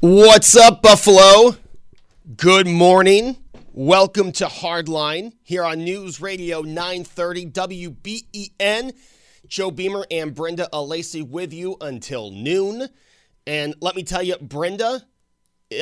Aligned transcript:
What's 0.00 0.54
up, 0.54 0.80
Buffalo? 0.80 1.56
Good 2.36 2.68
morning. 2.68 3.36
Welcome 3.72 4.30
to 4.30 4.46
Hardline 4.46 5.32
here 5.42 5.64
on 5.64 5.82
News 5.82 6.20
Radio 6.20 6.60
930 6.60 7.46
WBEN. 7.46 8.92
Joe 9.48 9.72
Beamer 9.72 10.06
and 10.08 10.36
Brenda 10.36 10.68
Alesii 10.72 11.28
with 11.28 11.52
you 11.52 11.76
until 11.80 12.30
noon. 12.30 12.88
And 13.44 13.74
let 13.80 13.96
me 13.96 14.04
tell 14.04 14.22
you, 14.22 14.36
Brenda, 14.40 15.02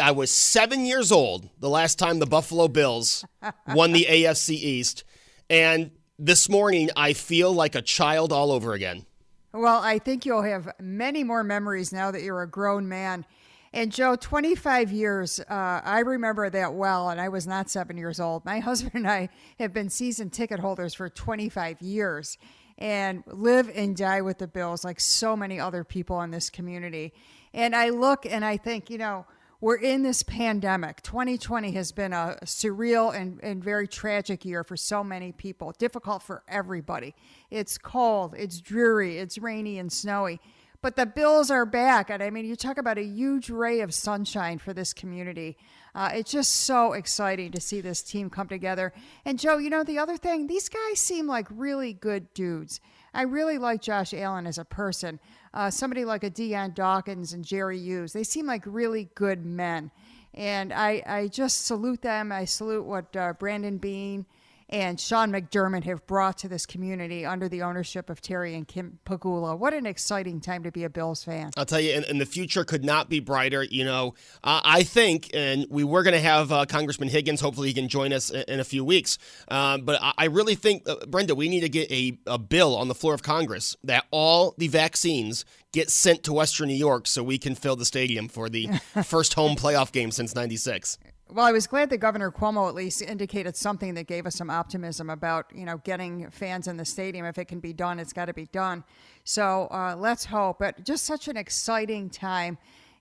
I 0.03 0.13
was 0.13 0.31
seven 0.31 0.87
years 0.87 1.13
old 1.13 1.51
the 1.61 1.69
last 1.69 1.99
time 1.99 2.19
the 2.19 2.25
Buffalo 2.25 2.69
Bills 2.69 3.23
won 3.75 3.93
the 3.93 4.07
AFC 4.09 4.53
East. 4.53 5.05
And 5.51 5.91
this 6.19 6.49
morning, 6.49 6.89
I 6.97 7.13
feel 7.13 7.53
like 7.53 7.75
a 7.75 7.83
child 7.83 8.33
all 8.33 8.51
over 8.51 8.73
again. 8.73 9.05
Well, 9.53 9.83
I 9.83 9.99
think 9.99 10.25
you'll 10.25 10.41
have 10.41 10.73
many 10.81 11.23
more 11.23 11.45
memories 11.45 11.93
now 11.93 12.11
that 12.11 12.23
you're 12.23 12.41
a 12.41 12.49
grown 12.49 12.89
man. 12.89 13.27
And 13.73 13.93
Joe, 13.93 14.17
25 14.17 14.93
years, 14.93 15.41
uh, 15.41 15.81
I 15.85 16.01
remember 16.01 16.49
that 16.51 16.75
well, 16.75 17.11
and 17.11 17.21
I 17.21 17.29
was 17.29 17.47
not 17.47 17.69
seven 17.69 17.97
years 17.97 18.21
old. 18.21 18.45
My 18.45 18.59
husband 18.61 18.95
and 18.95 19.09
I 19.09 19.29
have 19.59 19.73
been 19.73 19.91
season 19.91 20.31
ticket 20.31 20.61
holders 20.61 20.95
for 20.95 21.09
25 21.09 21.81
years 21.83 22.39
and 22.79 23.23
live 23.27 23.71
and 23.75 23.97
die 23.97 24.21
with 24.21 24.39
the 24.39 24.47
Bills 24.47 24.85
like 24.85 25.01
so 25.01 25.37
many 25.37 25.59
other 25.59 25.85
people 25.85 26.21
in 26.23 26.31
this 26.31 26.51
community. 26.51 27.13
And 27.55 27.75
I 27.75 27.89
look 27.89 28.27
and 28.27 28.45
I 28.45 28.57
think, 28.57 28.91
you 28.91 28.99
know, 28.99 29.27
we're 29.61 29.77
in 29.77 30.03
this 30.03 30.23
pandemic. 30.23 31.01
2020 31.01 31.73
has 31.73 31.91
been 31.91 32.13
a 32.13 32.37
surreal 32.45 33.19
and, 33.19 33.41
and 33.43 33.65
very 33.65 33.89
tragic 33.89 34.45
year 34.45 34.63
for 34.63 34.77
so 34.77 35.03
many 35.03 35.33
people, 35.33 35.73
difficult 35.79 36.23
for 36.23 36.43
everybody. 36.47 37.15
It's 37.51 37.79
cold, 37.79 38.35
it's 38.37 38.61
dreary, 38.61 39.17
it's 39.19 39.39
rainy 39.39 39.79
and 39.79 39.91
snowy. 39.91 40.41
But 40.83 40.97
the 40.97 41.07
Bills 41.07 41.51
are 41.51 41.67
back. 41.67 42.11
And 42.11 42.23
I 42.23 42.31
mean, 42.31 42.45
you 42.45 42.57
talk 42.57 42.79
about 42.79 42.99
a 42.99 43.05
huge 43.05 43.51
ray 43.51 43.81
of 43.81 43.93
sunshine 43.95 44.59
for 44.59 44.73
this 44.73 44.93
community. 44.93 45.57
Uh, 45.95 46.11
it's 46.13 46.31
just 46.31 46.53
so 46.53 46.93
exciting 46.93 47.53
to 47.53 47.61
see 47.61 47.81
this 47.81 48.03
team 48.03 48.29
come 48.29 48.49
together. 48.49 48.93
And 49.25 49.39
Joe, 49.39 49.57
you 49.57 49.71
know, 49.71 49.83
the 49.83 49.99
other 49.99 50.17
thing, 50.17 50.47
these 50.47 50.69
guys 50.69 51.01
seem 51.01 51.27
like 51.27 51.47
really 51.51 51.95
good 51.95 52.33
dudes. 52.35 52.81
I 53.15 53.23
really 53.23 53.57
like 53.57 53.81
Josh 53.81 54.13
Allen 54.13 54.47
as 54.47 54.59
a 54.59 54.65
person. 54.65 55.19
Uh, 55.55 55.71
somebody 55.71 56.05
like 56.05 56.23
a 56.23 56.29
Dion 56.29 56.73
Dawkins 56.75 57.33
and 57.33 57.43
Jerry 57.43 57.79
Hughes. 57.79 58.13
They 58.13 58.25
seem 58.25 58.47
like 58.47 58.63
really 58.67 59.09
good 59.15 59.47
men. 59.47 59.91
And 60.35 60.71
I, 60.71 61.03
I 61.07 61.29
just 61.29 61.65
salute 61.65 62.03
them. 62.03 62.31
I 62.31 62.45
salute 62.45 62.85
what 62.85 63.17
uh, 63.17 63.33
Brandon 63.33 63.79
Beane 63.79 64.27
and 64.69 65.01
Sean 65.01 65.31
McDermott 65.31 65.85
have 65.85 66.07
brought 66.07 66.39
to 66.39 66.49
this 66.49 66.67
community 66.67 67.25
under 67.25 67.49
the 67.49 67.63
ownership 67.63 68.11
of 68.11 68.21
Terry 68.21 68.55
and 68.55 68.67
Kim 68.67 68.99
Pegula. 69.07 69.57
What 69.57 69.75
an 69.75 69.87
exciting 69.87 70.41
time 70.41 70.65
to 70.65 70.73
be 70.73 70.85
a 70.85 70.91
Bills 70.91 71.23
fan. 71.23 71.51
I'll 71.57 71.65
tell 71.65 71.81
you, 71.81 71.93
and, 71.93 72.05
and 72.07 72.21
the 72.21 72.27
future 72.27 72.65
could 72.65 72.85
not 72.85 73.09
be 73.09 73.21
brighter. 73.21 73.63
You 73.63 73.85
know, 73.85 74.15
uh, 74.43 74.61
I 74.65 74.83
think, 74.83 75.31
and 75.35 75.67
we 75.71 75.85
were 75.85 76.03
going 76.03 76.15
to 76.15 76.21
have 76.21 76.51
uh, 76.51 76.67
Congressman 76.67 77.09
Higgins. 77.09 77.41
Hopefully, 77.41 77.69
he 77.69 77.75
can 77.75 77.89
join 77.89 78.13
us 78.13 78.31
in, 78.31 78.45
in 78.49 78.61
a 78.61 78.65
few 78.65 78.85
weeks. 78.85 79.19
Um, 79.49 79.83
but 79.83 80.03
I, 80.03 80.13
I, 80.19 80.25
really 80.27 80.57
think, 80.57 80.89
uh, 80.89 81.07
Brenda, 81.07 81.35
we 81.35 81.49
need 81.49 81.61
to 81.61 81.69
get 81.69 81.91
a, 81.91 82.19
a 82.27 82.39
bill 82.39 82.77
on 82.77 82.89
the 82.89 82.95
floor 82.95 83.15
of 83.15 83.23
Congress 83.23 83.77
that 83.85 84.05
all 84.11 84.55
the 84.59 84.69
vaccines 84.69 85.45
get 85.73 85.91
sent 85.91 86.25
to 86.25 86.33
Western 86.33 86.69
New 86.69 86.75
York 86.75 87.07
so 87.07 87.23
we 87.23 87.39
can 87.39 87.55
fill 87.55 87.77
the 87.77 87.85
stadium 87.85 88.29
for 88.29 88.49
the 88.49 88.67
first 89.05 89.35
home 89.35 89.57
playoff 89.57 89.93
game 89.93 90.11
since 90.11 90.35
96. 90.35 90.99
Well, 91.29 91.45
I 91.45 91.51
was 91.51 91.67
glad 91.67 91.91
that 91.91 91.99
Governor 91.99 92.31
Cuomo 92.31 92.69
at 92.69 92.75
least 92.77 93.03
indicated 93.03 93.57
something 93.57 93.95
that 93.95 94.07
gave 94.07 94.27
us 94.27 94.37
some 94.37 94.49
optimism 94.49 95.11
about, 95.11 95.47
you 95.53 95.65
know, 95.65 95.79
getting 95.79 96.31
fans 96.31 96.69
in 96.69 96.77
the 96.77 96.85
stadium. 96.85 97.27
If 97.27 97.37
it 97.37 97.47
can 97.47 97.59
be 97.59 97.73
done, 97.73 97.99
it's 97.99 98.13
got 98.13 98.27
to 98.27 98.33
be 98.33 98.47
done. 98.47 98.85
So 99.25 99.67
uh, 99.73 99.97
let's 99.99 100.27
hope. 100.27 100.61
But 100.61 100.85
just 100.85 101.05
such 101.05 101.27
an 101.27 101.37
exciting 101.37 102.11
time. 102.11 102.59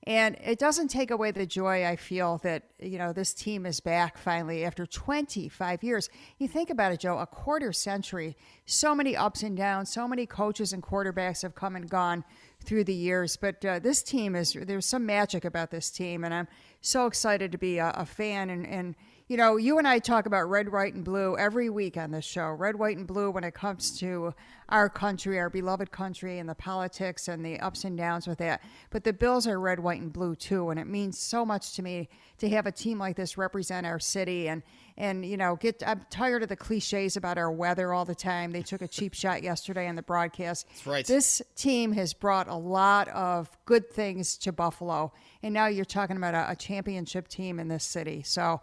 And 0.08 0.38
it 0.44 0.60
doesn't 0.60 0.90
take 0.90 1.10
away 1.10 1.32
the 1.32 1.46
joy 1.48 1.86
I 1.86 1.96
feel 1.96 2.40
that, 2.44 2.64
you 2.80 2.98
know, 3.00 3.12
this 3.12 3.34
team 3.34 3.66
is 3.66 3.80
back 3.80 4.18
finally 4.18 4.64
after 4.64 4.86
25 4.86 5.84
years. 5.84 6.10
You 6.38 6.48
think 6.48 6.70
about 6.70 6.92
it, 6.92 7.00
Joe, 7.00 7.18
a 7.18 7.26
quarter 7.26 7.74
century, 7.74 8.38
so 8.68 8.94
many 8.94 9.16
ups 9.16 9.42
and 9.42 9.58
downs, 9.58 9.92
so 9.92 10.08
many 10.08 10.28
coaches 10.28 10.74
and 10.74 10.84
quarterbacks 10.84 11.42
have 11.42 11.56
come 11.56 11.76
and 11.76 11.90
gone 11.90 12.24
through 12.64 12.84
the 12.84 12.94
years. 12.94 13.36
But 13.36 13.66
uh, 13.66 13.80
this 13.80 14.04
team 14.04 14.36
is, 14.36 14.54
there's 14.54 14.86
some 14.86 15.08
magic 15.08 15.44
about 15.44 15.72
this 15.72 15.90
team. 15.90 16.24
And 16.24 16.34
I'm 16.36 16.48
so 16.86 17.08
excited 17.08 17.52
to 17.52 17.58
be 17.58 17.78
a, 17.78 17.92
a 17.96 18.06
fan. 18.06 18.50
And, 18.50 18.66
and, 18.66 18.96
you 19.28 19.38
know, 19.38 19.58
you 19.58 19.80
and 19.80 19.88
I 19.88 19.98
talk 19.98 20.28
about 20.28 20.50
red, 20.50 20.72
white, 20.72 20.94
and 20.94 21.04
blue 21.04 21.36
every 21.36 21.70
week 21.70 21.98
on 21.98 22.12
this 22.12 22.26
show. 22.26 22.52
Red, 22.52 22.76
white, 22.76 22.98
and 22.98 23.08
blue 23.08 23.32
when 23.32 23.44
it 23.44 23.56
comes 23.56 23.98
to 24.00 24.36
our 24.70 24.88
country, 24.88 25.40
our 25.40 25.50
beloved 25.50 25.92
country, 25.92 26.38
and 26.38 26.48
the 26.48 26.54
politics 26.54 27.28
and 27.28 27.44
the 27.44 27.60
ups 27.60 27.84
and 27.86 27.98
downs 27.98 28.28
with 28.28 28.38
that. 28.38 28.62
But 28.92 29.04
the 29.04 29.14
Bills 29.14 29.48
are 29.48 29.60
red, 29.60 29.80
white, 29.80 30.00
and 30.00 30.14
blue 30.14 30.36
too. 30.36 30.70
And 30.70 30.80
it 30.80 30.86
means 30.86 31.18
so 31.18 31.44
much 31.44 31.74
to 31.74 31.82
me 31.82 32.08
to 32.38 32.50
have 32.50 32.68
a 32.68 32.72
team 32.72 33.00
like 33.00 33.16
this 33.16 33.38
represent 33.38 33.88
our 33.88 34.00
city 34.00 34.48
and 34.48 34.62
and 34.98 35.26
you 35.26 35.38
know 35.38 35.56
get 35.56 35.82
i'm 35.86 36.06
tired 36.10 36.44
of 36.44 36.50
the 36.50 36.56
cliches 36.56 37.18
about 37.18 37.38
our 37.38 37.52
weather 37.52 37.94
all 37.94 38.06
the 38.06 38.16
time 38.16 38.52
they 38.52 38.62
took 38.62 38.82
a 38.82 38.88
cheap 38.88 39.14
shot 39.14 39.44
yesterday 39.44 39.88
on 39.88 39.96
the 39.96 40.02
broadcast 40.02 40.68
That's 40.68 40.88
right 40.88 41.06
this 41.06 41.42
team 41.56 41.92
has 41.94 42.14
brought 42.14 42.48
a 42.48 42.56
lot 42.56 43.08
of 43.10 43.50
good 43.66 43.90
things 43.90 44.38
to 44.40 44.52
buffalo 44.52 45.12
and 45.44 45.54
now 45.54 45.68
you're 45.68 45.86
talking 45.86 46.18
about 46.18 46.34
a, 46.34 46.52
a 46.52 46.56
championship 46.56 47.28
team 47.28 47.60
in 47.60 47.68
this 47.68 47.84
city 47.84 48.24
so 48.24 48.62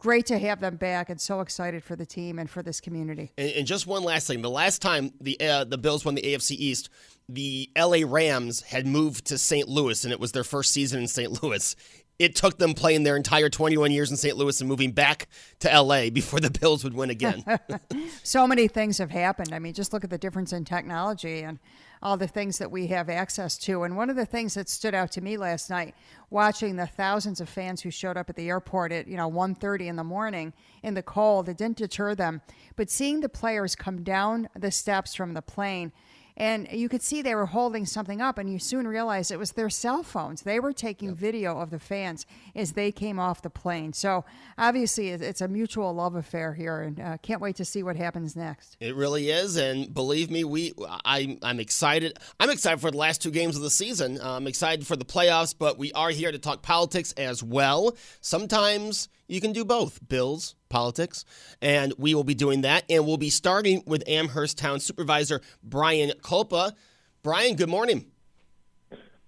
great 0.00 0.26
to 0.26 0.38
have 0.38 0.60
them 0.60 0.74
back 0.74 1.10
and 1.10 1.20
so 1.20 1.40
excited 1.40 1.84
for 1.84 1.94
the 1.94 2.04
team 2.04 2.40
and 2.40 2.50
for 2.50 2.62
this 2.62 2.80
community. 2.80 3.30
And, 3.38 3.50
and 3.50 3.66
just 3.66 3.86
one 3.86 4.02
last 4.02 4.26
thing: 4.26 4.42
the 4.42 4.50
last 4.50 4.82
time 4.82 5.12
the 5.20 5.40
uh, 5.40 5.64
the 5.64 5.78
Bills 5.78 6.04
won 6.04 6.16
the 6.16 6.22
AFC 6.22 6.52
East, 6.52 6.90
the 7.28 7.70
LA 7.78 7.98
Rams 8.04 8.62
had 8.62 8.86
moved 8.86 9.26
to 9.26 9.38
St. 9.38 9.68
Louis, 9.68 10.02
and 10.02 10.12
it 10.12 10.18
was 10.18 10.32
their 10.32 10.44
first 10.44 10.72
season 10.72 11.00
in 11.00 11.06
St. 11.06 11.42
Louis 11.42 11.76
it 12.20 12.36
took 12.36 12.58
them 12.58 12.74
playing 12.74 13.02
their 13.02 13.16
entire 13.16 13.48
21 13.48 13.90
years 13.92 14.10
in 14.10 14.16
St. 14.18 14.36
Louis 14.36 14.60
and 14.60 14.68
moving 14.68 14.92
back 14.92 15.26
to 15.60 15.82
LA 15.82 16.10
before 16.12 16.38
the 16.38 16.50
Bills 16.50 16.84
would 16.84 16.92
win 16.92 17.08
again. 17.08 17.42
so 18.22 18.46
many 18.46 18.68
things 18.68 18.98
have 18.98 19.10
happened. 19.10 19.54
I 19.54 19.58
mean, 19.58 19.72
just 19.72 19.94
look 19.94 20.04
at 20.04 20.10
the 20.10 20.18
difference 20.18 20.52
in 20.52 20.66
technology 20.66 21.40
and 21.40 21.58
all 22.02 22.16
the 22.16 22.26
things 22.26 22.58
that 22.58 22.70
we 22.70 22.86
have 22.88 23.08
access 23.08 23.58
to. 23.58 23.82
And 23.82 23.96
one 23.96 24.10
of 24.10 24.16
the 24.16 24.26
things 24.26 24.54
that 24.54 24.68
stood 24.68 24.94
out 24.94 25.12
to 25.12 25.20
me 25.20 25.36
last 25.36 25.68
night, 25.68 25.94
watching 26.30 26.76
the 26.76 26.86
thousands 26.86 27.40
of 27.40 27.48
fans 27.48 27.82
who 27.82 27.90
showed 27.90 28.16
up 28.16 28.30
at 28.30 28.36
the 28.36 28.48
airport 28.48 28.92
at 28.92 29.06
you 29.06 29.16
know 29.16 29.28
1:30 29.28 29.88
in 29.88 29.96
the 29.96 30.04
morning 30.04 30.52
in 30.82 30.94
the 30.94 31.02
cold, 31.02 31.48
it 31.48 31.58
didn't 31.58 31.76
deter 31.76 32.14
them. 32.14 32.40
But 32.76 32.90
seeing 32.90 33.20
the 33.20 33.28
players 33.28 33.74
come 33.74 34.02
down 34.02 34.48
the 34.58 34.70
steps 34.70 35.14
from 35.14 35.34
the 35.34 35.42
plane 35.42 35.92
and 36.40 36.68
you 36.72 36.88
could 36.88 37.02
see 37.02 37.20
they 37.20 37.34
were 37.34 37.44
holding 37.44 37.84
something 37.84 38.22
up 38.22 38.38
and 38.38 38.50
you 38.50 38.58
soon 38.58 38.88
realized 38.88 39.30
it 39.30 39.38
was 39.38 39.52
their 39.52 39.68
cell 39.68 40.02
phones. 40.02 40.40
They 40.40 40.58
were 40.58 40.72
taking 40.72 41.10
yep. 41.10 41.18
video 41.18 41.58
of 41.60 41.68
the 41.68 41.78
fans 41.78 42.24
as 42.56 42.72
they 42.72 42.90
came 42.90 43.18
off 43.18 43.42
the 43.42 43.50
plane. 43.50 43.92
So 43.92 44.24
obviously 44.56 45.10
it's 45.10 45.42
a 45.42 45.48
mutual 45.48 45.92
love 45.92 46.14
affair 46.14 46.54
here 46.54 46.80
and 46.80 46.98
uh, 46.98 47.18
can't 47.18 47.42
wait 47.42 47.56
to 47.56 47.66
see 47.66 47.82
what 47.82 47.96
happens 47.96 48.36
next. 48.36 48.78
It 48.80 48.96
really 48.96 49.28
is 49.28 49.56
and 49.56 49.92
believe 49.92 50.30
me 50.30 50.44
we 50.44 50.72
I, 51.04 51.36
i'm 51.42 51.60
excited. 51.60 52.18
I'm 52.40 52.48
excited 52.48 52.80
for 52.80 52.90
the 52.90 52.96
last 52.96 53.20
two 53.20 53.30
games 53.30 53.56
of 53.56 53.62
the 53.62 53.68
season. 53.68 54.18
I'm 54.22 54.46
excited 54.46 54.86
for 54.86 54.96
the 54.96 55.04
playoffs 55.04 55.54
but 55.56 55.78
we 55.78 55.92
are 55.92 56.08
here 56.08 56.32
to 56.32 56.38
talk 56.38 56.62
politics 56.62 57.12
as 57.18 57.42
well. 57.42 57.94
Sometimes 58.22 59.10
you 59.30 59.40
can 59.40 59.52
do 59.52 59.64
both 59.64 60.06
bills, 60.08 60.56
politics, 60.68 61.24
and 61.62 61.94
we 61.98 62.14
will 62.14 62.24
be 62.24 62.34
doing 62.34 62.62
that. 62.62 62.84
And 62.90 63.06
we'll 63.06 63.16
be 63.16 63.30
starting 63.30 63.82
with 63.86 64.02
Amherst 64.08 64.58
Town 64.58 64.80
Supervisor 64.80 65.40
Brian 65.62 66.10
Kulpa. 66.22 66.72
Brian, 67.22 67.54
good 67.54 67.68
morning. 67.68 68.06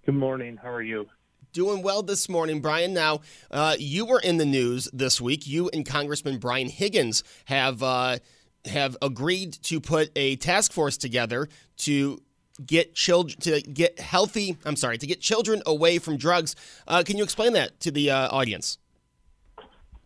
Good 0.05 0.17
morning. 0.17 0.57
How 0.57 0.73
are 0.73 0.83
you? 0.83 1.09
Doing 1.53 1.83
well 1.83 2.03
this 2.03 2.29
morning, 2.29 2.61
Brian. 2.61 2.93
Now, 2.93 3.21
uh, 3.51 3.77
you 3.79 4.05
were 4.05 4.19
in 4.19 4.39
the 4.39 4.47
news 4.47 4.89
this 4.93 5.21
week. 5.21 5.47
You 5.47 5.71
and 5.73 5.87
Congressman 5.87 6.39
Brian 6.39 6.69
Higgins 6.69 7.23
have 7.45 7.83
uh, 7.83 8.19
have 8.65 8.97
agreed 9.03 9.53
to 9.65 9.81
put 9.81 10.11
a 10.17 10.37
task 10.37 10.73
force 10.73 10.97
together 10.97 11.49
to 11.79 12.21
get 12.65 12.95
children 12.95 13.39
to 13.41 13.61
get 13.61 14.01
healthy. 14.01 14.57
I'm 14.65 14.77
sorry, 14.77 14.99
to 14.99 15.07
get 15.07 15.21
children 15.21 15.63
away 15.67 15.99
from 15.99 16.17
drugs. 16.17 16.57
Uh, 16.89 17.03
can 17.05 17.19
you 17.19 17.25
explain 17.25 17.53
that 17.53 17.79
to 17.81 17.91
the 17.91 18.11
uh, 18.11 18.29
audience? 18.31 18.79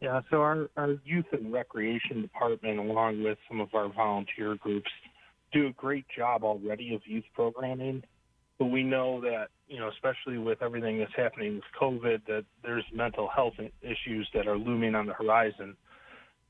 Yeah, 0.00 0.20
so 0.30 0.42
our, 0.42 0.68
our 0.76 0.96
youth 1.04 1.24
and 1.32 1.52
recreation 1.52 2.20
department, 2.20 2.78
along 2.78 3.22
with 3.22 3.38
some 3.48 3.60
of 3.60 3.68
our 3.74 3.90
volunteer 3.92 4.56
groups, 4.56 4.90
do 5.52 5.68
a 5.68 5.72
great 5.72 6.04
job 6.14 6.44
already 6.44 6.94
of 6.94 7.00
youth 7.06 7.24
programming. 7.34 8.02
But 8.58 8.66
we 8.66 8.82
know 8.82 9.20
that, 9.22 9.48
you 9.68 9.78
know, 9.78 9.88
especially 9.88 10.38
with 10.38 10.62
everything 10.62 10.98
that's 10.98 11.12
happening 11.16 11.56
with 11.56 11.64
COVID, 11.80 12.26
that 12.26 12.44
there's 12.62 12.84
mental 12.92 13.28
health 13.34 13.54
issues 13.82 14.28
that 14.34 14.46
are 14.46 14.56
looming 14.56 14.94
on 14.94 15.06
the 15.06 15.14
horizon. 15.14 15.76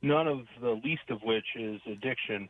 None 0.02 0.26
of 0.26 0.40
the 0.60 0.80
least 0.84 1.08
of 1.10 1.18
which 1.22 1.46
is 1.56 1.80
addiction. 1.90 2.48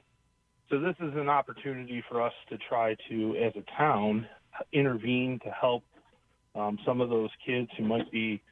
So 0.71 0.81
this 0.81 0.97
is 1.01 1.15
an 1.15 1.29
opportunity 1.29 2.03
for 2.09 2.21
us 2.21 2.33
to 2.49 2.59
try 2.69 2.97
to, 3.09 3.37
as 3.37 3.53
a 3.57 3.79
town, 3.79 4.27
intervene 4.73 5.39
to 5.45 5.51
help 5.51 5.85
um, 6.55 6.79
some 6.85 7.01
of 7.01 7.11
those 7.11 7.31
kids 7.47 7.69
who 7.79 7.85
might 7.85 8.11
be 8.11 8.43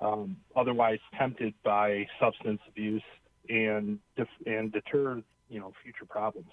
um, 0.00 0.36
otherwise 0.54 0.98
tempted 1.18 1.54
by 1.62 2.06
substance 2.20 2.60
abuse 2.68 3.02
and 3.48 3.98
def- 4.16 4.28
and 4.46 4.72
deter 4.72 5.22
you 5.48 5.60
know 5.60 5.72
future 5.82 6.04
problems. 6.04 6.50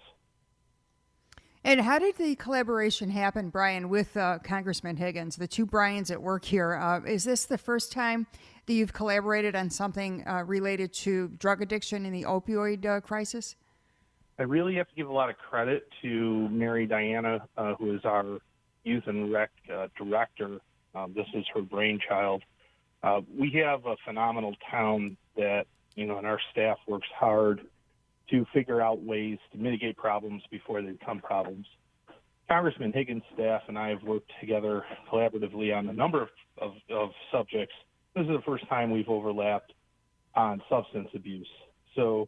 And 1.64 1.82
how 1.82 1.98
did 1.98 2.18
the 2.18 2.36
collaboration 2.36 3.10
happen, 3.10 3.50
Brian, 3.50 3.90
with 3.90 4.16
uh, 4.16 4.38
Congressman 4.44 4.98
Higgins? 4.98 5.36
The 5.36 5.48
two 5.48 5.66
Brians 5.66 6.12
at 6.12 6.22
work 6.22 6.46
here. 6.46 6.76
Uh, 6.76 7.02
is 7.02 7.24
this 7.24 7.46
the 7.46 7.58
first 7.58 7.92
time 7.92 8.28
that 8.68 8.74
you've 8.74 8.94
collaborated 8.94 9.56
on 9.56 9.72
something 9.72 10.24
uh, 10.28 10.44
related 10.44 10.94
to 10.94 11.30
drug 11.40 11.64
addiction 11.64 12.06
and 12.06 12.14
the 12.14 12.22
opioid 12.22 12.86
uh, 12.86 13.02
crisis? 13.02 13.56
I 14.38 14.44
really 14.44 14.76
have 14.76 14.88
to 14.90 14.96
give 14.96 15.10
a 15.10 15.12
lot 15.12 15.32
of 15.32 15.38
credit 15.38 15.88
to 16.04 16.50
Mary 16.50 16.86
Diana, 16.86 17.48
uh, 17.58 17.74
who 17.76 17.96
is 17.96 18.02
our 18.06 18.38
youth 18.84 19.08
and 19.08 19.32
rec 19.34 19.50
uh, 19.74 19.88
director. 19.98 20.60
Um, 20.94 21.14
this 21.16 21.26
is 21.34 21.46
her 21.56 21.62
brainchild. 21.62 22.44
We 23.38 23.52
have 23.64 23.86
a 23.86 23.96
phenomenal 24.06 24.56
town 24.72 25.18
that 25.36 25.66
you 25.96 26.06
know, 26.06 26.18
and 26.18 26.28
our 26.28 26.40
staff 26.52 26.78
works 26.88 27.08
hard 27.18 27.62
to 28.30 28.46
figure 28.54 28.82
out 28.82 29.02
ways 29.04 29.38
to 29.52 29.58
mitigate 29.58 29.98
problems 29.98 30.44
before 30.52 30.82
they 30.82 30.92
become 30.92 31.20
problems. 31.20 31.66
Congressman 32.48 32.92
Higgins' 32.94 33.24
staff 33.34 33.62
and 33.68 33.78
I 33.78 33.90
have 33.90 34.04
worked 34.04 34.32
together 34.40 34.84
collaboratively 35.12 35.76
on 35.76 35.90
a 35.90 35.94
number 35.94 36.22
of, 36.22 36.30
of, 36.58 36.72
of 36.92 37.10
subjects. 37.32 37.74
This 38.16 38.24
is 38.24 38.30
the 38.30 38.42
first 38.46 38.68
time 38.68 38.92
we've 38.92 39.10
overlapped 39.10 39.74
on 40.36 40.62
substance 40.70 41.10
abuse. 41.16 41.48
So, 41.96 42.28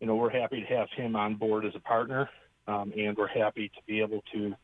you 0.00 0.06
know, 0.06 0.16
we're 0.16 0.30
happy 0.30 0.60
to 0.60 0.76
have 0.76 0.88
him 0.96 1.16
on 1.16 1.34
board 1.34 1.64
as 1.64 1.72
a 1.74 1.80
partner, 1.80 2.30
um, 2.66 2.92
and 2.96 3.16
we're 3.16 3.28
happy 3.28 3.68
to 3.68 3.80
be 3.86 4.00
able 4.00 4.22
to 4.32 4.54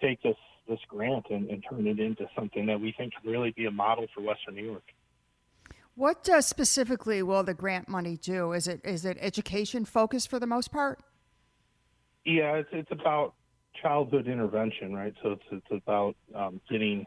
take 0.00 0.22
this 0.22 0.36
this 0.68 0.78
grant 0.86 1.24
and, 1.30 1.48
and 1.48 1.64
turn 1.68 1.86
it 1.86 1.98
into 1.98 2.26
something 2.36 2.66
that 2.66 2.78
we 2.78 2.92
think 2.98 3.14
can 3.14 3.30
really 3.30 3.52
be 3.52 3.64
a 3.64 3.70
model 3.70 4.06
for 4.14 4.20
Western 4.20 4.54
New 4.54 4.64
York. 4.66 4.82
What 5.98 6.28
uh, 6.28 6.40
specifically 6.42 7.24
will 7.24 7.42
the 7.42 7.54
grant 7.54 7.88
money 7.88 8.16
do? 8.16 8.52
Is 8.52 8.68
it 8.68 8.80
is 8.84 9.04
it 9.04 9.18
education 9.20 9.84
focused 9.84 10.30
for 10.30 10.38
the 10.38 10.46
most 10.46 10.70
part? 10.70 11.00
Yeah, 12.24 12.54
it's 12.54 12.68
it's 12.70 12.92
about 12.92 13.34
childhood 13.82 14.28
intervention, 14.28 14.94
right? 14.94 15.12
So 15.24 15.32
it's 15.32 15.42
it's 15.50 15.82
about 15.82 16.14
um, 16.36 16.60
getting, 16.70 17.04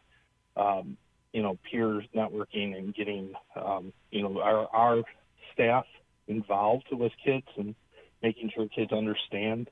um, 0.57 0.97
you 1.31 1.41
know, 1.41 1.57
peers 1.71 2.03
networking 2.13 2.77
and 2.77 2.93
getting, 2.93 3.31
um, 3.55 3.93
you 4.11 4.23
know, 4.23 4.41
our 4.41 4.67
our 4.75 5.03
staff 5.53 5.85
involved 6.27 6.88
with 6.91 7.13
kids 7.23 7.47
and 7.55 7.73
making 8.21 8.51
sure 8.53 8.67
kids 8.67 8.91
understand 8.91 9.69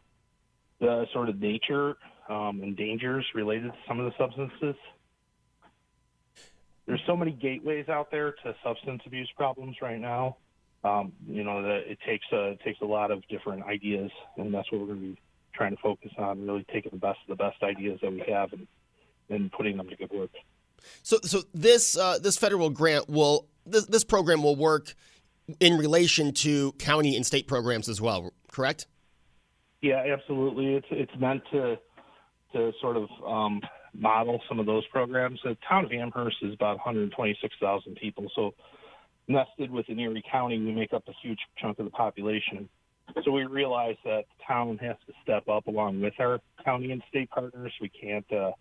the 0.79 1.07
sort 1.11 1.27
of 1.27 1.41
nature 1.41 1.97
um, 2.29 2.61
and 2.63 2.77
dangers 2.77 3.25
related 3.35 3.73
to 3.73 3.77
some 3.85 3.99
of 3.99 4.05
the 4.05 4.17
substances 4.17 4.79
there's 6.89 7.01
so 7.05 7.15
many 7.15 7.31
gateways 7.31 7.87
out 7.87 8.09
there 8.09 8.31
to 8.43 8.55
substance 8.63 9.01
abuse 9.05 9.29
problems 9.37 9.77
right 9.81 9.99
now. 9.99 10.37
Um, 10.83 11.13
you 11.27 11.43
know 11.43 11.61
that 11.61 11.83
it 11.85 11.99
takes 12.05 12.25
a 12.33 12.51
it 12.51 12.61
takes 12.65 12.81
a 12.81 12.85
lot 12.85 13.11
of 13.11 13.21
different 13.27 13.63
ideas, 13.63 14.09
and 14.37 14.53
that's 14.53 14.71
what 14.71 14.81
we're 14.81 14.87
going 14.87 14.99
to 14.99 15.05
be 15.07 15.21
trying 15.53 15.75
to 15.75 15.81
focus 15.81 16.11
on. 16.17 16.45
Really 16.45 16.65
taking 16.73 16.91
the 16.91 16.97
best 16.97 17.19
of 17.27 17.37
the 17.37 17.43
best 17.43 17.61
ideas 17.61 17.99
that 18.01 18.11
we 18.11 18.23
have 18.27 18.53
and 18.53 18.67
and 19.29 19.51
putting 19.51 19.77
them 19.77 19.87
to 19.87 19.95
good 19.95 20.11
work. 20.11 20.31
So, 21.03 21.19
so 21.23 21.43
this 21.53 21.95
uh, 21.95 22.17
this 22.19 22.37
federal 22.37 22.69
grant 22.69 23.09
will 23.09 23.47
this, 23.65 23.85
this 23.85 24.03
program 24.03 24.41
will 24.41 24.55
work 24.55 24.95
in 25.59 25.77
relation 25.77 26.33
to 26.33 26.71
county 26.73 27.15
and 27.15 27.25
state 27.25 27.47
programs 27.47 27.89
as 27.89 28.01
well, 28.01 28.33
correct? 28.51 28.87
Yeah, 29.81 30.03
absolutely. 30.11 30.75
It's 30.75 30.87
it's 30.89 31.19
meant 31.19 31.43
to 31.51 31.77
to 32.53 32.71
sort 32.81 32.97
of 32.97 33.09
um, 33.27 33.61
model 33.93 34.41
some 34.47 34.59
of 34.59 34.65
those 34.65 34.85
programs. 34.87 35.39
The 35.43 35.57
town 35.67 35.85
of 35.85 35.91
Amherst 35.91 36.37
is 36.41 36.53
about 36.53 36.77
126,000 36.77 37.95
people, 37.95 38.29
so 38.35 38.53
nested 39.29 39.71
within 39.71 39.99
Erie 39.99 40.23
County, 40.29 40.59
we 40.59 40.71
make 40.71 40.91
up 40.91 41.07
a 41.07 41.13
huge 41.21 41.39
chunk 41.57 41.79
of 41.79 41.85
the 41.85 41.91
population. 41.91 42.67
So 43.23 43.31
we 43.31 43.45
realize 43.45 43.95
that 44.03 44.25
the 44.37 44.43
town 44.45 44.77
has 44.79 44.95
to 45.07 45.13
step 45.23 45.47
up 45.47 45.67
along 45.67 46.01
with 46.01 46.13
our 46.19 46.39
county 46.63 46.91
and 46.91 47.01
state 47.09 47.29
partners. 47.29 47.73
We 47.81 47.89
can't 47.89 48.25
uh, 48.31 48.51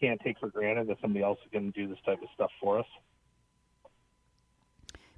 can't 0.00 0.20
take 0.24 0.38
for 0.38 0.48
granted 0.48 0.88
that 0.88 0.96
somebody 1.00 1.24
else 1.24 1.38
is 1.44 1.50
going 1.52 1.72
to 1.72 1.80
do 1.80 1.88
this 1.88 1.98
type 2.04 2.20
of 2.22 2.28
stuff 2.34 2.50
for 2.60 2.78
us. 2.78 2.86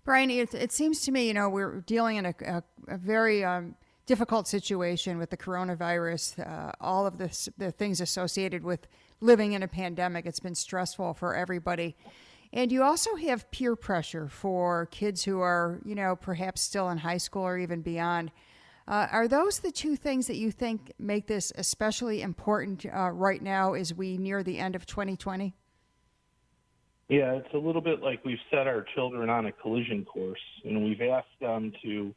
Brian, 0.05 0.31
it, 0.31 0.55
it 0.55 0.73
seems 0.73 1.01
to 1.03 1.11
me, 1.11 1.27
you 1.27 1.35
know, 1.35 1.49
we're 1.49 1.81
dealing 1.81 2.17
in 2.17 2.27
a, 2.27 2.35
a, 2.47 2.63
a 2.89 2.97
very 2.97 3.45
um, 3.45 3.75
difficult 4.07 4.47
situation 4.47 5.19
with 5.19 5.31
the 5.31 5.37
coronavirus, 5.37 6.47
uh, 6.47 6.73
all 6.81 7.07
of 7.07 7.19
this, 7.19 7.49
the 7.59 7.73
things 7.73 8.01
associated 8.01 8.63
with 8.63 8.87
living 9.21 9.53
in 9.53 9.63
a 9.63 9.69
pandemic. 9.69 10.27
It's 10.27 10.41
been 10.41 10.55
stressful 10.55 11.15
for 11.15 11.35
everybody. 11.35 11.97
And 12.53 12.71
you 12.71 12.83
also 12.83 13.17
have 13.17 13.51
peer 13.51 13.75
pressure 13.75 14.29
for 14.29 14.87
kids 14.87 15.25
who 15.25 15.41
are, 15.41 15.81
you 15.85 15.95
know, 15.95 16.15
perhaps 16.15 16.63
still 16.63 16.89
in 16.89 16.99
high 16.99 17.17
school 17.19 17.43
or 17.43 17.59
even 17.59 17.83
beyond. 17.83 18.31
Uh, 18.89 19.09
are 19.11 19.27
those 19.27 19.59
the 19.59 19.73
two 19.73 19.97
things 19.97 20.29
that 20.29 20.37
you 20.37 20.53
think 20.53 20.93
make 20.99 21.27
this 21.27 21.53
especially 21.57 22.23
important 22.23 22.87
uh, 22.87 23.11
right 23.11 23.43
now 23.43 23.73
as 23.73 23.93
we 23.93 24.17
near 24.17 24.45
the 24.45 24.61
end 24.61 24.77
of 24.77 24.87
2020? 24.87 25.55
Yeah, 27.09 27.33
it's 27.33 27.53
a 27.55 27.59
little 27.59 27.81
bit 27.81 28.01
like 28.01 28.25
we've 28.25 28.39
set 28.51 28.67
our 28.67 28.85
children 28.95 29.29
on 29.29 29.47
a 29.47 29.53
collision 29.53 30.05
course, 30.05 30.41
and 30.65 30.85
we've 30.85 31.03
asked 31.03 31.39
them 31.41 31.73
to 31.83 32.15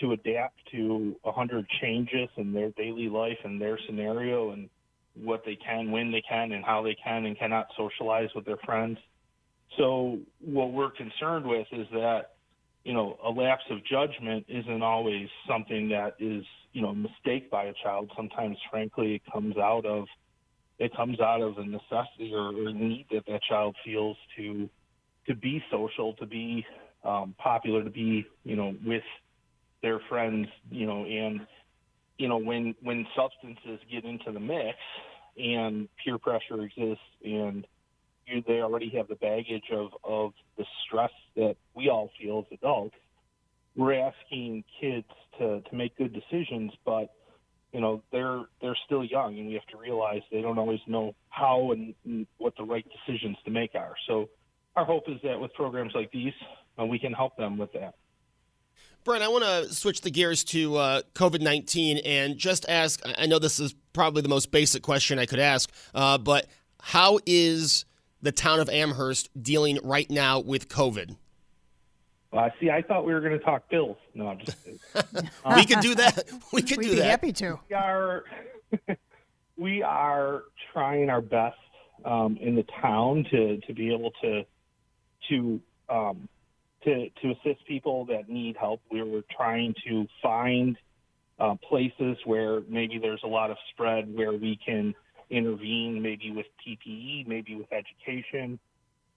to 0.00 0.12
adapt 0.12 0.58
to 0.72 1.14
a 1.24 1.32
hundred 1.32 1.66
changes 1.80 2.28
in 2.36 2.52
their 2.52 2.70
daily 2.70 3.08
life 3.08 3.38
and 3.44 3.60
their 3.60 3.78
scenario, 3.86 4.50
and 4.50 4.68
what 5.14 5.42
they 5.44 5.56
can, 5.56 5.90
when 5.90 6.10
they 6.10 6.22
can, 6.28 6.52
and 6.52 6.64
how 6.64 6.82
they 6.82 6.96
can 7.02 7.26
and 7.26 7.38
cannot 7.38 7.66
socialize 7.76 8.28
with 8.34 8.44
their 8.44 8.56
friends. 8.64 8.98
So 9.76 10.18
what 10.40 10.72
we're 10.72 10.90
concerned 10.90 11.46
with 11.46 11.66
is 11.72 11.86
that, 11.92 12.32
you 12.84 12.94
know, 12.94 13.18
a 13.24 13.30
lapse 13.30 13.64
of 13.70 13.78
judgment 13.84 14.44
isn't 14.48 14.82
always 14.82 15.28
something 15.48 15.88
that 15.90 16.14
is, 16.18 16.44
you 16.72 16.82
know, 16.82 16.88
a 16.88 16.94
mistake 16.94 17.50
by 17.50 17.64
a 17.64 17.72
child. 17.82 18.10
Sometimes, 18.16 18.56
frankly, 18.70 19.14
it 19.16 19.22
comes 19.32 19.56
out 19.56 19.86
of 19.86 20.06
it 20.78 20.94
comes 20.96 21.20
out 21.20 21.40
of 21.40 21.58
a 21.58 21.64
necessity 21.64 22.32
or, 22.34 22.48
or 22.48 22.72
need 22.72 23.06
that 23.12 23.24
that 23.26 23.40
child 23.48 23.76
feels 23.84 24.16
to 24.36 24.68
to 25.26 25.34
be 25.34 25.62
social, 25.70 26.14
to 26.14 26.26
be 26.26 26.66
um, 27.04 27.34
popular, 27.38 27.84
to 27.84 27.90
be, 27.90 28.26
you 28.44 28.56
know, 28.56 28.74
with 28.84 29.04
their 29.82 30.00
friends, 30.08 30.46
you 30.70 30.86
know, 30.86 31.04
and 31.04 31.46
you 32.18 32.28
know, 32.28 32.38
when 32.38 32.74
when 32.82 33.06
substances 33.16 33.80
get 33.90 34.04
into 34.04 34.32
the 34.32 34.40
mix 34.40 34.78
and 35.36 35.88
peer 36.04 36.18
pressure 36.18 36.62
exists 36.62 37.02
and 37.24 37.66
you, 38.26 38.42
they 38.46 38.60
already 38.60 38.90
have 38.90 39.08
the 39.08 39.16
baggage 39.16 39.64
of, 39.72 39.90
of 40.04 40.32
the 40.56 40.64
stress 40.86 41.10
that 41.36 41.56
we 41.74 41.88
all 41.88 42.10
feel 42.20 42.46
as 42.46 42.58
adults, 42.58 42.94
we're 43.74 43.94
asking 43.94 44.64
kids 44.80 45.06
to, 45.38 45.60
to 45.62 45.74
make 45.74 45.96
good 45.96 46.12
decisions, 46.12 46.72
but 46.84 47.14
you 47.72 47.80
know 47.80 48.02
they're 48.12 48.42
they're 48.60 48.76
still 48.84 49.02
young, 49.04 49.38
and 49.38 49.48
we 49.48 49.54
have 49.54 49.66
to 49.66 49.78
realize 49.78 50.20
they 50.30 50.42
don't 50.42 50.58
always 50.58 50.80
know 50.86 51.14
how 51.30 51.72
and, 51.72 51.94
and 52.04 52.26
what 52.38 52.54
the 52.58 52.64
right 52.64 52.86
decisions 53.06 53.36
to 53.44 53.50
make 53.50 53.74
are. 53.74 53.94
So 54.06 54.28
our 54.76 54.84
hope 54.84 55.04
is 55.08 55.16
that 55.24 55.40
with 55.40 55.52
programs 55.54 55.92
like 55.94 56.12
these, 56.12 56.34
uh, 56.78 56.84
we 56.84 56.98
can 56.98 57.12
help 57.12 57.36
them 57.36 57.56
with 57.56 57.72
that. 57.72 57.94
Brian, 59.04 59.22
I 59.22 59.28
want 59.28 59.44
to 59.44 59.74
switch 59.74 60.02
the 60.02 60.10
gears 60.10 60.44
to 60.44 60.76
uh, 60.76 61.02
COVID 61.14 61.40
19 61.40 61.98
and 61.98 62.36
just 62.38 62.64
ask 62.68 63.00
I 63.18 63.26
know 63.26 63.38
this 63.38 63.58
is 63.58 63.74
probably 63.92 64.22
the 64.22 64.28
most 64.28 64.50
basic 64.50 64.82
question 64.82 65.18
I 65.18 65.26
could 65.26 65.40
ask, 65.40 65.70
uh, 65.94 66.18
but 66.18 66.46
how 66.80 67.18
is 67.26 67.84
the 68.20 68.32
town 68.32 68.60
of 68.60 68.68
Amherst 68.68 69.28
dealing 69.40 69.78
right 69.82 70.08
now 70.08 70.38
with 70.38 70.68
COVID? 70.68 71.16
Uh, 72.32 72.48
see, 72.60 72.70
I 72.70 72.80
thought 72.80 73.04
we 73.04 73.12
were 73.12 73.20
going 73.20 73.38
to 73.38 73.44
talk 73.44 73.68
bills. 73.68 73.96
No, 74.14 74.28
I'm 74.28 74.38
just 74.38 74.56
we 75.56 75.64
could 75.66 75.80
do 75.80 75.94
that. 75.96 76.28
We 76.52 76.62
could 76.62 76.78
We'd 76.78 76.84
do 76.84 76.90
be 76.90 76.96
that. 76.96 77.10
happy 77.10 77.32
to. 77.34 77.58
We 77.68 77.74
are, 77.74 78.24
we 79.56 79.82
are 79.82 80.44
trying 80.72 81.10
our 81.10 81.20
best 81.20 81.58
um, 82.04 82.38
in 82.40 82.54
the 82.54 82.64
town 82.80 83.26
to, 83.30 83.58
to 83.58 83.74
be 83.74 83.92
able 83.92 84.12
to 84.22 84.44
to 85.28 85.60
um, 85.88 86.28
to 86.84 87.08
to 87.08 87.30
assist 87.30 87.66
people 87.66 88.04
that 88.06 88.28
need 88.28 88.56
help. 88.56 88.80
We 88.90 89.02
were 89.02 89.22
trying 89.36 89.74
to 89.86 90.06
find 90.22 90.76
uh, 91.38 91.56
places 91.68 92.16
where 92.24 92.60
maybe 92.68 92.98
there's 93.00 93.22
a 93.24 93.28
lot 93.28 93.50
of 93.50 93.56
spread 93.72 94.14
where 94.14 94.32
we 94.32 94.58
can 94.64 94.94
intervene, 95.30 96.00
maybe 96.00 96.30
with 96.30 96.46
PPE, 96.66 97.26
maybe 97.26 97.56
with 97.56 97.66
education. 97.72 98.58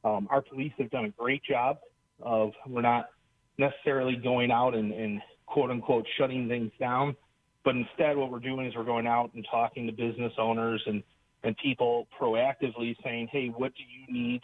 Um, 0.04 0.28
our 0.30 0.42
police 0.42 0.72
have 0.78 0.90
done 0.92 1.06
a 1.06 1.10
great 1.10 1.44
job 1.44 1.78
of 2.22 2.52
we're 2.68 2.82
not 2.82 3.10
necessarily 3.58 4.16
going 4.16 4.52
out 4.52 4.76
and, 4.76 4.92
and 4.92 5.22
quote 5.46 5.70
unquote 5.72 6.06
shutting 6.18 6.48
things 6.48 6.72
down, 6.80 7.16
but 7.64 7.76
instead 7.76 8.16
what 8.16 8.32
we're 8.32 8.40
doing 8.40 8.66
is 8.66 8.76
we're 8.76 8.84
going 8.84 9.08
out 9.08 9.32
and 9.34 9.46
talking 9.50 9.86
to 9.88 9.92
business 9.92 10.34
owners 10.38 10.82
and 10.86 11.04
and 11.44 11.56
people 11.58 12.08
proactively 12.20 12.96
saying, 13.04 13.30
hey, 13.32 13.48
what 13.48 13.72
do 13.76 13.84
you 13.84 14.12
need? 14.12 14.42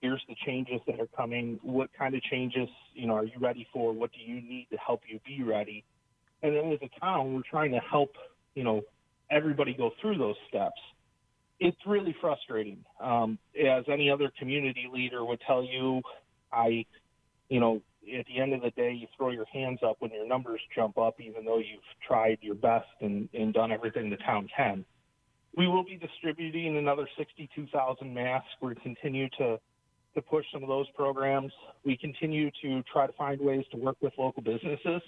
Here's 0.00 0.22
the 0.28 0.36
changes 0.46 0.80
that 0.86 1.00
are 1.00 1.08
coming. 1.16 1.58
What 1.62 1.90
kind 1.98 2.14
of 2.14 2.22
changes, 2.22 2.68
you 2.94 3.06
know, 3.06 3.14
are 3.14 3.24
you 3.24 3.38
ready 3.40 3.66
for? 3.72 3.92
What 3.92 4.10
do 4.12 4.20
you 4.20 4.40
need 4.40 4.68
to 4.70 4.76
help 4.76 5.02
you 5.08 5.18
be 5.26 5.42
ready? 5.42 5.84
And 6.42 6.54
then 6.54 6.72
as 6.72 6.78
a 6.82 7.00
town, 7.00 7.34
we're 7.34 7.42
trying 7.48 7.72
to 7.72 7.80
help, 7.80 8.10
you 8.54 8.62
know, 8.62 8.82
everybody 9.30 9.74
go 9.74 9.90
through 10.00 10.18
those 10.18 10.36
steps. 10.48 10.80
It's 11.58 11.78
really 11.84 12.14
frustrating. 12.20 12.84
Um, 13.00 13.38
as 13.60 13.84
any 13.88 14.08
other 14.10 14.30
community 14.38 14.86
leader 14.92 15.24
would 15.24 15.40
tell 15.44 15.64
you, 15.64 16.02
I, 16.52 16.84
you 17.48 17.58
know, 17.58 17.82
at 18.16 18.26
the 18.26 18.40
end 18.40 18.54
of 18.54 18.62
the 18.62 18.70
day, 18.70 18.92
you 18.92 19.08
throw 19.16 19.30
your 19.30 19.46
hands 19.52 19.80
up 19.84 19.96
when 19.98 20.12
your 20.12 20.26
numbers 20.26 20.60
jump 20.74 20.96
up, 20.96 21.20
even 21.20 21.44
though 21.44 21.58
you've 21.58 21.82
tried 22.06 22.38
your 22.40 22.54
best 22.54 22.86
and, 23.00 23.28
and 23.34 23.52
done 23.52 23.72
everything 23.72 24.08
the 24.10 24.16
town 24.16 24.48
can. 24.54 24.84
We 25.56 25.66
will 25.66 25.84
be 25.84 25.96
distributing 25.96 26.76
another 26.76 27.08
62,000 27.18 28.14
masks. 28.14 28.48
We 28.62 28.76
continue 28.76 29.28
to 29.38 29.58
to 30.18 30.22
push 30.22 30.44
some 30.52 30.62
of 30.62 30.68
those 30.68 30.86
programs. 30.96 31.52
We 31.84 31.96
continue 31.96 32.50
to 32.62 32.82
try 32.92 33.06
to 33.06 33.12
find 33.14 33.40
ways 33.40 33.64
to 33.72 33.76
work 33.76 33.96
with 34.00 34.12
local 34.18 34.42
businesses 34.42 35.02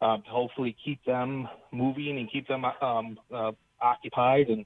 um, 0.00 0.22
to 0.22 0.30
hopefully 0.30 0.76
keep 0.84 1.04
them 1.04 1.48
moving 1.72 2.18
and 2.18 2.30
keep 2.30 2.48
them 2.48 2.64
um, 2.64 3.18
uh, 3.34 3.52
occupied. 3.80 4.48
And 4.48 4.64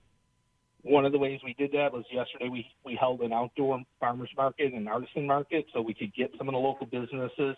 one 0.82 1.04
of 1.04 1.12
the 1.12 1.18
ways 1.18 1.40
we 1.44 1.54
did 1.54 1.72
that 1.72 1.92
was 1.92 2.04
yesterday 2.12 2.48
we, 2.48 2.66
we 2.84 2.96
held 2.98 3.20
an 3.20 3.32
outdoor 3.32 3.82
farmers 3.98 4.30
market 4.36 4.72
and 4.72 4.88
artisan 4.88 5.26
market 5.26 5.66
so 5.72 5.80
we 5.80 5.94
could 5.94 6.14
get 6.14 6.30
some 6.38 6.48
of 6.48 6.52
the 6.52 6.58
local 6.58 6.86
businesses 6.86 7.56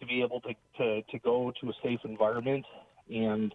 to 0.00 0.06
be 0.06 0.22
able 0.22 0.40
to, 0.42 0.54
to, 0.78 1.02
to 1.02 1.18
go 1.20 1.52
to 1.60 1.68
a 1.68 1.72
safe 1.82 2.00
environment 2.04 2.64
and 3.10 3.54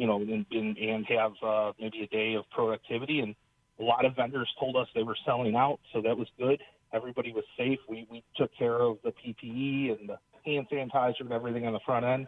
you 0.00 0.06
know, 0.06 0.16
and, 0.16 0.46
and, 0.50 0.78
and 0.78 1.06
have 1.06 1.32
uh, 1.46 1.72
maybe 1.78 2.00
a 2.02 2.06
day 2.06 2.34
of 2.34 2.48
productivity. 2.50 3.20
And 3.20 3.34
a 3.78 3.82
lot 3.82 4.06
of 4.06 4.16
vendors 4.16 4.48
told 4.58 4.74
us 4.76 4.86
they 4.94 5.02
were 5.02 5.16
selling 5.26 5.54
out, 5.54 5.78
so 5.92 6.00
that 6.00 6.16
was 6.16 6.26
good. 6.38 6.58
Everybody 6.92 7.32
was 7.32 7.44
safe. 7.56 7.78
We, 7.88 8.06
we 8.10 8.24
took 8.36 8.50
care 8.56 8.80
of 8.80 8.98
the 9.04 9.10
PPE 9.10 9.98
and 9.98 10.08
the 10.08 10.18
hand 10.44 10.66
sanitizer 10.72 11.20
and 11.20 11.32
everything 11.32 11.66
on 11.66 11.72
the 11.72 11.80
front 11.84 12.04
end. 12.04 12.26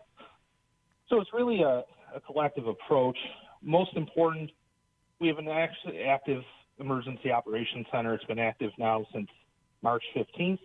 So 1.09 1.21
it's 1.21 1.31
really 1.33 1.63
a, 1.63 1.83
a 2.15 2.21
collective 2.27 2.67
approach. 2.67 3.17
Most 3.63 3.97
important, 3.97 4.51
we 5.21 5.29
have 5.29 5.39
an 5.39 5.49
active 5.49 6.43
emergency 6.79 7.31
operations 7.31 7.87
center. 7.93 8.15
It's 8.15 8.25
been 8.25 8.39
active 8.39 8.71
now 8.79 9.05
since 9.13 9.29
March 9.83 10.03
15th, 10.17 10.59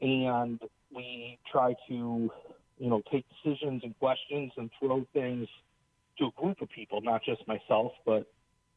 and 0.00 0.60
we 0.94 1.38
try 1.50 1.74
to, 1.88 2.30
you 2.78 2.90
know, 2.90 3.02
take 3.10 3.24
decisions 3.42 3.82
and 3.84 3.98
questions 3.98 4.52
and 4.56 4.70
throw 4.80 5.06
things– 5.12 5.48
to 6.18 6.26
a 6.26 6.30
group 6.40 6.60
of 6.62 6.68
people, 6.70 7.00
not 7.02 7.22
just 7.24 7.46
myself, 7.46 7.92
but 8.04 8.26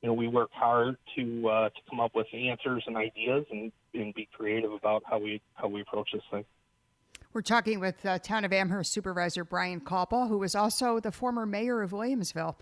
you 0.02 0.08
know, 0.08 0.14
we 0.14 0.28
work 0.28 0.50
hard 0.54 0.98
to 1.16 1.50
uh, 1.50 1.70
to 1.70 1.82
come 1.90 2.00
up 2.00 2.16
with 2.16 2.28
answers 2.34 2.84
and 2.88 2.96
ideas 2.96 3.46
and, 3.52 3.72
and 3.94 4.14
be 4.14 4.28
creative 4.34 4.72
about 4.72 5.04
how 5.06 5.20
we 5.20 5.42
how 5.56 5.68
we 5.68 5.82
approach 5.82 6.10
this 6.14 6.22
thing. 6.32 6.46
We're 7.34 7.42
talking 7.42 7.80
with 7.80 8.04
uh, 8.06 8.18
Town 8.20 8.44
of 8.44 8.54
Amherst 8.54 8.92
Supervisor 8.92 9.44
Brian 9.44 9.82
Kulpa, 9.82 10.28
who 10.28 10.40
was 10.40 10.56
also 10.56 11.00
the 11.00 11.12
former 11.12 11.46
mayor 11.46 11.82
of 11.82 11.92
Williamsville. 11.92 12.56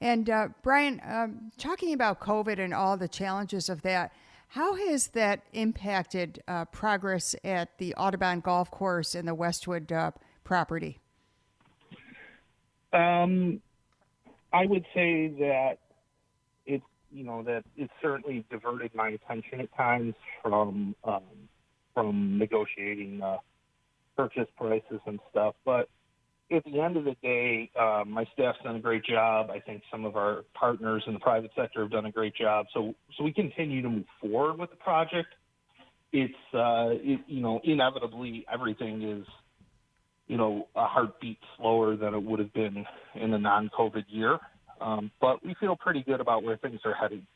And 0.00 0.30
uh, 0.30 0.48
Brian, 0.62 1.00
um, 1.06 1.52
talking 1.58 1.92
about 1.92 2.20
COVID 2.20 2.58
and 2.58 2.72
all 2.72 2.96
the 2.96 3.08
challenges 3.08 3.68
of 3.68 3.82
that, 3.82 4.12
how 4.48 4.74
has 4.74 5.08
that 5.08 5.42
impacted 5.52 6.42
uh, 6.48 6.64
progress 6.66 7.34
at 7.44 7.76
the 7.78 7.94
Audubon 7.96 8.40
Golf 8.40 8.70
Course 8.70 9.14
and 9.14 9.28
the 9.28 9.34
Westwood 9.34 9.92
uh, 9.92 10.12
property? 10.42 11.00
Um, 12.92 13.60
I 14.52 14.66
would 14.66 14.86
say 14.94 15.28
that 15.40 15.78
you 17.14 17.24
know, 17.24 17.42
that 17.44 17.64
it 17.76 17.90
certainly 18.02 18.44
diverted 18.50 18.94
my 18.94 19.10
attention 19.10 19.60
at 19.60 19.74
times 19.76 20.14
from 20.42 20.94
um, 21.04 21.22
from 21.94 22.38
negotiating 22.38 23.22
uh, 23.22 23.36
purchase 24.16 24.48
prices 24.56 25.00
and 25.06 25.20
stuff. 25.30 25.54
But 25.64 25.88
at 26.50 26.64
the 26.64 26.80
end 26.80 26.96
of 26.96 27.04
the 27.04 27.16
day, 27.22 27.70
uh, 27.78 28.02
my 28.04 28.26
staff's 28.32 28.58
done 28.64 28.76
a 28.76 28.80
great 28.80 29.04
job. 29.04 29.50
I 29.50 29.60
think 29.60 29.82
some 29.90 30.04
of 30.04 30.16
our 30.16 30.44
partners 30.54 31.04
in 31.06 31.14
the 31.14 31.20
private 31.20 31.52
sector 31.56 31.82
have 31.82 31.92
done 31.92 32.06
a 32.06 32.12
great 32.12 32.34
job. 32.34 32.66
So, 32.74 32.94
so 33.16 33.24
we 33.24 33.32
continue 33.32 33.80
to 33.82 33.88
move 33.88 34.04
forward 34.20 34.58
with 34.58 34.70
the 34.70 34.76
project. 34.76 35.28
It's, 36.12 36.34
uh, 36.52 36.90
it, 36.90 37.20
you 37.26 37.40
know, 37.40 37.60
inevitably 37.64 38.44
everything 38.52 39.02
is 39.02 39.26
you 40.26 40.36
know, 40.36 40.68
a 40.74 40.86
heartbeat 40.86 41.38
slower 41.56 41.96
than 41.96 42.14
it 42.14 42.22
would 42.22 42.38
have 42.38 42.52
been 42.52 42.84
in 43.14 43.34
a 43.34 43.38
non-COVID 43.38 44.04
year. 44.08 44.38
Um, 44.80 45.10
but 45.20 45.44
we 45.44 45.54
feel 45.54 45.76
pretty 45.76 46.02
good 46.02 46.20
about 46.20 46.42
where 46.42 46.56
things 46.56 46.80
are 46.84 46.94
heading. 46.94 47.26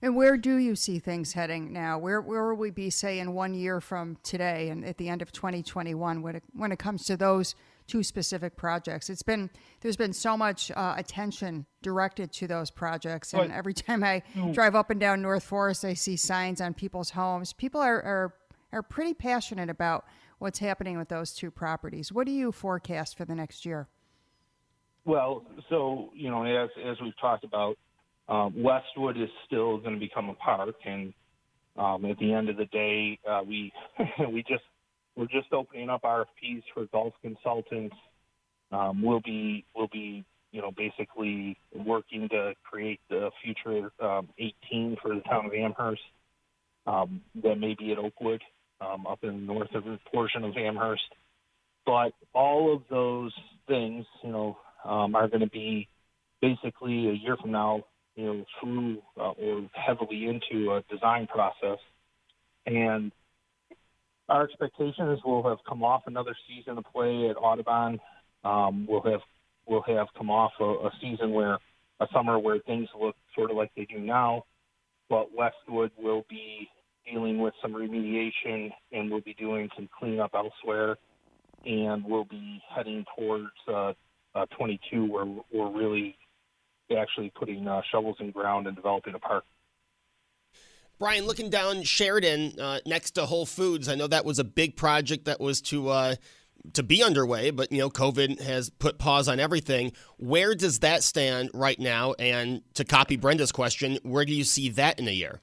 And 0.00 0.14
where 0.14 0.36
do 0.36 0.56
you 0.56 0.76
see 0.76 1.00
things 1.00 1.32
heading 1.32 1.72
now? 1.72 1.98
Where 1.98 2.20
where 2.20 2.48
will 2.48 2.56
we 2.56 2.70
be, 2.70 2.88
say, 2.88 3.18
in 3.18 3.34
one 3.34 3.52
year 3.52 3.80
from 3.80 4.16
today, 4.22 4.68
and 4.68 4.84
at 4.84 4.96
the 4.96 5.08
end 5.08 5.22
of 5.22 5.32
2021, 5.32 6.22
when 6.22 6.36
it, 6.36 6.44
when 6.52 6.70
it 6.70 6.78
comes 6.78 7.04
to 7.06 7.16
those 7.16 7.56
two 7.88 8.04
specific 8.04 8.54
projects? 8.54 9.10
It's 9.10 9.24
been 9.24 9.50
there's 9.80 9.96
been 9.96 10.12
so 10.12 10.36
much 10.36 10.70
uh, 10.70 10.94
attention 10.96 11.66
directed 11.82 12.32
to 12.34 12.46
those 12.46 12.70
projects, 12.70 13.34
and 13.34 13.50
every 13.50 13.74
time 13.74 14.04
I 14.04 14.22
drive 14.52 14.76
up 14.76 14.90
and 14.90 15.00
down 15.00 15.20
North 15.20 15.42
Forest, 15.42 15.84
I 15.84 15.94
see 15.94 16.16
signs 16.16 16.60
on 16.60 16.74
people's 16.74 17.10
homes. 17.10 17.52
People 17.52 17.80
are 17.80 18.00
are, 18.00 18.34
are 18.72 18.82
pretty 18.84 19.14
passionate 19.14 19.68
about 19.68 20.04
what's 20.38 20.60
happening 20.60 20.96
with 20.96 21.08
those 21.08 21.32
two 21.34 21.50
properties. 21.50 22.12
What 22.12 22.26
do 22.26 22.32
you 22.32 22.52
forecast 22.52 23.16
for 23.16 23.24
the 23.24 23.34
next 23.34 23.66
year? 23.66 23.88
Well, 25.08 25.42
so 25.70 26.10
you 26.12 26.30
know, 26.30 26.44
as 26.44 26.68
as 26.86 26.98
we've 27.00 27.18
talked 27.18 27.42
about, 27.42 27.76
um, 28.28 28.62
Westwood 28.62 29.16
is 29.16 29.30
still 29.46 29.78
going 29.78 29.94
to 29.94 29.98
become 29.98 30.28
a 30.28 30.34
park, 30.34 30.74
and 30.84 31.14
um, 31.78 32.04
at 32.04 32.18
the 32.18 32.30
end 32.34 32.50
of 32.50 32.58
the 32.58 32.66
day, 32.66 33.18
uh, 33.26 33.40
we 33.42 33.72
we 34.30 34.42
just 34.42 34.64
we're 35.16 35.24
just 35.24 35.50
opening 35.50 35.88
up 35.88 36.02
RFPs 36.02 36.62
for 36.74 36.84
golf 36.92 37.14
consultants. 37.22 37.96
Um, 38.70 39.00
we'll 39.00 39.22
be 39.22 39.64
we'll 39.74 39.88
be 39.90 40.26
you 40.52 40.60
know 40.60 40.72
basically 40.76 41.56
working 41.74 42.28
to 42.28 42.52
create 42.62 43.00
the 43.08 43.30
future 43.42 43.90
um, 44.02 44.28
18 44.38 44.98
for 45.00 45.14
the 45.14 45.22
town 45.22 45.46
of 45.46 45.54
Amherst. 45.54 46.02
Um, 46.86 47.22
that 47.42 47.56
may 47.56 47.74
be 47.78 47.92
at 47.92 47.98
Oakwood 47.98 48.42
um, 48.82 49.06
up 49.06 49.20
in 49.22 49.30
the 49.30 49.54
north 49.54 49.74
of 49.74 49.84
the 49.84 49.98
portion 50.12 50.44
of 50.44 50.54
Amherst. 50.54 51.00
But 51.86 52.12
all 52.34 52.74
of 52.74 52.82
those 52.90 53.32
things, 53.66 54.04
you 54.22 54.32
know, 54.32 54.58
um, 54.88 55.14
are 55.14 55.28
going 55.28 55.40
to 55.40 55.50
be 55.50 55.88
basically 56.40 57.08
a 57.08 57.12
year 57.12 57.36
from 57.36 57.52
now, 57.52 57.84
you 58.16 58.24
know, 58.24 58.44
through 58.60 59.02
uh, 59.18 59.30
or 59.30 59.68
heavily 59.72 60.26
into 60.26 60.72
a 60.72 60.82
design 60.90 61.26
process. 61.26 61.78
And 62.66 63.12
our 64.28 64.44
expectation 64.44 65.10
is 65.10 65.20
we'll 65.24 65.42
have 65.48 65.58
come 65.68 65.82
off 65.82 66.02
another 66.06 66.34
season 66.48 66.78
of 66.78 66.84
play 66.92 67.28
at 67.30 67.36
Audubon. 67.36 67.98
Um, 68.44 68.86
we'll 68.88 69.02
have 69.02 69.20
we'll 69.66 69.82
have 69.82 70.08
come 70.16 70.30
off 70.30 70.52
a, 70.60 70.64
a 70.64 70.90
season 71.00 71.32
where 71.32 71.58
a 72.00 72.06
summer 72.12 72.38
where 72.38 72.58
things 72.60 72.88
look 72.98 73.16
sort 73.34 73.50
of 73.50 73.56
like 73.56 73.70
they 73.76 73.84
do 73.84 73.98
now, 73.98 74.44
but 75.08 75.28
Westwood 75.34 75.90
will 75.98 76.24
be 76.30 76.68
dealing 77.10 77.38
with 77.38 77.54
some 77.60 77.72
remediation 77.72 78.70
and 78.92 79.10
we'll 79.10 79.20
be 79.20 79.34
doing 79.34 79.68
some 79.74 79.88
cleanup 79.98 80.32
elsewhere, 80.34 80.96
and 81.64 82.04
we'll 82.04 82.24
be 82.24 82.62
heading 82.74 83.04
towards 83.16 83.50
uh, 83.72 83.92
uh, 84.38 84.46
22 84.56 85.06
where 85.06 85.26
we're 85.52 85.70
really 85.70 86.16
actually 86.96 87.30
putting 87.38 87.66
uh, 87.66 87.82
shovels 87.90 88.16
in 88.20 88.30
ground 88.30 88.66
and 88.66 88.76
developing 88.76 89.14
a 89.14 89.18
park. 89.18 89.44
Brian, 90.98 91.26
looking 91.26 91.50
down 91.50 91.82
Sheridan 91.82 92.58
uh, 92.60 92.80
next 92.86 93.12
to 93.12 93.26
Whole 93.26 93.46
Foods, 93.46 93.88
I 93.88 93.94
know 93.94 94.06
that 94.06 94.24
was 94.24 94.38
a 94.38 94.44
big 94.44 94.76
project 94.76 95.26
that 95.26 95.38
was 95.38 95.60
to 95.62 95.88
uh, 95.88 96.14
to 96.72 96.82
be 96.82 97.04
underway, 97.04 97.50
but 97.50 97.70
you 97.70 97.78
know 97.78 97.88
COVID 97.88 98.40
has 98.40 98.70
put 98.70 98.98
pause 98.98 99.28
on 99.28 99.38
everything. 99.38 99.92
Where 100.16 100.54
does 100.54 100.80
that 100.80 101.04
stand 101.04 101.50
right 101.54 101.78
now? 101.78 102.14
And 102.18 102.62
to 102.74 102.84
copy 102.84 103.16
Brenda's 103.16 103.52
question, 103.52 103.98
where 104.02 104.24
do 104.24 104.34
you 104.34 104.44
see 104.44 104.70
that 104.70 104.98
in 104.98 105.06
a 105.06 105.12
year? 105.12 105.40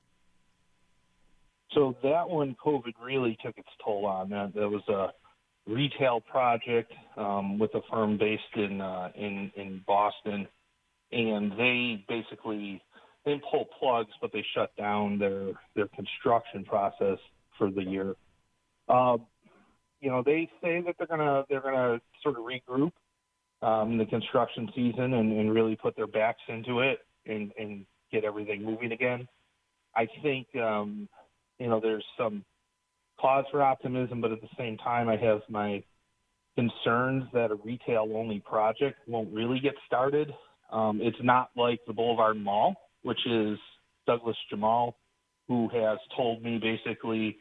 So 1.74 1.96
that 2.04 2.30
one, 2.30 2.56
COVID 2.64 2.94
really 3.02 3.38
took 3.44 3.58
its 3.58 3.70
toll 3.84 4.06
on. 4.06 4.30
That 4.30 4.54
that 4.56 4.70
was 4.70 4.84
a 4.90 5.14
retail 5.68 6.22
project 6.22 6.92
um, 7.18 7.58
with 7.58 7.74
a 7.76 7.82
firm 7.90 8.18
based 8.18 8.44
in 8.56 8.82
uh, 8.82 9.10
in 9.16 9.52
in 9.56 9.82
Boston, 9.88 10.48
and 11.12 11.52
they 11.54 12.04
basically 12.08 12.82
they 13.26 13.32
didn't 13.32 13.44
pull 13.50 13.66
plugs, 13.80 14.12
but 14.22 14.32
they 14.32 14.46
shut 14.56 14.76
down 14.78 15.18
their 15.18 15.52
their 15.76 15.88
construction 15.96 16.64
process 16.66 17.18
for 17.58 17.72
the 17.72 17.84
year. 17.84 18.16
Uh, 18.88 19.18
you 20.02 20.12
know, 20.12 20.22
they 20.24 20.50
say 20.62 20.82
that 20.82 20.96
they're 20.98 21.08
gonna 21.08 21.44
they're 21.50 21.62
gonna 21.62 22.00
sort 22.22 22.38
of 22.38 22.44
regroup 22.44 22.92
um, 23.62 23.98
the 23.98 24.06
construction 24.06 24.70
season 24.76 25.14
and, 25.16 25.32
and 25.32 25.54
really 25.54 25.76
put 25.76 25.96
their 25.96 26.08
backs 26.08 26.42
into 26.48 26.82
it 26.82 27.00
and, 27.26 27.52
and 27.58 27.86
get 28.12 28.24
everything 28.24 28.64
moving 28.64 28.92
again. 28.92 29.28
I 29.96 30.08
think 30.22 30.48
um, 30.56 31.10
you 31.58 31.68
know 31.68 31.80
there's 31.80 32.06
some 32.18 32.44
cause 33.26 33.46
for 33.50 33.64
optimism, 33.64 34.22
but 34.22 34.32
at 34.32 34.40
the 34.40 34.48
same 34.56 34.78
time, 34.78 35.10
I 35.10 35.18
have 35.18 35.42
my 35.50 35.84
concerns 36.56 37.24
that 37.34 37.50
a 37.50 37.56
retail 37.56 38.08
only 38.14 38.40
project 38.40 39.00
won't 39.08 39.34
really 39.34 39.60
get 39.60 39.74
started. 39.88 40.32
Um, 40.72 41.00
it's 41.02 41.18
not 41.24 41.50
like 41.56 41.80
the 41.88 41.94
Boulevard 41.94 42.38
Mall, 42.38 42.76
which 43.02 43.20
is 43.26 43.58
Douglas 44.06 44.38
Jemal, 44.52 44.96
who 45.48 45.68
has 45.70 45.98
told 46.16 46.44
me 46.44 46.60
basically, 46.60 47.38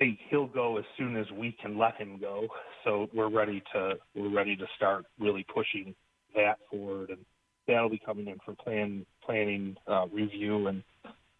hey, 0.00 0.18
he'll 0.28 0.48
go 0.48 0.76
as 0.76 0.84
soon 0.96 1.16
as 1.16 1.26
we 1.30 1.56
can 1.62 1.78
let 1.78 1.94
him 1.96 2.18
go. 2.20 2.48
So 2.84 3.08
we're 3.14 3.30
ready 3.30 3.62
to 3.74 3.94
we're 4.16 4.34
ready 4.34 4.56
to 4.56 4.66
start 4.76 5.04
really 5.20 5.46
pushing 5.54 5.94
that 6.34 6.58
forward, 6.68 7.10
and 7.10 7.24
that'll 7.68 7.90
be 7.90 8.02
coming 8.04 8.26
in 8.26 8.38
for 8.44 8.54
plan 8.56 9.06
planning 9.24 9.76
uh, 9.86 10.06
review, 10.12 10.66
and 10.66 10.82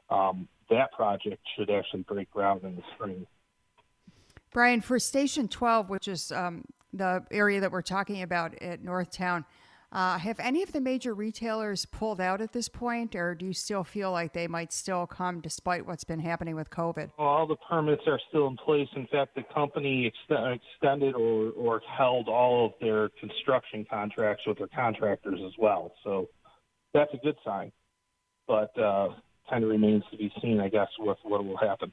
um, 0.08 0.46
that 0.70 0.92
project 0.92 1.42
should 1.56 1.68
actually 1.68 2.02
break 2.02 2.30
ground 2.30 2.62
in 2.62 2.76
the 2.76 2.82
spring. 2.94 3.26
Brian, 4.52 4.80
for 4.80 4.98
Station 4.98 5.48
12, 5.48 5.90
which 5.90 6.08
is 6.08 6.32
um, 6.32 6.64
the 6.92 7.24
area 7.30 7.60
that 7.60 7.70
we're 7.70 7.82
talking 7.82 8.22
about 8.22 8.54
at 8.62 8.82
Northtown, 8.82 9.44
uh, 9.90 10.18
have 10.18 10.38
any 10.38 10.62
of 10.62 10.72
the 10.72 10.80
major 10.80 11.14
retailers 11.14 11.86
pulled 11.86 12.20
out 12.20 12.42
at 12.42 12.52
this 12.52 12.68
point, 12.68 13.14
or 13.14 13.34
do 13.34 13.46
you 13.46 13.54
still 13.54 13.82
feel 13.82 14.12
like 14.12 14.34
they 14.34 14.46
might 14.46 14.70
still 14.70 15.06
come 15.06 15.40
despite 15.40 15.86
what's 15.86 16.04
been 16.04 16.20
happening 16.20 16.54
with 16.54 16.68
COVID? 16.68 17.10
Well, 17.18 17.28
all 17.28 17.46
the 17.46 17.56
permits 17.56 18.02
are 18.06 18.20
still 18.28 18.48
in 18.48 18.56
place. 18.58 18.88
In 18.96 19.06
fact, 19.06 19.34
the 19.34 19.44
company 19.54 20.06
ex- 20.06 20.60
extended 20.74 21.14
or, 21.14 21.52
or 21.52 21.80
held 21.96 22.28
all 22.28 22.66
of 22.66 22.72
their 22.82 23.08
construction 23.20 23.86
contracts 23.88 24.44
with 24.46 24.58
their 24.58 24.68
contractors 24.68 25.40
as 25.46 25.52
well. 25.58 25.92
So 26.04 26.28
that's 26.92 27.12
a 27.14 27.18
good 27.18 27.36
sign. 27.42 27.72
But 28.46 28.78
uh, 28.78 29.08
kind 29.48 29.64
of 29.64 29.70
remains 29.70 30.04
to 30.10 30.18
be 30.18 30.30
seen, 30.42 30.60
I 30.60 30.68
guess, 30.68 30.88
with 30.98 31.18
what 31.22 31.44
will 31.44 31.56
happen. 31.56 31.92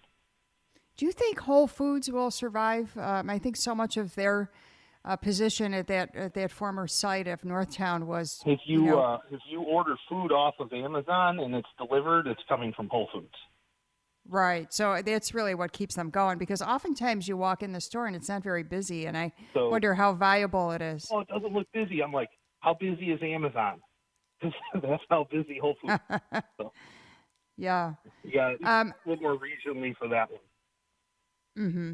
Do 0.98 1.06
you 1.06 1.12
think 1.12 1.40
Whole 1.40 1.68
Foods 1.68 2.10
will 2.10 2.32
survive? 2.32 2.96
Um, 2.98 3.30
I 3.30 3.38
think 3.38 3.58
so 3.58 3.75
much 3.75 3.98
of 3.98 4.16
their 4.16 4.50
uh, 5.04 5.16
position 5.18 5.74
at 5.74 5.88
that 5.88 6.16
at 6.16 6.34
that 6.36 6.52
former 6.52 6.88
site 6.88 7.28
of 7.28 7.42
Northtown 7.42 8.06
was. 8.06 8.42
If 8.46 8.60
you, 8.66 8.86
you 8.86 8.92
know, 8.92 9.00
uh, 9.02 9.18
if 9.30 9.42
you 9.50 9.62
order 9.62 9.96
food 10.10 10.32
off 10.32 10.56
of 10.60 10.72
Amazon 10.72 11.40
and 11.40 11.54
it's 11.54 11.68
delivered, 11.78 12.28
it's 12.28 12.42
coming 12.48 12.72
from 12.74 12.88
Whole 12.90 13.10
Foods. 13.14 13.34
Right. 14.28 14.74
So 14.74 15.00
that's 15.06 15.36
really 15.36 15.54
what 15.54 15.72
keeps 15.72 15.94
them 15.96 16.10
going 16.10 16.40
because 16.40 16.62
oftentimes 16.62 17.28
you 17.28 17.38
walk 17.38 17.62
in 17.62 17.74
the 17.74 17.82
store 17.82 18.08
and 18.08 18.16
it's 18.16 18.30
not 18.30 18.42
very 18.42 18.64
busy, 18.64 19.06
and 19.06 19.16
I 19.18 19.34
So- 19.54 19.70
wonder 19.70 19.94
how 19.96 20.14
viable 20.14 20.72
it 20.72 20.82
is. 20.82 21.08
Oh, 21.12 21.20
it 21.20 21.28
doesn't 21.28 21.54
look 21.54 21.68
busy. 21.74 22.02
I'm 22.02 22.12
like, 22.14 22.30
how 22.62 22.74
busy 22.74 23.12
is 23.12 23.22
Amazon? 23.22 23.82
That's 24.42 25.04
how 25.10 25.28
busy 25.30 25.60
Whole 25.60 25.75
Foods. 25.82 26.00
so 26.58 26.72
Yeah. 27.58 27.94
got 28.34 28.54
Um, 28.64 28.94
a 29.06 29.10
little 29.10 29.22
more 29.22 29.38
regionally 29.38 29.96
for 29.98 30.08
that 30.08 30.32
one. 30.32 30.40
Hmm 31.56 31.94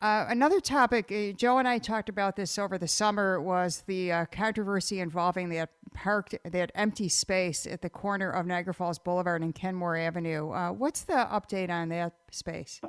Uh, 0.00 0.26
another 0.28 0.60
topic, 0.60 1.10
uh, 1.10 1.32
Joe 1.32 1.58
and 1.58 1.66
I 1.66 1.78
talked 1.78 2.08
about 2.08 2.36
this 2.36 2.56
over 2.56 2.78
the 2.78 2.86
summer, 2.86 3.40
was 3.40 3.82
the 3.88 4.12
uh, 4.12 4.26
controversy 4.26 5.00
involving 5.00 5.48
that 5.48 5.70
parked, 5.92 6.36
that 6.44 6.70
empty 6.76 7.08
space 7.08 7.66
at 7.66 7.82
the 7.82 7.90
corner 7.90 8.30
of 8.30 8.46
Niagara 8.46 8.74
Falls 8.74 9.00
Boulevard 9.00 9.42
and 9.42 9.52
Kenmore 9.52 9.96
Avenue. 9.96 10.52
Uh, 10.52 10.70
what's 10.70 11.02
the 11.02 11.14
update 11.14 11.68
on 11.68 11.88
that 11.88 12.12
space? 12.30 12.80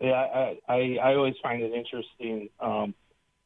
Yeah, 0.00 0.12
I, 0.12 0.58
I, 0.68 0.98
I 1.02 1.14
always 1.14 1.34
find 1.42 1.60
it 1.60 1.72
interesting. 1.72 2.48
Um, 2.60 2.94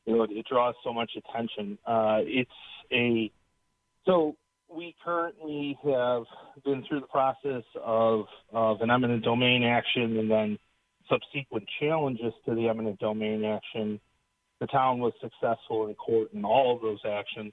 you 0.04 0.16
know, 0.16 0.24
it, 0.24 0.30
it 0.32 0.46
draws 0.46 0.74
so 0.84 0.92
much 0.92 1.12
attention. 1.16 1.78
Uh, 1.86 2.20
it's 2.24 2.50
a 2.92 3.30
so 4.04 4.36
we 4.68 4.94
currently 5.04 5.78
have 5.84 6.24
been 6.64 6.84
through 6.86 7.00
the 7.00 7.06
process 7.06 7.64
of 7.82 8.26
of 8.52 8.80
an 8.80 8.90
eminent 8.90 9.24
domain 9.24 9.62
action 9.62 10.18
and 10.18 10.30
then 10.30 10.58
subsequent 11.08 11.66
challenges 11.80 12.32
to 12.46 12.54
the 12.54 12.68
eminent 12.68 12.98
domain 12.98 13.44
action. 13.44 14.00
The 14.60 14.66
town 14.66 14.98
was 14.98 15.12
successful 15.20 15.88
in 15.88 15.94
court 15.94 16.32
in 16.32 16.44
all 16.44 16.74
of 16.74 16.82
those 16.82 17.00
actions. 17.06 17.52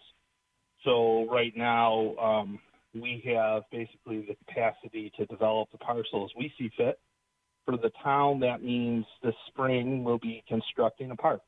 So 0.83 1.27
right 1.29 1.53
now, 1.55 2.15
um, 2.17 2.59
we 2.93 3.23
have 3.25 3.63
basically 3.71 4.25
the 4.27 4.35
capacity 4.45 5.11
to 5.17 5.25
develop 5.25 5.69
the 5.71 5.77
parcel 5.77 6.25
as 6.25 6.31
we 6.37 6.51
see 6.57 6.69
fit. 6.77 6.99
For 7.65 7.77
the 7.77 7.91
town, 8.03 8.41
that 8.41 8.61
means 8.61 9.05
this 9.23 9.33
spring 9.47 10.03
we'll 10.03 10.17
be 10.17 10.43
constructing 10.49 11.11
a 11.11 11.15
park, 11.15 11.41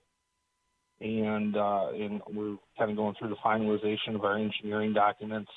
and 1.01 1.57
uh, 1.57 1.89
and 1.89 2.21
we're 2.33 2.55
kind 2.77 2.89
of 2.89 2.95
going 2.95 3.15
through 3.19 3.29
the 3.29 3.35
finalization 3.45 4.15
of 4.15 4.23
our 4.23 4.37
engineering 4.37 4.93
documents 4.93 5.51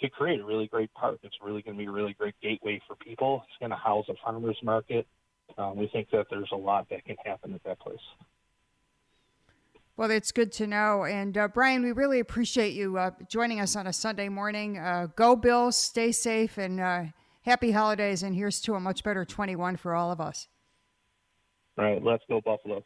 to 0.00 0.08
create 0.08 0.40
a 0.40 0.44
really 0.44 0.68
great 0.68 0.92
park. 0.94 1.18
It's 1.24 1.34
really 1.42 1.62
going 1.62 1.76
to 1.76 1.78
be 1.78 1.88
a 1.88 1.90
really 1.90 2.14
great 2.14 2.34
gateway 2.40 2.80
for 2.86 2.94
people. 2.94 3.42
It's 3.48 3.58
going 3.58 3.70
to 3.70 3.76
house 3.76 4.06
a 4.08 4.14
farmers 4.24 4.58
market. 4.62 5.06
Um, 5.58 5.76
we 5.76 5.88
think 5.88 6.10
that 6.10 6.26
there's 6.30 6.50
a 6.52 6.56
lot 6.56 6.88
that 6.90 7.04
can 7.04 7.16
happen 7.24 7.54
at 7.54 7.62
that 7.64 7.78
place. 7.80 7.98
Well, 9.96 10.10
it's 10.10 10.32
good 10.32 10.52
to 10.52 10.66
know. 10.66 11.04
And 11.04 11.36
uh, 11.36 11.48
Brian, 11.48 11.82
we 11.82 11.92
really 11.92 12.18
appreciate 12.18 12.72
you 12.72 12.96
uh, 12.96 13.10
joining 13.28 13.60
us 13.60 13.76
on 13.76 13.86
a 13.86 13.92
Sunday 13.92 14.28
morning. 14.28 14.78
Uh, 14.78 15.08
go 15.14 15.36
Bills, 15.36 15.76
stay 15.76 16.12
safe, 16.12 16.56
and 16.56 16.80
uh, 16.80 17.04
happy 17.42 17.72
holidays. 17.72 18.22
And 18.22 18.34
here's 18.34 18.60
to 18.62 18.74
a 18.74 18.80
much 18.80 19.04
better 19.04 19.24
21 19.24 19.76
for 19.76 19.94
all 19.94 20.10
of 20.10 20.20
us. 20.20 20.48
All 21.78 21.84
right, 21.84 22.02
let's 22.02 22.24
go 22.28 22.40
Buffalo. 22.40 22.84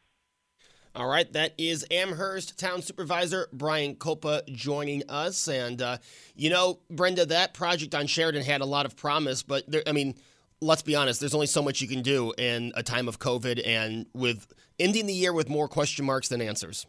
All 0.97 1.09
right, 1.09 1.31
that 1.35 1.53
is 1.59 1.87
Amherst 1.91 2.59
Town 2.59 2.81
Supervisor 2.81 3.49
Brian 3.53 3.97
Kulpa 3.97 4.47
joining 4.47 5.03
us. 5.09 5.47
And, 5.47 5.83
uh, 5.83 5.99
you 6.35 6.49
know, 6.49 6.79
Brenda, 6.91 7.27
that 7.27 7.53
project 7.53 7.95
on 7.95 8.07
Sheridan 8.07 8.43
had 8.43 8.63
a 8.63 8.67
lot 8.67 8.87
of 8.87 8.97
promise, 8.97 9.43
but 9.43 9.71
there, 9.71 9.83
I 9.87 9.93
mean, 9.93 10.15
let's 10.61 10.83
be 10.83 10.95
honest, 10.95 11.21
there's 11.21 11.35
only 11.35 11.47
so 11.47 11.63
much 11.63 11.81
you 11.81 11.89
can 11.89 12.03
do 12.03 12.33
in 12.39 12.73
a 12.75 12.83
time 12.83 13.09
of 13.09 13.19
COVID 13.19 13.67
and 13.67 14.07
with 14.15 14.47
ending 14.79 15.07
the 15.07 15.13
year 15.13 15.33
with 15.33 15.49
more 15.49 15.69
question 15.69 16.05
marks 16.05 16.29
than 16.29 16.41
answers. 16.41 16.87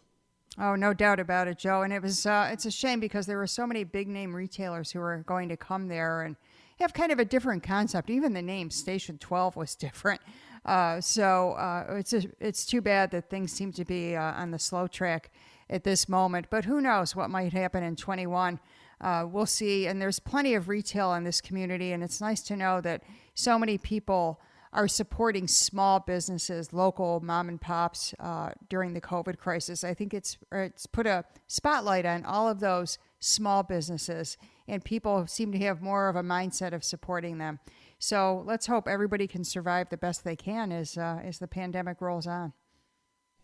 Oh, 0.60 0.76
no 0.76 0.94
doubt 0.94 1.20
about 1.20 1.48
it, 1.48 1.60
Joe. 1.60 1.84
And 1.84 1.94
it 1.94 2.02
was 2.02 2.26
uh, 2.26 2.50
it's 2.52 2.66
a 2.66 2.72
shame 2.72 3.00
because 3.00 3.28
there 3.28 3.38
were 3.38 3.48
so 3.48 3.68
many 3.68 3.84
big 3.84 4.08
name 4.08 4.36
retailers 4.36 4.92
who 4.92 5.00
were 5.00 5.24
going 5.28 5.50
to 5.50 5.58
come 5.58 5.88
there 5.88 6.24
and 6.24 6.36
have 6.80 6.94
kind 6.94 7.12
of 7.12 7.20
a 7.20 7.26
different 7.26 7.64
concept. 7.64 8.10
Even 8.10 8.34
the 8.34 8.42
name 8.42 8.72
Station 8.72 9.18
12 9.18 9.56
was 9.56 9.76
different. 9.76 10.22
Uh, 10.66 11.00
so 11.00 11.52
uh, 11.54 11.86
it's 11.98 12.14
a, 12.14 12.24
it's 12.40 12.66
too 12.66 12.82
bad 12.82 13.12
that 13.12 13.30
things 13.30 13.52
seem 13.52 13.72
to 13.72 13.86
be 13.86 14.16
uh, 14.16 14.34
on 14.34 14.52
the 14.52 14.60
slow 14.60 14.88
track 14.88 15.32
at 15.70 15.84
this 15.84 16.10
moment. 16.10 16.48
But 16.50 16.66
who 16.66 16.82
knows 16.82 17.16
what 17.16 17.30
might 17.30 17.54
happen 17.54 17.84
in 17.84 17.96
21? 17.96 18.60
Uh, 19.00 19.26
we'll 19.30 19.46
see. 19.46 19.88
And 19.88 20.02
there's 20.02 20.20
plenty 20.20 20.54
of 20.54 20.68
retail 20.68 21.14
in 21.14 21.24
this 21.24 21.42
community, 21.42 21.92
and 21.92 22.04
it's 22.04 22.22
nice 22.22 22.42
to 22.44 22.56
know 22.56 22.82
that 22.82 23.04
so 23.36 23.60
many 23.60 23.78
people 23.78 24.40
are 24.74 24.88
supporting 24.88 25.48
small 25.48 26.00
businesses, 26.00 26.74
local 26.74 27.20
mom 27.22 27.50
and 27.50 27.60
pops 27.60 28.14
uh, 28.20 28.52
during 28.70 28.94
the 28.94 29.02
COVID 29.02 29.38
crisis. 29.38 29.84
I 29.84 29.94
think 29.94 30.14
it's 30.14 30.38
it's 30.52 30.86
put 30.86 31.08
a 31.08 31.26
spotlight 31.48 32.06
on 32.06 32.26
all 32.26 32.48
of 32.48 32.60
those 32.60 32.98
small 33.20 33.64
businesses, 33.64 34.38
and 34.68 34.84
people 34.84 35.26
seem 35.28 35.52
to 35.52 35.60
have 35.60 35.82
more 35.82 36.10
of 36.10 36.16
a 36.16 36.22
mindset 36.22 36.74
of 36.74 36.84
supporting 36.84 37.38
them. 37.38 37.60
So 38.00 38.44
let's 38.46 38.68
hope 38.68 38.88
everybody 38.88 39.26
can 39.26 39.44
survive 39.44 39.90
the 39.90 39.98
best 39.98 40.24
they 40.24 40.36
can 40.36 40.72
as 40.72 40.98
uh, 40.98 41.22
as 41.24 41.40
the 41.40 41.48
pandemic 41.48 42.02
rolls 42.02 42.28
on. 42.28 42.54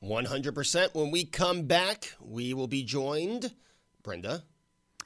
100%. 0.03 0.93
When 0.93 1.11
we 1.11 1.23
come 1.23 1.63
back, 1.63 2.11
we 2.19 2.53
will 2.53 2.67
be 2.67 2.83
joined, 2.83 3.53
Brenda, 4.03 4.43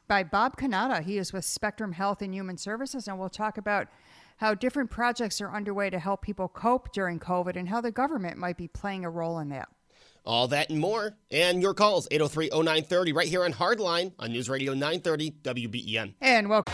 by 0.07 0.23
Bob 0.23 0.57
Cannata. 0.57 1.03
He 1.03 1.17
is 1.17 1.33
with 1.33 1.45
Spectrum 1.45 1.91
Health 1.93 2.21
and 2.21 2.33
Human 2.33 2.57
Services, 2.57 3.07
and 3.07 3.19
we'll 3.19 3.29
talk 3.29 3.57
about 3.57 3.87
how 4.37 4.53
different 4.53 4.89
projects 4.89 5.41
are 5.41 5.53
underway 5.53 5.89
to 5.89 5.99
help 5.99 6.21
people 6.21 6.47
cope 6.47 6.91
during 6.91 7.19
COVID 7.19 7.55
and 7.55 7.69
how 7.69 7.81
the 7.81 7.91
government 7.91 8.37
might 8.37 8.57
be 8.57 8.67
playing 8.67 9.03
a 9.03 9.09
role 9.09 9.39
in 9.39 9.49
that. 9.49 9.69
All 10.25 10.47
that 10.49 10.69
and 10.69 10.79
more. 10.79 11.15
And 11.31 11.61
your 11.61 11.73
calls, 11.73 12.07
803 12.11 12.49
0930, 12.49 13.13
right 13.13 13.27
here 13.27 13.43
on 13.43 13.53
Hardline 13.53 14.11
on 14.19 14.31
News 14.31 14.49
Radio 14.49 14.73
930 14.73 15.31
WBEN. 15.43 16.13
And 16.21 16.49
welcome. 16.49 16.73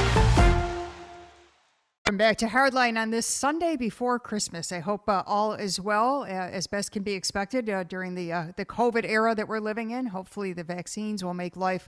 Welcome 2.11 2.17
back 2.17 2.37
to 2.39 2.47
Hardline 2.47 3.01
on 3.01 3.09
this 3.11 3.25
Sunday 3.25 3.77
before 3.77 4.19
Christmas. 4.19 4.73
I 4.73 4.79
hope 4.81 5.07
uh, 5.07 5.23
all 5.25 5.53
is 5.53 5.79
well, 5.79 6.23
uh, 6.23 6.25
as 6.25 6.67
best 6.67 6.91
can 6.91 7.03
be 7.03 7.13
expected 7.13 7.69
uh, 7.69 7.85
during 7.85 8.15
the 8.15 8.33
uh, 8.33 8.47
the 8.57 8.65
COVID 8.65 9.05
era 9.07 9.33
that 9.33 9.47
we're 9.47 9.61
living 9.61 9.91
in. 9.91 10.07
Hopefully, 10.07 10.51
the 10.51 10.65
vaccines 10.65 11.23
will 11.23 11.33
make 11.33 11.55
life 11.55 11.87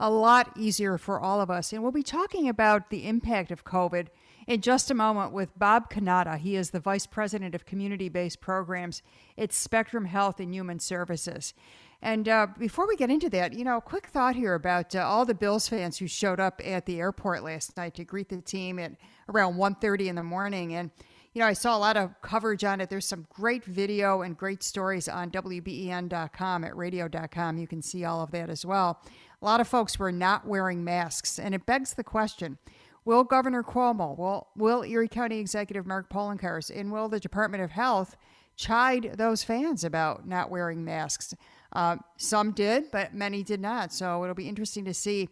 a 0.00 0.10
lot 0.10 0.50
easier 0.56 0.98
for 0.98 1.20
all 1.20 1.40
of 1.40 1.52
us. 1.52 1.72
And 1.72 1.84
we'll 1.84 1.92
be 1.92 2.02
talking 2.02 2.48
about 2.48 2.90
the 2.90 3.06
impact 3.06 3.52
of 3.52 3.64
COVID 3.64 4.08
in 4.48 4.60
just 4.60 4.90
a 4.90 4.94
moment 4.94 5.32
with 5.32 5.56
Bob 5.56 5.88
Cannata. 5.88 6.36
He 6.38 6.56
is 6.56 6.70
the 6.70 6.80
Vice 6.80 7.06
President 7.06 7.54
of 7.54 7.64
Community 7.64 8.08
Based 8.08 8.40
Programs 8.40 9.02
at 9.38 9.52
Spectrum 9.52 10.06
Health 10.06 10.40
and 10.40 10.52
Human 10.52 10.80
Services. 10.80 11.54
And 12.02 12.28
uh, 12.28 12.46
before 12.58 12.88
we 12.88 12.96
get 12.96 13.10
into 13.10 13.28
that, 13.30 13.52
you 13.52 13.64
know, 13.64 13.76
a 13.76 13.82
quick 13.82 14.06
thought 14.06 14.34
here 14.34 14.54
about 14.54 14.94
uh, 14.94 15.00
all 15.00 15.26
the 15.26 15.34
Bills 15.34 15.68
fans 15.68 15.98
who 15.98 16.06
showed 16.06 16.40
up 16.40 16.60
at 16.64 16.86
the 16.86 16.98
airport 16.98 17.44
last 17.44 17.76
night 17.76 17.94
to 17.96 18.04
greet 18.04 18.30
the 18.30 18.40
team 18.40 18.78
at 18.78 18.92
around 19.28 19.56
1.30 19.56 20.06
in 20.06 20.14
the 20.16 20.22
morning. 20.22 20.74
And, 20.74 20.90
you 21.34 21.40
know, 21.40 21.46
I 21.46 21.52
saw 21.52 21.76
a 21.76 21.78
lot 21.78 21.98
of 21.98 22.14
coverage 22.22 22.64
on 22.64 22.80
it. 22.80 22.88
There's 22.88 23.04
some 23.04 23.26
great 23.28 23.64
video 23.64 24.22
and 24.22 24.36
great 24.36 24.62
stories 24.62 25.08
on 25.08 25.30
WBEN.com 25.30 26.64
at 26.64 26.74
radio.com. 26.74 27.58
You 27.58 27.66
can 27.66 27.82
see 27.82 28.04
all 28.04 28.22
of 28.22 28.30
that 28.30 28.48
as 28.48 28.64
well. 28.64 29.02
A 29.42 29.44
lot 29.44 29.60
of 29.60 29.68
folks 29.68 29.98
were 29.98 30.12
not 30.12 30.46
wearing 30.46 30.82
masks. 30.82 31.38
And 31.38 31.54
it 31.54 31.66
begs 31.66 31.92
the 31.92 32.04
question, 32.04 32.56
will 33.04 33.24
Governor 33.24 33.62
Cuomo, 33.62 34.16
will, 34.16 34.48
will 34.56 34.84
Erie 34.84 35.06
County 35.06 35.38
Executive 35.38 35.86
Mark 35.86 36.10
Poloncarz, 36.10 36.70
and 36.74 36.90
will 36.90 37.10
the 37.10 37.20
Department 37.20 37.62
of 37.62 37.72
Health 37.72 38.16
chide 38.56 39.14
those 39.16 39.42
fans 39.42 39.84
about 39.84 40.26
not 40.26 40.50
wearing 40.50 40.82
masks? 40.82 41.34
Uh, 41.72 41.96
some 42.16 42.52
did, 42.52 42.90
but 42.90 43.14
many 43.14 43.42
did 43.42 43.60
not. 43.60 43.92
So 43.92 44.22
it'll 44.24 44.34
be 44.34 44.48
interesting 44.48 44.84
to 44.86 44.94
see 44.94 45.28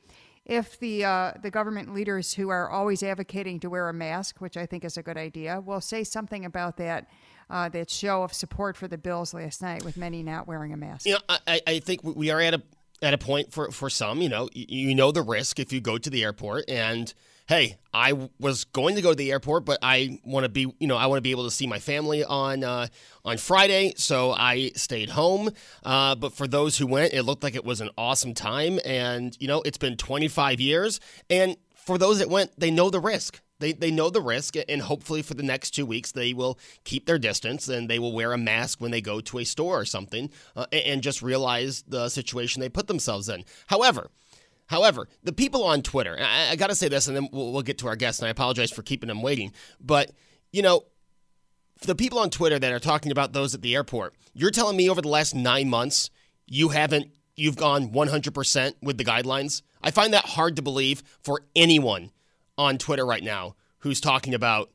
if 0.47 0.79
the 0.79 1.05
uh, 1.05 1.33
the 1.43 1.51
government 1.51 1.95
leaders 1.95 2.35
who 2.35 2.49
are 2.49 2.71
always 2.71 3.03
advocating 3.03 3.61
to 3.61 3.71
wear 3.71 3.89
a 3.89 3.93
mask, 3.93 4.41
which 4.41 4.57
I 4.57 4.67
think 4.67 4.85
is 4.85 4.97
a 4.97 5.03
good 5.03 5.17
idea, 5.17 5.61
will 5.61 5.81
say 5.81 6.05
something 6.05 6.45
about 6.45 6.77
that. 6.79 7.09
Uh, 7.51 7.67
that 7.67 7.89
show 7.89 8.23
of 8.23 8.35
support 8.35 8.77
for 8.77 8.89
the 8.89 8.99
Bills 8.99 9.33
last 9.33 9.63
night, 9.63 9.83
with 9.83 9.97
many 9.97 10.23
not 10.23 10.47
wearing 10.47 10.75
a 10.75 10.77
mask. 10.77 11.07
You 11.07 11.15
know, 11.15 11.21
I, 11.47 11.63
I 11.67 11.79
think 11.79 12.05
we 12.05 12.29
are 12.29 12.43
at 12.43 12.53
a 12.53 12.63
at 13.01 13.15
a 13.15 13.19
point 13.19 13.53
for 13.53 13.71
for 13.71 13.89
some. 13.89 14.21
You 14.21 14.29
know, 14.29 14.51
you 14.53 14.95
know 14.95 15.13
the 15.13 15.23
risk 15.23 15.59
if 15.59 15.73
you 15.73 15.81
go 15.81 15.97
to 15.97 16.11
the 16.11 16.25
airport 16.25 16.69
and 16.69 17.15
hey, 17.49 17.79
I 17.95 18.29
was 18.39 18.65
going 18.65 18.95
to 18.97 19.03
go 19.03 19.11
to 19.11 19.17
the 19.17 19.33
airport, 19.33 19.65
but 19.65 19.79
I 19.83 20.21
want 20.23 20.45
to 20.45 20.51
be, 20.51 20.73
you 20.79 20.87
know, 20.87 20.97
I 20.97 21.07
want 21.07 21.17
to 21.17 21.23
be 21.23 21.31
able 21.31 21.45
to 21.45 21.51
see 21.51 21.67
my 21.67 21.79
family 21.79 22.23
on 22.23 22.63
uh, 22.63 22.89
on 23.25 23.39
Friday, 23.39 23.95
so 23.97 24.33
I 24.33 24.71
stayed 24.77 25.11
home. 25.11 25.51
Uh, 25.83 26.15
but 26.15 26.35
for 26.35 26.47
those 26.47 26.77
who 26.79 26.87
went, 26.87 27.15
it 27.15 27.23
looked 27.23 27.43
like 27.43 27.55
it 27.55 27.65
was 27.65 27.81
an 27.81 27.91
awesome 27.97 28.35
time, 28.35 28.79
and 28.85 29.37
you 29.41 29.49
know, 29.49 29.63
it's 29.63 29.79
been 29.79 29.97
25 29.97 30.61
years, 30.61 31.01
and 31.29 31.57
for 31.75 31.97
those 31.97 32.19
that 32.19 32.29
went, 32.29 32.59
they 32.61 32.71
know 32.71 32.91
the 32.91 33.01
risk. 33.01 33.41
They, 33.61 33.73
they 33.73 33.91
know 33.91 34.09
the 34.09 34.21
risk, 34.21 34.55
and 34.69 34.83
hopefully 34.83 35.23
for 35.23 35.35
the 35.35 35.43
next 35.43 35.71
two 35.73 35.85
weeks, 35.85 36.13
they 36.13 36.33
will 36.33 36.61
keep 36.85 37.07
their 37.07 37.19
distance 37.19 37.67
and 37.67 37.89
they 37.89 37.99
will 37.99 38.13
wear 38.13 38.33
a 38.33 38.39
mask 38.39 38.81
when 38.81 38.93
they 38.93 39.01
go 39.01 39.21
to 39.21 39.39
a 39.39 39.45
store 39.45 39.81
or 39.81 39.85
something 39.85 40.31
uh, 40.55 40.67
and 40.71 41.03
just 41.03 41.23
realize 41.23 41.83
the 41.89 42.09
situation 42.09 42.61
they 42.61 42.69
put 42.69 42.87
themselves 42.87 43.29
in. 43.29 43.45
However, 43.67 44.11
However, 44.69 45.09
the 45.25 45.33
people 45.33 45.65
on 45.65 45.83
Twitter, 45.83 46.17
I, 46.21 46.51
I 46.51 46.57
got 46.57 46.69
to 46.69 46.75
say 46.75 46.89
this, 46.89 47.09
and 47.09 47.17
then 47.17 47.29
we'll, 47.33 47.53
we'll 47.53 47.63
get 47.63 47.79
to 47.79 47.89
our 47.89 47.97
guest, 47.97 48.21
and 48.21 48.29
I 48.29 48.31
apologize 48.31 48.71
for 48.71 48.83
keeping 48.83 49.09
them 49.09 49.23
waiting. 49.23 49.53
But, 49.81 50.13
you 50.53 50.63
know, 50.63 50.85
the 51.81 51.95
people 51.95 52.19
on 52.19 52.31
Twitter 52.31 52.59
that 52.59 52.73
are 52.73 52.79
talking 52.79 53.11
about 53.11 53.33
those 53.33 53.55
at 53.55 53.63
the 53.63 53.75
airport, 53.75 54.15
you're 54.35 54.51
telling 54.51 54.77
me 54.77 54.89
over 54.89 55.01
the 55.01 55.09
last 55.09 55.35
nine 55.35 55.69
months, 55.71 56.11
you 56.47 56.69
haven't, 56.69 57.09
you've 57.35 57.57
gone 57.57 57.91
100% 57.91 58.75
with 58.83 58.99
the 58.99 59.05
guidelines? 59.05 59.63
I 59.83 59.91
find 59.91 60.13
that 60.13 60.27
hard 60.27 60.57
to 60.57 60.63
believe 60.63 61.03
for 61.23 61.43
anyone 61.57 62.11
on 62.59 62.77
Twitter 62.77 63.07
right 63.07 63.23
now 63.23 63.57
who's 63.79 64.01
talking 64.01 64.35
about, 64.35 64.71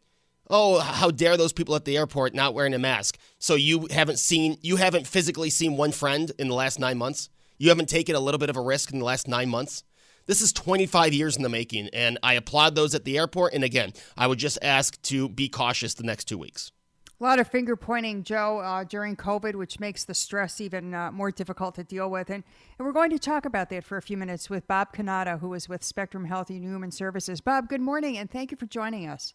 oh, 0.50 0.80
how 0.80 1.12
dare 1.12 1.38
those 1.38 1.54
people 1.54 1.76
at 1.76 1.86
the 1.86 1.98
airport 1.98 2.34
not 2.34 2.56
wearing 2.56 2.74
a 2.74 2.80
mask? 2.80 3.20
So 3.38 3.54
you 3.54 3.88
haven't 3.92 4.18
seen, 4.18 4.58
you 4.62 4.78
haven't 4.78 5.06
physically 5.06 5.52
seen 5.52 5.78
one 5.78 5.92
friend 5.92 6.32
in 6.40 6.48
the 6.48 6.56
last 6.56 6.80
nine 6.80 6.98
months? 6.98 7.30
You 7.58 7.70
haven't 7.70 7.90
taken 7.90 8.16
a 8.16 8.20
little 8.20 8.40
bit 8.40 8.50
of 8.50 8.58
a 8.58 8.62
risk 8.62 8.92
in 8.92 9.00
the 9.00 9.06
last 9.06 9.28
nine 9.28 9.50
months. 9.50 9.84
This 10.26 10.42
is 10.42 10.54
25 10.54 11.14
years 11.14 11.36
in 11.36 11.44
the 11.44 11.50
making, 11.50 11.90
and 11.92 12.18
I 12.24 12.34
applaud 12.34 12.76
those 12.76 12.96
at 12.96 13.04
the 13.04 13.18
airport. 13.18 13.54
And 13.54 13.64
again, 13.64 13.92
I 14.18 14.28
would 14.28 14.40
just 14.40 14.58
ask 14.62 15.02
to 15.04 15.28
be 15.28 15.50
cautious 15.50 15.94
the 15.94 16.04
next 16.04 16.26
two 16.26 16.38
weeks. 16.38 16.72
A 17.20 17.24
lot 17.24 17.40
of 17.40 17.48
finger 17.48 17.76
pointing, 17.76 18.24
Joe, 18.24 18.60
uh, 18.60 18.84
during 18.84 19.16
COVID, 19.16 19.56
which 19.56 19.80
makes 19.80 20.04
the 20.04 20.14
stress 20.14 20.60
even 20.60 20.94
uh, 20.94 21.12
more 21.12 21.32
difficult 21.32 21.76
to 21.76 21.84
deal 21.84 22.10
with. 22.10 22.30
And, 22.30 22.44
and 22.78 22.86
we're 22.86 22.94
going 22.94 23.12
to 23.12 23.20
talk 23.20 23.46
about 23.46 23.70
that 23.70 23.84
for 23.84 23.98
a 23.98 24.02
few 24.02 24.18
minutes 24.18 24.50
with 24.50 24.68
Bob 24.68 24.94
Cannata, 24.94 25.40
who 25.40 25.54
is 25.54 25.70
with 25.70 25.84
Spectrum 25.84 26.26
Health 26.26 26.50
and 26.50 26.64
Human 26.64 26.92
Services. 26.92 27.40
Bob, 27.40 27.70
good 27.70 27.82
morning, 27.82 28.18
and 28.18 28.30
thank 28.32 28.52
you 28.52 28.58
for 28.58 28.66
joining 28.66 29.08
us. 29.08 29.34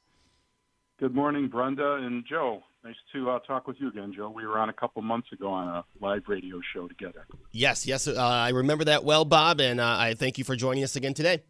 Good 0.98 1.14
morning, 1.14 1.48
Brenda 1.48 1.94
and 1.94 2.24
Joe. 2.26 2.62
Nice 2.84 2.94
to 3.12 3.30
uh, 3.30 3.38
talk 3.40 3.66
with 3.66 3.80
you 3.80 3.88
again, 3.88 4.12
Joe. 4.14 4.30
We 4.30 4.46
were 4.46 4.58
on 4.58 4.68
a 4.68 4.72
couple 4.72 5.02
months 5.02 5.32
ago 5.32 5.48
on 5.48 5.68
a 5.68 5.84
live 6.00 6.22
radio 6.28 6.60
show 6.72 6.86
together. 6.86 7.26
Yes, 7.50 7.86
yes, 7.86 8.06
uh, 8.06 8.14
I 8.16 8.50
remember 8.50 8.84
that 8.84 9.02
well, 9.02 9.24
Bob, 9.24 9.60
and 9.60 9.80
uh, 9.80 9.96
I 9.98 10.14
thank 10.14 10.38
you 10.38 10.44
for 10.44 10.54
joining 10.54 10.84
us 10.84 10.94
again 10.94 11.12
today. 11.12 11.42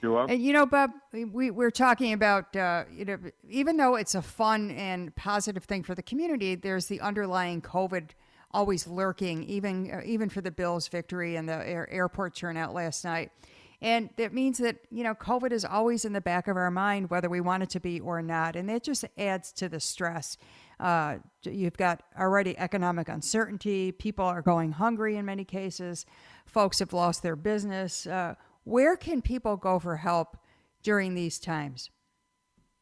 You're 0.00 0.12
welcome. 0.12 0.34
And 0.34 0.42
you 0.42 0.52
know, 0.52 0.64
Bob, 0.64 0.92
we 1.12 1.50
we're 1.50 1.72
talking 1.72 2.12
about 2.12 2.54
uh, 2.54 2.84
you 2.94 3.04
know, 3.04 3.18
even 3.48 3.78
though 3.78 3.96
it's 3.96 4.14
a 4.14 4.22
fun 4.22 4.70
and 4.72 5.14
positive 5.16 5.64
thing 5.64 5.82
for 5.82 5.96
the 5.96 6.02
community, 6.02 6.54
there's 6.54 6.86
the 6.86 7.00
underlying 7.00 7.60
COVID 7.60 8.10
always 8.52 8.86
lurking, 8.86 9.42
even 9.44 9.90
uh, 9.90 10.00
even 10.04 10.28
for 10.28 10.40
the 10.40 10.52
Bills' 10.52 10.86
victory 10.86 11.34
and 11.36 11.48
the 11.48 11.68
air, 11.68 11.90
airport 11.90 12.36
turnout 12.36 12.72
last 12.72 13.04
night. 13.04 13.32
And 13.80 14.10
that 14.16 14.32
means 14.32 14.58
that, 14.58 14.76
you 14.90 15.04
know, 15.04 15.14
COVID 15.14 15.52
is 15.52 15.64
always 15.64 16.04
in 16.04 16.12
the 16.12 16.20
back 16.20 16.48
of 16.48 16.56
our 16.56 16.70
mind, 16.70 17.10
whether 17.10 17.28
we 17.28 17.40
want 17.40 17.62
it 17.62 17.70
to 17.70 17.80
be 17.80 18.00
or 18.00 18.22
not. 18.22 18.56
And 18.56 18.68
that 18.68 18.82
just 18.82 19.04
adds 19.18 19.52
to 19.52 19.68
the 19.68 19.80
stress. 19.80 20.36
Uh, 20.80 21.18
you've 21.42 21.76
got 21.76 22.02
already 22.18 22.58
economic 22.58 23.08
uncertainty. 23.08 23.92
People 23.92 24.24
are 24.24 24.42
going 24.42 24.72
hungry 24.72 25.16
in 25.16 25.24
many 25.24 25.44
cases. 25.44 26.06
Folks 26.46 26.78
have 26.78 26.92
lost 26.92 27.22
their 27.22 27.36
business. 27.36 28.06
Uh, 28.06 28.34
where 28.64 28.96
can 28.96 29.22
people 29.22 29.56
go 29.56 29.78
for 29.78 29.96
help 29.96 30.36
during 30.82 31.14
these 31.14 31.38
times? 31.38 31.90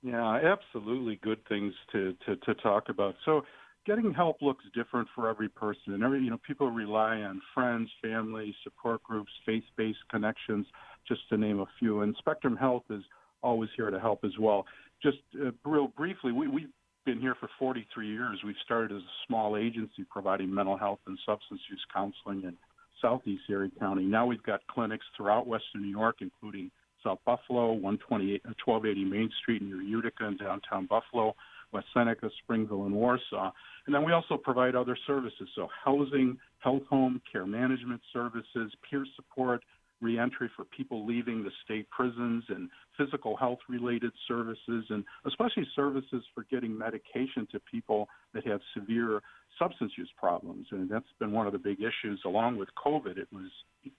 Yeah, 0.03 0.41
absolutely 0.43 1.17
good 1.23 1.47
things 1.49 1.75
to, 1.93 2.15
to, 2.27 2.37
to 2.37 2.55
talk 2.55 2.89
about. 2.89 3.15
So, 3.25 3.43
getting 3.87 4.13
help 4.13 4.41
looks 4.41 4.65
different 4.75 5.09
for 5.15 5.29
every 5.29 5.49
person 5.49 5.95
and 5.95 6.03
every 6.03 6.23
you 6.23 6.31
know 6.31 6.39
people 6.47 6.71
rely 6.71 7.17
on 7.17 7.41
friends 7.55 7.91
family 8.03 8.55
support 8.63 9.03
groups 9.03 9.31
faith-based 9.45 9.99
connections 10.11 10.67
just 11.07 11.21
to 11.29 11.37
name 11.37 11.61
a 11.61 11.67
few. 11.79 12.03
And 12.03 12.15
Spectrum 12.19 12.57
Health 12.57 12.85
is 12.91 13.03
always 13.43 13.71
here 13.77 13.91
to 13.91 13.99
help 13.99 14.25
as 14.25 14.33
well. 14.39 14.65
Just 15.03 15.19
uh, 15.41 15.51
real 15.65 15.89
briefly, 15.89 16.33
we, 16.33 16.47
we've 16.47 16.69
been 17.05 17.21
here 17.21 17.35
for 17.41 17.49
43 17.59 18.09
years. 18.09 18.39
We've 18.45 18.55
started 18.65 18.93
as 18.93 19.03
a 19.03 19.17
small 19.27 19.57
agency 19.57 20.05
providing 20.09 20.53
mental 20.55 20.77
health 20.77 21.01
and 21.07 21.19
substance 21.27 21.61
use 21.69 21.85
counseling 21.93 22.45
in 22.45 22.57
Southeast 23.01 23.43
Erie 23.51 23.73
County. 23.81 24.05
Now 24.05 24.27
we've 24.27 24.43
got 24.45 24.61
clinics 24.69 25.05
throughout 25.17 25.47
Western 25.47 25.83
New 25.83 25.89
York, 25.89 26.17
including 26.21 26.71
South 27.05 27.19
Buffalo, 27.25 27.73
128, 27.73 28.43
1280 28.65 29.03
uh, 29.03 29.07
Main 29.07 29.31
Street 29.41 29.63
near 29.63 29.83
Utica 29.83 30.27
and 30.27 30.39
downtown 30.39 30.87
Buffalo, 30.87 31.35
West 31.73 31.87
Seneca, 31.95 32.31
Springville, 32.43 32.85
and 32.85 32.95
Warsaw. 32.95 33.51
And 33.87 33.95
then 33.95 34.05
we 34.05 34.13
also 34.13 34.37
provide 34.37 34.75
other 34.75 34.97
services, 35.07 35.49
so 35.55 35.69
housing, 35.85 36.39
health 36.59 36.83
home, 36.89 37.21
care 37.31 37.47
management 37.47 38.01
services, 38.13 38.73
peer 38.89 39.05
support, 39.17 39.63
reentry 40.03 40.51
for 40.57 40.65
people 40.65 41.07
leaving 41.07 41.45
the 41.45 41.51
state 41.65 41.89
prisons 41.91 42.45
and 42.49 42.69
physical 42.99 43.37
health 43.37 43.61
related 43.69 44.11
services 44.27 44.85
and 44.91 45.05
especially 45.27 45.67
services 45.77 46.25
for 46.35 46.45
getting 46.51 46.77
medication 46.77 47.47
to 47.53 47.61
people 47.61 48.09
that 48.35 48.45
have 48.45 48.61
severe 48.77 49.23
substance 49.59 49.93
use 49.97 50.11
problems, 50.19 50.67
and 50.71 50.91
that's 50.91 51.07
been 51.21 51.31
one 51.31 51.47
of 51.47 51.53
the 51.53 51.59
big 51.59 51.79
issues. 51.79 52.21
Along 52.25 52.57
with 52.57 52.69
COVID, 52.85 53.17
it 53.17 53.29
was 53.33 53.51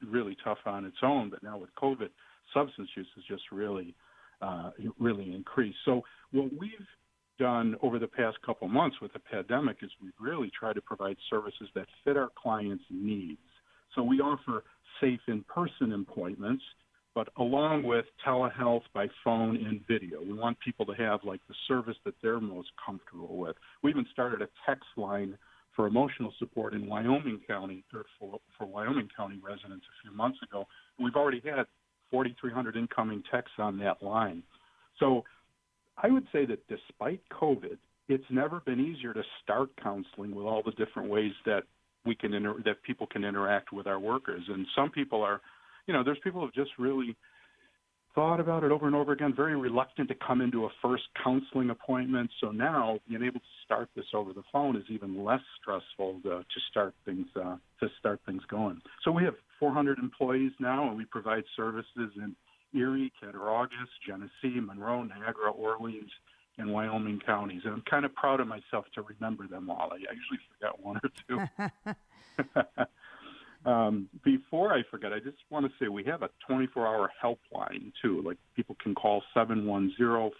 really 0.05 0.35
tough 0.43 0.57
on 0.65 0.83
its 0.83 0.97
own, 1.03 1.29
but 1.29 1.41
now 1.41 1.57
with 1.57 1.69
COVID, 1.81 2.09
substance 2.53 2.89
use 2.95 3.07
has 3.15 3.23
just 3.25 3.43
really, 3.51 3.95
uh, 4.41 4.71
really 4.99 5.33
increased. 5.33 5.77
So 5.85 6.01
what 6.31 6.49
we've 6.57 6.87
done 7.39 7.75
over 7.81 7.99
the 7.99 8.07
past 8.07 8.37
couple 8.45 8.67
months 8.67 8.97
with 9.01 9.13
the 9.13 9.19
pandemic 9.19 9.77
is 9.81 9.89
we've 10.01 10.11
really 10.19 10.51
tried 10.57 10.73
to 10.73 10.81
provide 10.81 11.17
services 11.29 11.67
that 11.75 11.87
fit 12.03 12.17
our 12.17 12.29
clients' 12.41 12.83
needs. 12.89 13.39
So 13.95 14.03
we 14.03 14.19
offer 14.19 14.63
safe 15.01 15.19
in-person 15.27 15.93
appointments 15.93 16.63
but 17.15 17.29
along 17.37 17.83
with 17.83 18.05
telehealth 18.25 18.81
by 18.93 19.07
phone 19.23 19.55
and 19.57 19.81
video. 19.87 20.21
We 20.21 20.33
want 20.33 20.59
people 20.59 20.85
to 20.87 20.93
have 20.93 21.19
like 21.23 21.41
the 21.47 21.55
service 21.67 21.97
that 22.05 22.15
they're 22.21 22.39
most 22.39 22.69
comfortable 22.83 23.37
with. 23.37 23.55
We 23.83 23.91
even 23.91 24.05
started 24.11 24.41
a 24.41 24.47
text 24.67 24.87
line 24.97 25.37
for 25.75 25.87
emotional 25.87 26.33
support 26.39 26.73
in 26.73 26.87
Wyoming 26.87 27.41
County 27.47 27.83
for, 27.91 28.05
for 28.57 28.65
Wyoming 28.65 29.09
County 29.15 29.39
residents 29.43 29.85
a 29.85 30.07
few 30.07 30.15
months 30.15 30.39
ago. 30.43 30.65
We've 30.99 31.15
already 31.15 31.41
had 31.43 31.65
4,300 32.13 32.77
incoming 32.77 33.23
texts 33.31 33.55
on 33.57 33.77
that 33.79 34.01
line. 34.01 34.43
So 34.99 35.23
I 35.97 36.09
would 36.09 36.27
say 36.31 36.45
that 36.45 36.65
despite 36.69 37.19
COVID, 37.29 37.77
it's 38.07 38.23
never 38.29 38.61
been 38.61 38.79
easier 38.79 39.13
to 39.13 39.23
start 39.43 39.71
counseling 39.81 40.35
with 40.35 40.45
all 40.45 40.61
the 40.63 40.71
different 40.71 41.09
ways 41.09 41.33
that 41.45 41.63
we 42.05 42.13
can 42.13 42.33
inter- 42.33 42.61
that 42.65 42.83
people 42.83 43.07
can 43.07 43.23
interact 43.23 43.73
with 43.73 43.87
our 43.87 43.99
workers. 43.99 44.43
And 44.47 44.67
some 44.75 44.91
people 44.91 45.23
are 45.23 45.41
you 45.87 45.93
know, 45.93 46.03
there's 46.03 46.19
people 46.23 46.41
who've 46.41 46.53
just 46.53 46.71
really 46.77 47.15
thought 48.15 48.39
about 48.39 48.63
it 48.63 48.71
over 48.71 48.87
and 48.87 48.95
over 48.95 49.11
again, 49.11 49.33
very 49.35 49.55
reluctant 49.55 50.07
to 50.09 50.15
come 50.15 50.41
into 50.41 50.65
a 50.65 50.69
first 50.81 51.03
counseling 51.23 51.69
appointment. 51.69 52.29
So 52.41 52.51
now 52.51 52.99
being 53.07 53.23
able 53.23 53.39
to 53.39 53.45
start 53.65 53.89
this 53.95 54.05
over 54.13 54.33
the 54.33 54.43
phone 54.51 54.75
is 54.75 54.83
even 54.89 55.23
less 55.23 55.41
stressful 55.61 56.19
to, 56.23 56.29
to 56.29 56.59
start 56.69 56.93
things 57.05 57.27
uh, 57.35 57.55
to 57.79 57.87
start 57.99 58.19
things 58.25 58.43
going. 58.49 58.81
So 59.03 59.11
we 59.11 59.23
have 59.23 59.35
400 59.59 59.99
employees 59.99 60.51
now, 60.59 60.87
and 60.89 60.97
we 60.97 61.05
provide 61.05 61.43
services 61.55 62.11
in 62.15 62.35
Erie, 62.73 63.11
Cattaraugus, 63.21 63.89
Genesee, 64.07 64.59
Monroe, 64.59 65.03
Niagara, 65.03 65.51
Orleans, 65.51 66.11
and 66.57 66.71
Wyoming 66.71 67.19
counties. 67.25 67.61
And 67.65 67.73
I'm 67.73 67.83
kind 67.89 68.05
of 68.05 68.13
proud 68.15 68.39
of 68.39 68.47
myself 68.47 68.85
to 68.95 69.01
remember 69.01 69.47
them 69.47 69.69
all. 69.69 69.91
I 69.91 69.97
usually 69.97 70.39
forget 70.59 70.79
one 70.79 70.99
or 71.03 71.09
two. 71.27 71.93
Um, 73.65 74.09
before 74.25 74.73
I 74.73 74.83
forget, 74.91 75.13
I 75.13 75.19
just 75.19 75.37
want 75.49 75.65
to 75.65 75.71
say 75.79 75.87
we 75.87 76.03
have 76.03 76.21
a 76.21 76.29
24-hour 76.49 77.09
helpline 77.23 77.93
too. 78.01 78.21
Like 78.25 78.37
people 78.55 78.75
can 78.81 78.93
call 78.93 79.23
710-5172, 79.35 80.31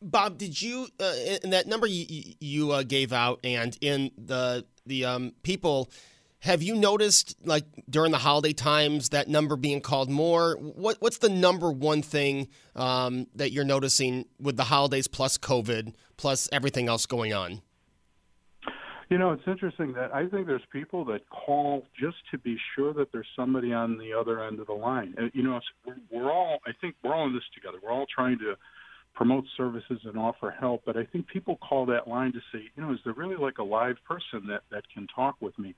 Bob, 0.00 0.38
did 0.38 0.60
you 0.60 0.88
uh, 1.00 1.12
in 1.42 1.50
that 1.50 1.66
number 1.66 1.86
you, 1.86 2.34
you 2.40 2.70
uh, 2.72 2.82
gave 2.82 3.12
out, 3.12 3.40
and 3.42 3.76
in 3.80 4.10
the 4.16 4.64
the 4.86 5.04
um, 5.04 5.32
people, 5.42 5.90
have 6.40 6.62
you 6.62 6.76
noticed 6.76 7.36
like 7.44 7.64
during 7.90 8.12
the 8.12 8.18
holiday 8.18 8.52
times 8.52 9.08
that 9.08 9.28
number 9.28 9.56
being 9.56 9.80
called 9.80 10.08
more? 10.08 10.54
What 10.54 10.98
what's 11.00 11.18
the 11.18 11.28
number 11.28 11.70
one 11.70 12.02
thing 12.02 12.48
um, 12.76 13.26
that 13.34 13.50
you're 13.50 13.64
noticing 13.64 14.26
with 14.40 14.56
the 14.56 14.64
holidays 14.64 15.08
plus 15.08 15.36
COVID 15.36 15.94
plus 16.16 16.48
everything 16.52 16.88
else 16.88 17.06
going 17.06 17.32
on? 17.32 17.62
You 19.10 19.16
know, 19.16 19.32
it's 19.32 19.42
interesting 19.46 19.94
that 19.94 20.14
I 20.14 20.26
think 20.26 20.46
there's 20.46 20.60
people 20.70 21.04
that 21.06 21.22
call 21.30 21.86
just 21.98 22.18
to 22.30 22.38
be 22.38 22.58
sure 22.76 22.92
that 22.92 23.10
there's 23.10 23.26
somebody 23.34 23.72
on 23.72 23.96
the 23.96 24.12
other 24.12 24.44
end 24.44 24.60
of 24.60 24.66
the 24.66 24.74
line. 24.74 25.14
You 25.32 25.42
know, 25.42 25.60
we're 26.10 26.30
all, 26.30 26.58
I 26.66 26.72
think 26.78 26.94
we're 27.02 27.14
all 27.14 27.26
in 27.26 27.32
this 27.32 27.42
together. 27.54 27.78
We're 27.82 27.90
all 27.90 28.04
trying 28.14 28.38
to 28.40 28.54
promote 29.18 29.44
services 29.56 29.98
and 30.04 30.16
offer 30.16 30.54
help. 30.60 30.82
But 30.86 30.96
I 30.96 31.04
think 31.04 31.26
people 31.26 31.58
call 31.68 31.84
that 31.86 32.06
line 32.06 32.32
to 32.32 32.38
say, 32.52 32.60
you 32.76 32.82
know, 32.82 32.92
is 32.92 33.00
there 33.04 33.14
really 33.14 33.34
like 33.34 33.58
a 33.58 33.64
live 33.64 33.96
person 34.06 34.46
that, 34.46 34.62
that 34.70 34.84
can 34.94 35.08
talk 35.12 35.34
with 35.40 35.58
me? 35.58 35.74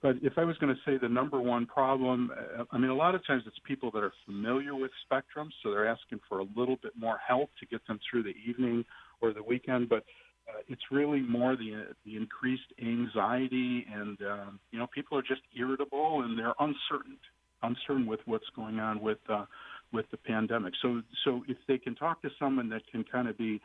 But 0.00 0.14
if 0.22 0.34
I 0.36 0.44
was 0.44 0.56
going 0.58 0.72
to 0.72 0.80
say 0.88 0.96
the 0.96 1.08
number 1.08 1.40
one 1.40 1.66
problem, 1.66 2.30
uh, 2.30 2.62
I 2.70 2.78
mean, 2.78 2.90
a 2.90 2.94
lot 2.94 3.16
of 3.16 3.26
times 3.26 3.42
it's 3.46 3.56
people 3.66 3.90
that 3.90 4.04
are 4.04 4.12
familiar 4.26 4.76
with 4.76 4.92
Spectrum, 5.06 5.50
so 5.60 5.72
they're 5.72 5.88
asking 5.88 6.20
for 6.28 6.38
a 6.38 6.46
little 6.56 6.76
bit 6.84 6.92
more 6.96 7.18
help 7.26 7.50
to 7.58 7.66
get 7.66 7.84
them 7.88 7.98
through 8.08 8.22
the 8.22 8.34
evening 8.48 8.84
or 9.20 9.32
the 9.32 9.42
weekend. 9.42 9.88
But 9.88 10.04
uh, 10.48 10.60
it's 10.68 10.82
really 10.92 11.20
more 11.20 11.56
the 11.56 11.86
the 12.04 12.16
increased 12.16 12.70
anxiety, 12.80 13.86
and 13.92 14.18
um, 14.22 14.60
you 14.70 14.78
know, 14.78 14.86
people 14.94 15.18
are 15.18 15.22
just 15.22 15.40
irritable 15.58 16.22
and 16.22 16.38
they're 16.38 16.54
uncertain, 16.60 17.16
uncertain 17.62 18.06
with 18.06 18.20
what's 18.26 18.44
going 18.54 18.78
on 18.78 19.00
with 19.00 19.18
uh, 19.28 19.46
with 19.94 20.10
the 20.10 20.16
pandemic. 20.18 20.74
So, 20.82 21.00
so 21.24 21.42
if 21.48 21.56
they 21.66 21.78
can 21.78 21.94
talk 21.94 22.20
to 22.22 22.30
someone 22.38 22.68
that 22.70 22.82
can 22.90 23.04
kind 23.04 23.28
of 23.28 23.38
be 23.38 23.62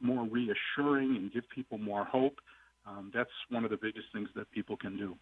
more 0.00 0.24
reassuring 0.24 1.16
and 1.16 1.32
give 1.32 1.44
people 1.52 1.78
more 1.78 2.04
hope, 2.04 2.38
um, 2.86 3.10
that's 3.12 3.30
one 3.50 3.64
of 3.64 3.70
the 3.70 3.76
biggest 3.76 4.06
things 4.12 4.28
that 4.36 4.50
people 4.52 4.76
can 4.76 4.96
do. 4.96 5.16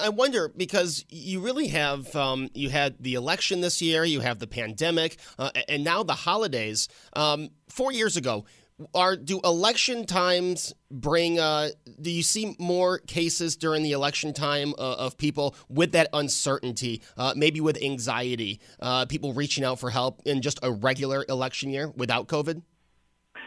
I 0.00 0.08
wonder 0.08 0.48
because 0.48 1.04
you 1.10 1.40
really 1.40 1.68
have 1.68 2.16
um, 2.16 2.48
you 2.54 2.70
had 2.70 2.96
the 2.98 3.14
election 3.14 3.60
this 3.60 3.82
year, 3.82 4.04
you 4.04 4.20
have 4.20 4.38
the 4.38 4.46
pandemic, 4.46 5.18
uh, 5.38 5.50
and 5.68 5.84
now 5.84 6.02
the 6.02 6.14
holidays. 6.14 6.88
Um, 7.12 7.50
four 7.68 7.92
years 7.92 8.16
ago, 8.16 8.46
are 8.94 9.16
do 9.16 9.40
election 9.42 10.04
times 10.04 10.74
bring 10.90 11.38
uh, 11.38 11.68
do 12.00 12.10
you 12.10 12.22
see 12.22 12.54
more 12.58 12.98
cases 12.98 13.56
during 13.56 13.82
the 13.82 13.92
election 13.92 14.32
time 14.32 14.74
uh, 14.78 14.96
of 14.98 15.16
people 15.16 15.54
with 15.68 15.92
that 15.92 16.08
uncertainty 16.12 17.02
uh, 17.16 17.32
maybe 17.36 17.60
with 17.60 17.82
anxiety 17.82 18.60
uh, 18.80 19.06
people 19.06 19.32
reaching 19.32 19.64
out 19.64 19.78
for 19.78 19.90
help 19.90 20.20
in 20.26 20.42
just 20.42 20.58
a 20.62 20.70
regular 20.70 21.24
election 21.28 21.70
year 21.70 21.90
without 21.96 22.26
covid 22.26 22.62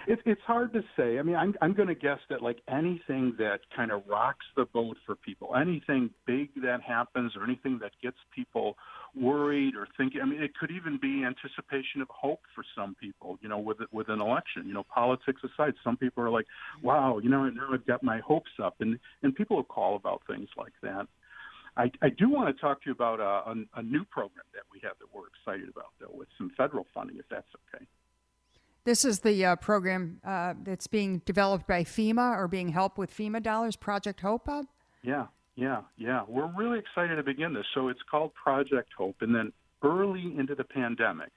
it, 0.09 0.19
it's 0.25 0.41
hard 0.41 0.73
to 0.73 0.81
say. 0.97 1.19
I 1.19 1.21
mean, 1.21 1.35
I'm 1.35 1.53
I'm 1.61 1.73
going 1.73 1.87
to 1.87 1.95
guess 1.95 2.17
that 2.31 2.41
like 2.41 2.57
anything 2.67 3.35
that 3.37 3.59
kind 3.75 3.91
of 3.91 4.01
rocks 4.07 4.45
the 4.57 4.65
boat 4.65 4.97
for 5.05 5.15
people, 5.15 5.55
anything 5.55 6.09
big 6.25 6.49
that 6.63 6.81
happens, 6.81 7.33
or 7.37 7.43
anything 7.43 7.77
that 7.83 7.91
gets 8.01 8.17
people 8.35 8.75
worried 9.15 9.75
or 9.75 9.87
thinking. 9.97 10.21
I 10.21 10.25
mean, 10.25 10.41
it 10.41 10.55
could 10.59 10.71
even 10.71 10.97
be 10.99 11.23
anticipation 11.23 12.01
of 12.01 12.07
hope 12.09 12.41
for 12.55 12.63
some 12.75 12.95
people. 12.99 13.37
You 13.41 13.49
know, 13.49 13.59
with 13.59 13.77
with 13.91 14.09
an 14.09 14.19
election. 14.19 14.63
You 14.65 14.73
know, 14.73 14.85
politics 14.93 15.41
aside, 15.43 15.75
some 15.83 15.95
people 15.95 16.23
are 16.23 16.31
like, 16.31 16.47
"Wow, 16.81 17.19
you 17.19 17.29
know, 17.29 17.47
now 17.47 17.69
I've 17.71 17.85
got 17.85 18.01
my 18.01 18.19
hopes 18.19 18.51
up," 18.61 18.77
and 18.79 18.97
and 19.21 19.35
people 19.35 19.57
will 19.57 19.63
call 19.63 19.95
about 19.95 20.23
things 20.27 20.49
like 20.57 20.73
that. 20.81 21.07
I, 21.77 21.91
I 22.01 22.09
do 22.09 22.29
want 22.29 22.53
to 22.53 22.59
talk 22.59 22.81
to 22.81 22.89
you 22.89 22.93
about 22.93 23.19
uh, 23.19 23.51
a, 23.51 23.51
a, 23.51 23.79
a 23.79 23.83
new 23.83 24.03
program 24.05 24.43
that 24.55 24.63
we 24.73 24.79
have 24.83 24.93
that 24.99 25.07
we're 25.13 25.27
excited 25.27 25.69
about, 25.69 25.93
though, 26.01 26.11
with 26.11 26.27
some 26.37 26.51
federal 26.57 26.87
funding, 26.93 27.17
if 27.17 27.25
that's 27.29 27.47
okay. 27.73 27.85
This 28.89 29.05
is 29.05 29.19
the 29.19 29.45
uh, 29.45 29.55
program 29.55 30.19
uh, 30.25 30.55
that's 30.63 30.87
being 30.87 31.21
developed 31.23 31.67
by 31.67 31.83
FEMA 31.83 32.35
or 32.35 32.47
being 32.47 32.69
helped 32.69 32.97
with 32.97 33.15
FEMA 33.15 33.39
dollars, 33.43 33.75
Project 33.75 34.19
Hope, 34.19 34.45
Bob? 34.45 34.65
Yeah, 35.03 35.27
yeah, 35.55 35.81
yeah. 35.99 36.23
We're 36.27 36.51
really 36.57 36.79
excited 36.79 37.17
to 37.17 37.21
begin 37.21 37.53
this. 37.53 37.67
So 37.75 37.89
it's 37.89 37.99
called 38.09 38.33
Project 38.33 38.89
Hope. 38.97 39.17
And 39.21 39.35
then 39.35 39.53
early 39.83 40.33
into 40.35 40.55
the 40.55 40.63
pandemic, 40.63 41.29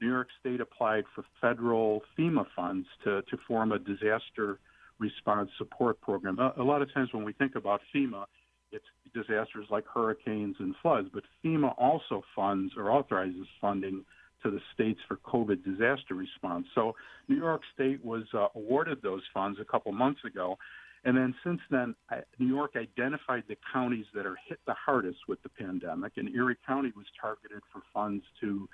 New 0.00 0.08
York 0.08 0.28
State 0.40 0.62
applied 0.62 1.04
for 1.14 1.22
federal 1.38 2.00
FEMA 2.18 2.46
funds 2.56 2.86
to, 3.04 3.20
to 3.20 3.36
form 3.46 3.72
a 3.72 3.78
disaster 3.78 4.58
response 4.98 5.50
support 5.58 6.00
program. 6.00 6.38
A, 6.38 6.54
a 6.56 6.64
lot 6.64 6.80
of 6.80 6.90
times 6.94 7.10
when 7.12 7.24
we 7.24 7.34
think 7.34 7.56
about 7.56 7.82
FEMA, 7.94 8.24
it's 8.72 8.86
disasters 9.12 9.66
like 9.68 9.84
hurricanes 9.86 10.56
and 10.60 10.74
floods, 10.80 11.10
but 11.12 11.24
FEMA 11.44 11.74
also 11.76 12.22
funds 12.34 12.72
or 12.74 12.90
authorizes 12.90 13.46
funding 13.60 14.02
to 14.42 14.50
the 14.50 14.60
states 14.74 15.00
for 15.08 15.16
COVID 15.16 15.64
disaster 15.64 16.14
response. 16.14 16.66
So 16.74 16.94
New 17.28 17.36
York 17.36 17.62
State 17.74 18.04
was 18.04 18.24
uh, 18.34 18.48
awarded 18.54 19.02
those 19.02 19.22
funds 19.32 19.58
a 19.60 19.64
couple 19.64 19.92
months 19.92 20.20
ago. 20.24 20.58
And 21.04 21.16
then 21.16 21.34
since 21.44 21.60
then, 21.70 21.94
New 22.38 22.48
York 22.48 22.72
identified 22.74 23.44
the 23.48 23.56
counties 23.72 24.06
that 24.14 24.26
are 24.26 24.36
hit 24.48 24.58
the 24.66 24.74
hardest 24.74 25.18
with 25.28 25.40
the 25.42 25.48
pandemic, 25.48 26.14
and 26.16 26.28
Erie 26.34 26.56
County 26.66 26.92
was 26.96 27.06
targeted 27.20 27.62
for 27.72 27.80
funds 27.94 28.24
to 28.40 28.68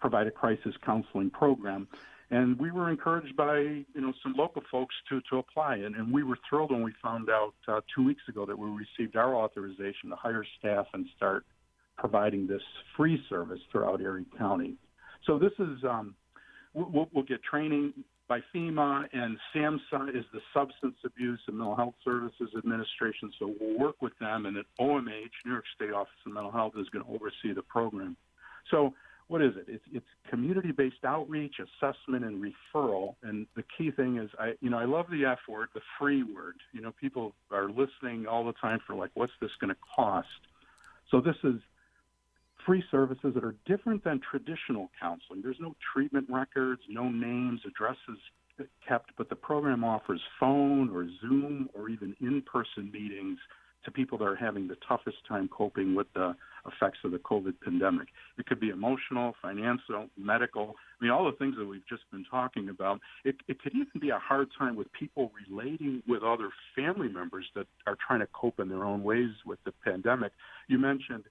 provide 0.00 0.26
a 0.26 0.30
crisis 0.30 0.74
counseling 0.84 1.30
program. 1.30 1.86
And 2.30 2.58
we 2.58 2.70
were 2.70 2.90
encouraged 2.90 3.36
by 3.36 3.58
you 3.58 3.86
know 4.00 4.12
some 4.22 4.34
local 4.36 4.62
folks 4.70 4.94
to 5.10 5.20
to 5.30 5.38
apply, 5.38 5.76
and, 5.76 5.94
and 5.94 6.12
we 6.12 6.22
were 6.24 6.38
thrilled 6.48 6.72
when 6.72 6.82
we 6.82 6.92
found 7.02 7.28
out 7.30 7.54
uh, 7.68 7.80
two 7.94 8.04
weeks 8.04 8.22
ago 8.28 8.46
that 8.46 8.58
we 8.58 8.68
received 8.68 9.16
our 9.16 9.36
authorization 9.36 10.10
to 10.10 10.16
hire 10.16 10.44
staff 10.58 10.86
and 10.94 11.06
start 11.16 11.44
providing 11.96 12.46
this 12.46 12.62
free 12.96 13.22
service 13.28 13.60
throughout 13.70 14.00
Erie 14.00 14.26
County. 14.38 14.76
So 15.26 15.38
this 15.38 15.52
is 15.58 15.82
um, 15.84 16.14
we'll, 16.74 17.08
we'll 17.12 17.24
get 17.24 17.42
training 17.42 17.92
by 18.28 18.40
FEMA, 18.54 19.06
and 19.12 19.36
SAMHSA 19.54 20.16
is 20.16 20.24
the 20.32 20.40
Substance 20.52 20.96
Abuse 21.04 21.40
and 21.46 21.58
Mental 21.58 21.76
Health 21.76 21.94
Services 22.04 22.50
Administration. 22.56 23.32
So 23.38 23.54
we'll 23.60 23.78
work 23.78 24.02
with 24.02 24.18
them, 24.18 24.46
and 24.46 24.56
at 24.56 24.64
OMH, 24.80 25.30
New 25.44 25.52
York 25.52 25.64
State 25.76 25.92
Office 25.92 26.12
of 26.26 26.32
Mental 26.32 26.50
Health, 26.50 26.72
is 26.76 26.88
going 26.88 27.04
to 27.04 27.10
oversee 27.12 27.54
the 27.54 27.62
program. 27.62 28.16
So 28.70 28.94
what 29.28 29.42
is 29.42 29.52
it? 29.56 29.66
It's, 29.68 29.84
it's 29.92 30.06
community-based 30.28 31.04
outreach, 31.04 31.54
assessment, 31.58 32.24
and 32.24 32.42
referral. 32.42 33.14
And 33.22 33.46
the 33.56 33.64
key 33.76 33.90
thing 33.90 34.18
is, 34.18 34.30
I 34.38 34.54
you 34.60 34.70
know 34.70 34.78
I 34.78 34.84
love 34.84 35.06
the 35.10 35.24
F 35.24 35.38
word, 35.48 35.68
the 35.74 35.80
free 35.98 36.22
word. 36.22 36.56
You 36.72 36.80
know, 36.80 36.92
people 37.00 37.32
are 37.50 37.68
listening 37.68 38.26
all 38.26 38.44
the 38.44 38.54
time 38.54 38.80
for 38.86 38.94
like, 38.94 39.10
what's 39.14 39.32
this 39.40 39.50
going 39.60 39.72
to 39.72 39.80
cost? 39.94 40.28
So 41.10 41.20
this 41.20 41.36
is 41.44 41.60
free 42.66 42.82
services 42.90 43.32
that 43.34 43.44
are 43.44 43.54
different 43.64 44.02
than 44.04 44.20
traditional 44.28 44.90
counseling. 45.00 45.40
There's 45.42 45.60
no 45.60 45.74
treatment 45.94 46.26
records, 46.28 46.82
no 46.88 47.08
names, 47.08 47.60
addresses 47.64 48.18
kept, 48.86 49.12
but 49.16 49.28
the 49.28 49.36
program 49.36 49.84
offers 49.84 50.20
phone 50.40 50.90
or 50.90 51.06
Zoom 51.20 51.68
or 51.74 51.88
even 51.88 52.16
in-person 52.20 52.90
meetings 52.92 53.38
to 53.84 53.90
people 53.90 54.18
that 54.18 54.24
are 54.24 54.34
having 54.34 54.66
the 54.66 54.76
toughest 54.86 55.18
time 55.28 55.48
coping 55.48 55.94
with 55.94 56.08
the 56.14 56.34
effects 56.66 56.98
of 57.04 57.12
the 57.12 57.18
COVID 57.18 57.54
pandemic. 57.62 58.08
It 58.36 58.46
could 58.46 58.58
be 58.58 58.70
emotional, 58.70 59.34
financial, 59.40 60.08
medical. 60.18 60.74
I 61.00 61.04
mean, 61.04 61.12
all 61.12 61.24
the 61.24 61.36
things 61.36 61.54
that 61.56 61.64
we've 61.64 61.86
just 61.88 62.02
been 62.10 62.24
talking 62.28 62.68
about. 62.68 63.00
It, 63.24 63.36
it 63.46 63.62
could 63.62 63.74
even 63.74 64.00
be 64.00 64.10
a 64.10 64.18
hard 64.18 64.48
time 64.58 64.74
with 64.74 64.92
people 64.92 65.30
relating 65.48 66.02
with 66.08 66.24
other 66.24 66.48
family 66.74 67.08
members 67.08 67.46
that 67.54 67.66
are 67.86 67.96
trying 68.04 68.20
to 68.20 68.28
cope 68.32 68.58
in 68.58 68.68
their 68.68 68.84
own 68.84 69.04
ways 69.04 69.30
with 69.44 69.60
the 69.64 69.72
pandemic. 69.84 70.32
You 70.66 70.78
mentioned 70.78 71.24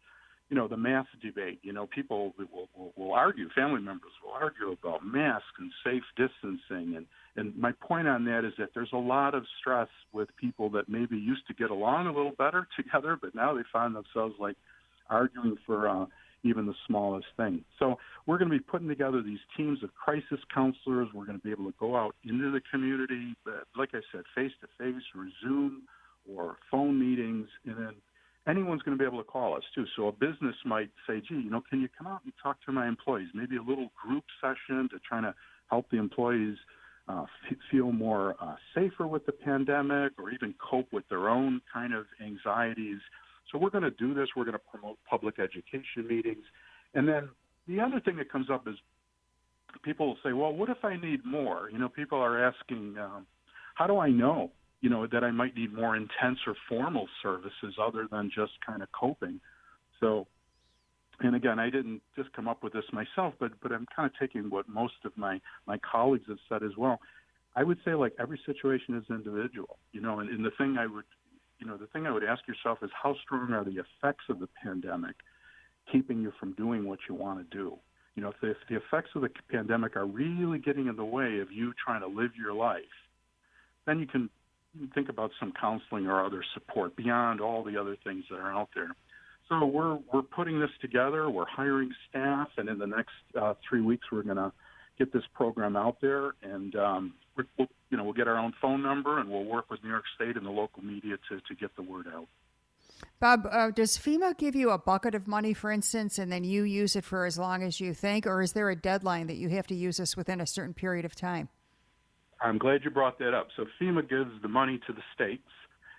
you 0.49 0.55
know 0.55 0.67
the 0.67 0.77
mask 0.77 1.09
debate. 1.21 1.59
You 1.63 1.73
know, 1.73 1.87
people 1.87 2.33
will, 2.37 2.69
will, 2.75 2.93
will 2.95 3.13
argue, 3.13 3.49
family 3.55 3.81
members 3.81 4.11
will 4.23 4.33
argue 4.33 4.71
about 4.71 5.05
masks 5.05 5.45
and 5.59 5.71
safe 5.83 6.03
distancing, 6.15 6.95
and 6.95 7.05
and 7.35 7.57
my 7.57 7.71
point 7.73 8.07
on 8.07 8.25
that 8.25 8.45
is 8.45 8.53
that 8.57 8.69
there's 8.73 8.93
a 8.93 8.97
lot 8.97 9.33
of 9.35 9.43
stress 9.59 9.89
with 10.13 10.29
people 10.37 10.69
that 10.71 10.87
maybe 10.87 11.17
used 11.17 11.45
to 11.47 11.53
get 11.53 11.69
along 11.69 12.07
a 12.07 12.11
little 12.11 12.33
better 12.37 12.67
together, 12.75 13.17
but 13.19 13.35
now 13.35 13.53
they 13.53 13.63
find 13.73 13.95
themselves 13.95 14.35
like 14.39 14.55
arguing 15.09 15.57
for 15.65 15.87
uh, 15.87 16.05
even 16.43 16.65
the 16.65 16.75
smallest 16.87 17.27
thing. 17.37 17.63
So 17.79 17.97
we're 18.25 18.37
going 18.37 18.51
to 18.51 18.57
be 18.57 18.63
putting 18.63 18.87
together 18.87 19.21
these 19.21 19.39
teams 19.57 19.83
of 19.83 19.93
crisis 19.95 20.39
counselors. 20.53 21.09
We're 21.13 21.25
going 21.25 21.39
to 21.39 21.43
be 21.43 21.51
able 21.51 21.65
to 21.65 21.75
go 21.79 21.95
out 21.95 22.15
into 22.23 22.51
the 22.51 22.61
community, 22.71 23.35
but 23.43 23.65
like 23.75 23.89
I 23.93 24.01
said, 24.11 24.21
face 24.35 24.51
to 24.61 24.67
face 24.77 25.03
or 25.15 25.27
Zoom 25.43 25.83
or 26.31 26.57
phone 26.71 26.99
meetings, 26.99 27.47
and 27.65 27.77
then 27.77 27.93
anyone's 28.47 28.81
going 28.83 28.97
to 28.97 29.01
be 29.01 29.07
able 29.07 29.23
to 29.23 29.29
call 29.29 29.55
us 29.55 29.63
too. 29.73 29.85
So 29.95 30.07
a 30.07 30.11
business 30.11 30.55
might 30.65 30.89
say, 31.07 31.21
gee, 31.27 31.35
you 31.35 31.49
know, 31.49 31.61
can 31.69 31.81
you 31.81 31.89
come 31.97 32.07
out 32.07 32.21
and 32.23 32.33
talk 32.41 32.57
to 32.65 32.71
my 32.71 32.87
employees? 32.87 33.29
Maybe 33.33 33.57
a 33.57 33.61
little 33.61 33.89
group 34.01 34.23
session 34.41 34.89
to 34.91 34.99
try 35.07 35.21
to 35.21 35.33
help 35.69 35.89
the 35.89 35.97
employees 35.97 36.57
uh, 37.07 37.23
f- 37.23 37.57
feel 37.71 37.91
more 37.91 38.35
uh, 38.41 38.55
safer 38.73 39.07
with 39.07 39.25
the 39.25 39.31
pandemic 39.31 40.13
or 40.17 40.31
even 40.31 40.53
cope 40.59 40.91
with 40.91 41.07
their 41.09 41.29
own 41.29 41.61
kind 41.71 41.93
of 41.93 42.05
anxieties. 42.23 42.99
So 43.51 43.57
we're 43.57 43.69
going 43.69 43.83
to 43.83 43.91
do 43.91 44.13
this. 44.13 44.29
We're 44.35 44.45
going 44.45 44.53
to 44.53 44.59
promote 44.71 44.97
public 45.09 45.39
education 45.39 46.07
meetings. 46.07 46.45
And 46.93 47.07
then 47.07 47.29
the 47.67 47.79
other 47.79 47.99
thing 47.99 48.15
that 48.17 48.31
comes 48.31 48.49
up 48.49 48.67
is 48.67 48.75
people 49.83 50.07
will 50.07 50.17
say, 50.23 50.33
well, 50.33 50.53
what 50.53 50.69
if 50.69 50.83
I 50.83 50.95
need 50.97 51.25
more? 51.25 51.69
You 51.71 51.79
know, 51.79 51.89
people 51.89 52.19
are 52.19 52.43
asking, 52.43 52.95
um, 52.99 53.25
how 53.75 53.87
do 53.87 53.99
I 53.99 54.09
know 54.09 54.51
you 54.81 54.89
know, 54.89 55.07
that 55.07 55.23
I 55.23 55.31
might 55.31 55.55
need 55.55 55.73
more 55.73 55.95
intense 55.95 56.39
or 56.45 56.55
formal 56.69 57.07
services 57.23 57.75
other 57.81 58.07
than 58.11 58.29
just 58.33 58.53
kind 58.65 58.81
of 58.81 58.89
coping. 58.91 59.39
So, 59.99 60.27
and 61.21 61.35
again, 61.35 61.59
I 61.59 61.69
didn't 61.69 62.01
just 62.15 62.31
come 62.33 62.47
up 62.47 62.61
with 62.63 62.73
this 62.73 62.83
myself, 62.91 63.33
but 63.39 63.51
but 63.61 63.71
I'm 63.71 63.85
kind 63.95 64.09
of 64.09 64.11
taking 64.19 64.49
what 64.49 64.67
most 64.67 64.95
of 65.05 65.17
my 65.17 65.39
my 65.65 65.79
colleagues 65.79 66.25
have 66.27 66.37
said 66.49 66.63
as 66.63 66.75
well. 66.77 66.99
I 67.55 67.63
would 67.63 67.77
say 67.85 67.93
like 67.93 68.13
every 68.19 68.39
situation 68.45 68.97
is 68.97 69.03
individual, 69.09 69.77
you 69.93 70.01
know, 70.01 70.19
and, 70.19 70.29
and 70.29 70.43
the 70.43 70.51
thing 70.57 70.77
I 70.77 70.87
would, 70.87 71.05
you 71.59 71.65
know, 71.65 71.77
the 71.77 71.87
thing 71.87 72.05
I 72.05 72.11
would 72.11 72.23
ask 72.23 72.45
yourself 72.47 72.79
is 72.81 72.89
how 73.01 73.15
strong 73.23 73.53
are 73.53 73.63
the 73.63 73.77
effects 73.79 74.25
of 74.29 74.39
the 74.39 74.49
pandemic 74.61 75.15
keeping 75.89 76.21
you 76.21 76.33
from 76.39 76.51
doing 76.53 76.85
what 76.85 76.99
you 77.07 77.15
want 77.15 77.49
to 77.49 77.57
do? 77.57 77.77
You 78.15 78.23
know, 78.23 78.29
if 78.29 78.35
the, 78.41 78.51
if 78.51 78.57
the 78.69 78.75
effects 78.75 79.11
of 79.15 79.21
the 79.21 79.29
pandemic 79.49 79.95
are 79.95 80.05
really 80.05 80.59
getting 80.59 80.87
in 80.87 80.95
the 80.95 81.05
way 81.05 81.39
of 81.39 81.51
you 81.51 81.73
trying 81.83 82.01
to 82.01 82.07
live 82.07 82.31
your 82.37 82.53
life, 82.53 82.81
then 83.85 83.99
you 83.99 84.07
can 84.07 84.29
think 84.93 85.09
about 85.09 85.31
some 85.39 85.53
counseling 85.59 86.07
or 86.07 86.23
other 86.23 86.43
support 86.53 86.95
beyond 86.95 87.41
all 87.41 87.63
the 87.63 87.77
other 87.79 87.97
things 88.03 88.25
that 88.29 88.37
are 88.37 88.51
out 88.51 88.69
there. 88.75 88.95
So 89.49 89.65
we're 89.65 89.99
we're 90.11 90.23
putting 90.23 90.59
this 90.59 90.71
together. 90.81 91.29
We're 91.29 91.45
hiring 91.45 91.91
staff, 92.09 92.49
and 92.57 92.67
in 92.67 92.79
the 92.79 92.87
next 92.87 93.13
uh, 93.39 93.53
three 93.67 93.81
weeks, 93.81 94.07
we're 94.11 94.23
going 94.23 94.37
to 94.37 94.51
get 94.97 95.13
this 95.13 95.23
program 95.33 95.75
out 95.75 95.97
there, 96.01 96.31
and 96.41 96.75
um, 96.75 97.13
we'll, 97.35 97.67
you 97.89 97.97
know 97.97 98.03
we'll 98.03 98.13
get 98.13 98.27
our 98.27 98.37
own 98.37 98.53
phone 98.59 98.81
number, 98.81 99.19
and 99.19 99.29
we'll 99.29 99.45
work 99.45 99.69
with 99.69 99.83
New 99.83 99.89
York 99.89 100.05
State 100.15 100.35
and 100.35 100.45
the 100.45 100.51
local 100.51 100.83
media 100.83 101.17
to 101.29 101.39
to 101.41 101.55
get 101.55 101.75
the 101.75 101.83
word 101.83 102.07
out. 102.13 102.27
Bob, 103.19 103.47
uh, 103.51 103.71
does 103.71 103.97
FEMA 103.97 104.37
give 104.37 104.55
you 104.55 104.71
a 104.71 104.77
bucket 104.77 105.15
of 105.15 105.27
money, 105.27 105.53
for 105.53 105.71
instance, 105.71 106.17
and 106.17 106.31
then 106.31 106.43
you 106.43 106.63
use 106.63 106.95
it 106.95 107.03
for 107.03 107.25
as 107.25 107.37
long 107.37 107.61
as 107.61 107.79
you 107.79 107.93
think, 107.93 108.25
or 108.25 108.41
is 108.41 108.53
there 108.53 108.69
a 108.69 108.75
deadline 108.75 109.27
that 109.27 109.35
you 109.35 109.49
have 109.49 109.67
to 109.67 109.75
use 109.75 109.97
this 109.97 110.17
within 110.17 110.41
a 110.41 110.47
certain 110.47 110.73
period 110.73 111.05
of 111.05 111.15
time? 111.15 111.49
I'm 112.41 112.57
glad 112.57 112.81
you 112.83 112.91
brought 112.91 113.19
that 113.19 113.33
up. 113.33 113.47
So 113.55 113.65
FEMA 113.81 114.07
gives 114.07 114.41
the 114.41 114.47
money 114.47 114.79
to 114.87 114.93
the 114.93 115.01
states, 115.13 115.47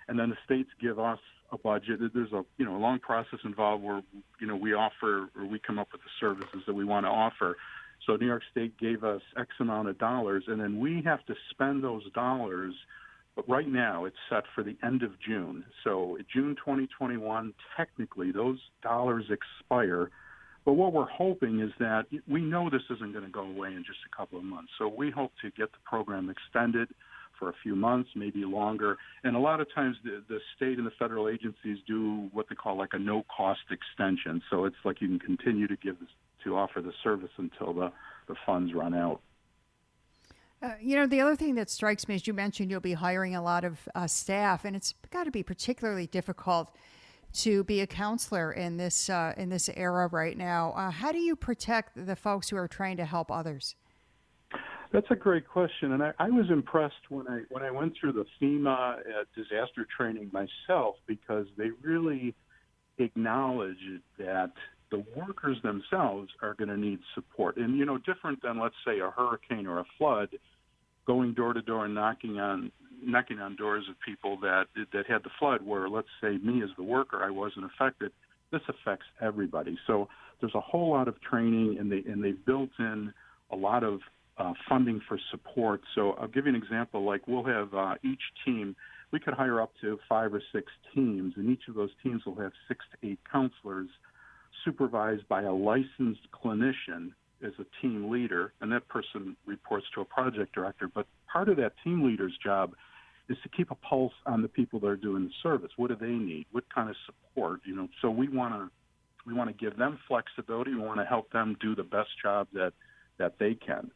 and 0.09 0.19
then 0.19 0.31
the 0.31 0.37
states 0.45 0.71
give 0.81 0.99
us 0.99 1.19
a 1.53 1.59
budget. 1.59 2.01
There's 2.13 2.33
a 2.33 2.45
you 2.59 2.65
know 2.65 2.77
a 2.77 2.79
long 2.79 2.99
process 2.99 3.39
involved 3.45 3.83
where 3.83 4.03
you 4.41 4.47
know 4.47 4.57
we 4.57 4.75
offer 4.75 5.29
or 5.37 5.47
we 5.47 5.59
come 5.59 5.79
up 5.79 5.89
with 5.93 6.03
the 6.03 6.11
services 6.21 6.63
that 6.67 6.75
we 6.75 6.85
want 6.85 7.07
to 7.07 7.11
offer. 7.11 7.57
So 8.07 8.17
New 8.17 8.27
York 8.27 8.43
State 8.51 8.79
gave 8.79 9.05
us 9.05 9.23
X 9.39 9.51
amount 9.61 9.89
of 9.89 9.99
dollars, 9.99 10.45
and 10.49 10.61
then 10.61 10.79
we 10.79 11.03
have 11.05 11.25
to 11.27 11.35
spend 11.51 11.83
those 11.83 12.11
dollars. 12.13 12.75
But 13.35 13.49
right 13.49 13.69
now 13.69 14.07
it's 14.07 14.17
set 14.31 14.45
for 14.55 14.63
the 14.63 14.77
end 14.83 15.03
of 15.03 15.13
June. 15.21 15.65
So 15.85 16.17
June 16.33 16.57
2021, 16.57 17.53
technically 17.77 18.33
those 18.33 18.59
dollars 18.83 19.27
expire 19.31 20.11
but 20.67 20.73
what 20.73 20.93
we're 20.93 21.09
hoping 21.09 21.61
is 21.61 21.71
that 21.79 22.07
we 22.29 22.41
know 22.41 22.69
this 22.69 22.83
isn't 22.91 23.13
going 23.13 23.25
to 23.25 23.31
go 23.31 23.43
away 23.43 23.69
in 23.69 23.85
just 23.87 24.01
a 24.13 24.15
couple 24.15 24.37
of 24.37 24.45
months. 24.45 24.73
So 24.79 24.89
we 24.89 25.13
hope 25.13 25.31
to 25.43 25.51
get 25.53 25.71
the 25.71 25.79
program 25.85 26.29
extended 26.29 26.89
for 27.39 27.51
a 27.51 27.53
few 27.63 27.77
months, 27.77 28.11
maybe 28.17 28.45
longer. 28.45 28.97
And 29.23 29.37
a 29.37 29.39
lot 29.39 29.61
of 29.61 29.73
times 29.73 29.97
the, 30.03 30.25
the 30.29 30.41
state 30.57 30.79
and 30.79 30.87
the 30.87 30.93
federal 30.99 31.29
agencies 31.29 31.79
do 31.87 32.29
what 32.33 32.49
they 32.49 32.57
call 32.57 32.77
like 32.77 32.95
a 32.95 32.99
no 32.99 33.25
cost 33.35 33.61
extension. 33.71 34.43
So 34.51 34.65
it's 34.65 34.77
like 34.85 35.01
you 35.01 35.07
can 35.07 35.21
continue 35.21 35.69
to 35.69 35.77
give 35.77 36.01
this, 36.01 36.09
to 36.43 36.57
offer 36.57 36.83
the 36.83 36.93
service 37.05 37.31
until 37.37 37.73
the, 37.73 37.93
the 38.27 38.35
funds 38.45 38.75
run 38.75 38.93
out. 38.93 39.21
Uh, 40.61 40.71
you 40.81 40.97
know, 40.97 41.07
the 41.07 41.21
other 41.21 41.37
thing 41.37 41.55
that 41.55 41.71
strikes 41.71 42.09
me 42.09 42.17
is 42.17 42.27
you 42.27 42.33
mentioned 42.33 42.73
you'll 42.73 42.81
be 42.81 42.95
hiring 42.95 43.37
a 43.37 43.43
lot 43.43 43.63
of 43.63 43.89
uh, 43.95 44.09
staff, 44.09 44.65
and 44.65 44.75
it's 44.75 44.95
got 45.11 45.25
to 45.25 45.31
be 45.31 45.45
particularly 45.45 46.09
difficult 46.09 46.75
to 47.37 47.65
be 47.65 47.81
a 47.81 47.87
counselor 47.87 48.53
in 48.53 48.77
this 48.77 49.11
uh, 49.11 49.35
in 49.37 49.49
this 49.49 49.69
era 49.77 50.09
right 50.11 50.37
now. 50.37 50.73
Uh, 50.73 50.91
how 50.91 51.13
do 51.13 51.19
you 51.19 51.37
protect 51.37 52.07
the 52.07 52.17
folks 52.17 52.49
who 52.49 52.57
are 52.57 52.69
trying 52.69 52.97
to 52.97 53.05
help 53.05 53.31
others? 53.31 53.77
That's 54.93 55.07
a 55.11 55.17
great 55.17 55.47
question, 55.47 55.93
and 55.93 56.03
I, 56.03 56.13
I 56.19 56.31
was 56.31 56.47
impressed 56.51 57.11
when 57.11 57.29
I 57.29 57.43
when 57.51 57.63
I 57.63 57.71
went 57.71 57.95
through 58.01 58.13
the 58.13 58.25
FEMA 58.41 58.99
uh, 58.99 59.03
disaster 59.35 59.87
training 59.97 60.31
myself 60.33 60.97
because 61.07 61.47
they 61.59 61.71
really 61.83 62.35
acknowledge 62.99 63.77
that 64.19 64.53
the 64.91 65.05
workers 65.15 65.59
themselves 65.63 66.31
are 66.41 66.55
going 66.55 66.69
to 66.69 66.77
need 66.77 67.01
support, 67.15 67.57
and 67.57 67.77
you 67.77 67.85
know, 67.85 67.99
different 67.99 68.41
than 68.43 68.59
let's 68.59 68.77
say 68.87 69.01
a 69.01 69.11
hurricane 69.11 69.67
or 69.67 69.81
a 69.81 69.85
flood, 69.99 70.31
going 71.07 71.35
door 71.35 71.53
to 71.53 71.63
door 71.63 71.85
and 71.85 71.95
knocking 71.95 72.39
on 72.39 72.73
knocking 73.05 73.39
on 73.39 73.57
doors 73.57 73.85
of 73.89 73.97
people 74.01 74.39
that 74.41 74.67
that 74.93 75.07
had 75.07 75.23
the 75.23 75.31
flood 75.39 75.63
where 75.63 75.89
let's 75.89 76.09
say 76.21 76.39
me 76.39 76.63
as 76.63 76.71
the 76.77 76.83
worker 76.83 77.23
I 77.23 77.31
wasn't 77.31 77.67
affected. 77.67 78.13
This 78.53 78.63
affects 78.69 79.07
everybody. 79.21 79.77
So 79.87 80.09
there's 80.41 80.55
a 80.55 80.61
whole 80.61 80.91
lot 80.91 81.09
of 81.09 81.21
training 81.21 81.77
and 81.79 81.91
they 81.91 82.03
and 82.11 82.23
they've 82.23 82.45
built 82.45 82.71
in 82.79 83.13
a 83.51 83.57
lot 83.57 83.85
of 83.85 84.01
uh, 84.39 84.53
funding 84.69 85.01
for 85.09 85.19
support. 85.31 85.81
So 85.95 86.13
I'll 86.13 86.29
give 86.29 86.47
you 86.47 86.55
an 86.55 86.63
example 86.63 87.05
like 87.05 87.27
we'll 87.27 87.45
have 87.45 87.73
uh, 87.75 87.95
each 88.05 88.23
team 88.45 88.77
we 89.13 89.21
could 89.21 89.35
hire 89.35 89.61
up 89.61 89.73
to 89.81 89.99
five 90.09 90.35
or 90.35 90.43
six 90.53 90.73
teams 90.95 91.35
and 91.37 91.49
each 91.51 91.69
of 91.69 91.75
those 91.75 91.91
teams 92.03 92.25
will 92.27 92.35
have 92.35 92.53
six 92.69 92.85
to 92.93 93.09
eight 93.09 93.21
counselors 93.31 93.89
supervised 94.65 95.27
by 95.29 95.43
a 95.43 95.53
licensed 95.53 96.27
clinician 96.35 97.13
as 97.45 97.53
a 97.59 97.65
team 97.81 98.11
leader, 98.11 98.53
and 98.61 98.71
that 98.73 98.87
person 98.89 99.37
reports 99.47 99.87
to 99.95 100.01
a 100.01 100.05
project 100.05 100.55
director. 100.55 100.89
But 100.93 101.07
part 101.31 101.49
of 101.49 101.57
that 101.59 101.73
team 101.85 102.03
leader's 102.03 102.37
job 102.43 102.75
is 103.29 103.37
to 103.43 103.49
keep 103.49 103.71
a 103.71 103.75
pulse 103.75 104.13
on 104.25 104.43
the 104.43 104.49
people 104.49 104.81
that 104.81 104.87
are 104.87 104.97
doing 104.97 105.25
the 105.25 105.33
service. 105.43 105.71
What 105.77 105.89
do 105.89 105.97
they 105.97 106.13
need? 106.13 106.47
What 106.53 106.65
kind 106.73 106.89
of 106.89 106.97
support? 107.05 107.61
You 107.65 107.75
know, 107.75 107.89
so 108.01 108.11
we 108.11 108.29
want 108.29 108.55
to 108.55 108.71
we 109.27 109.35
want 109.35 109.51
to 109.51 109.65
give 109.65 109.77
them 109.77 109.99
flexibility. 110.07 110.73
We 110.73 110.81
want 110.81 111.01
to 111.01 111.05
help 111.05 111.31
them 111.33 111.57
do 111.61 111.75
the 111.75 111.83
best 111.83 112.11
job 112.23 112.47
that 112.53 112.73
that 113.19 113.35
they 113.39 113.55
can. 113.55 113.91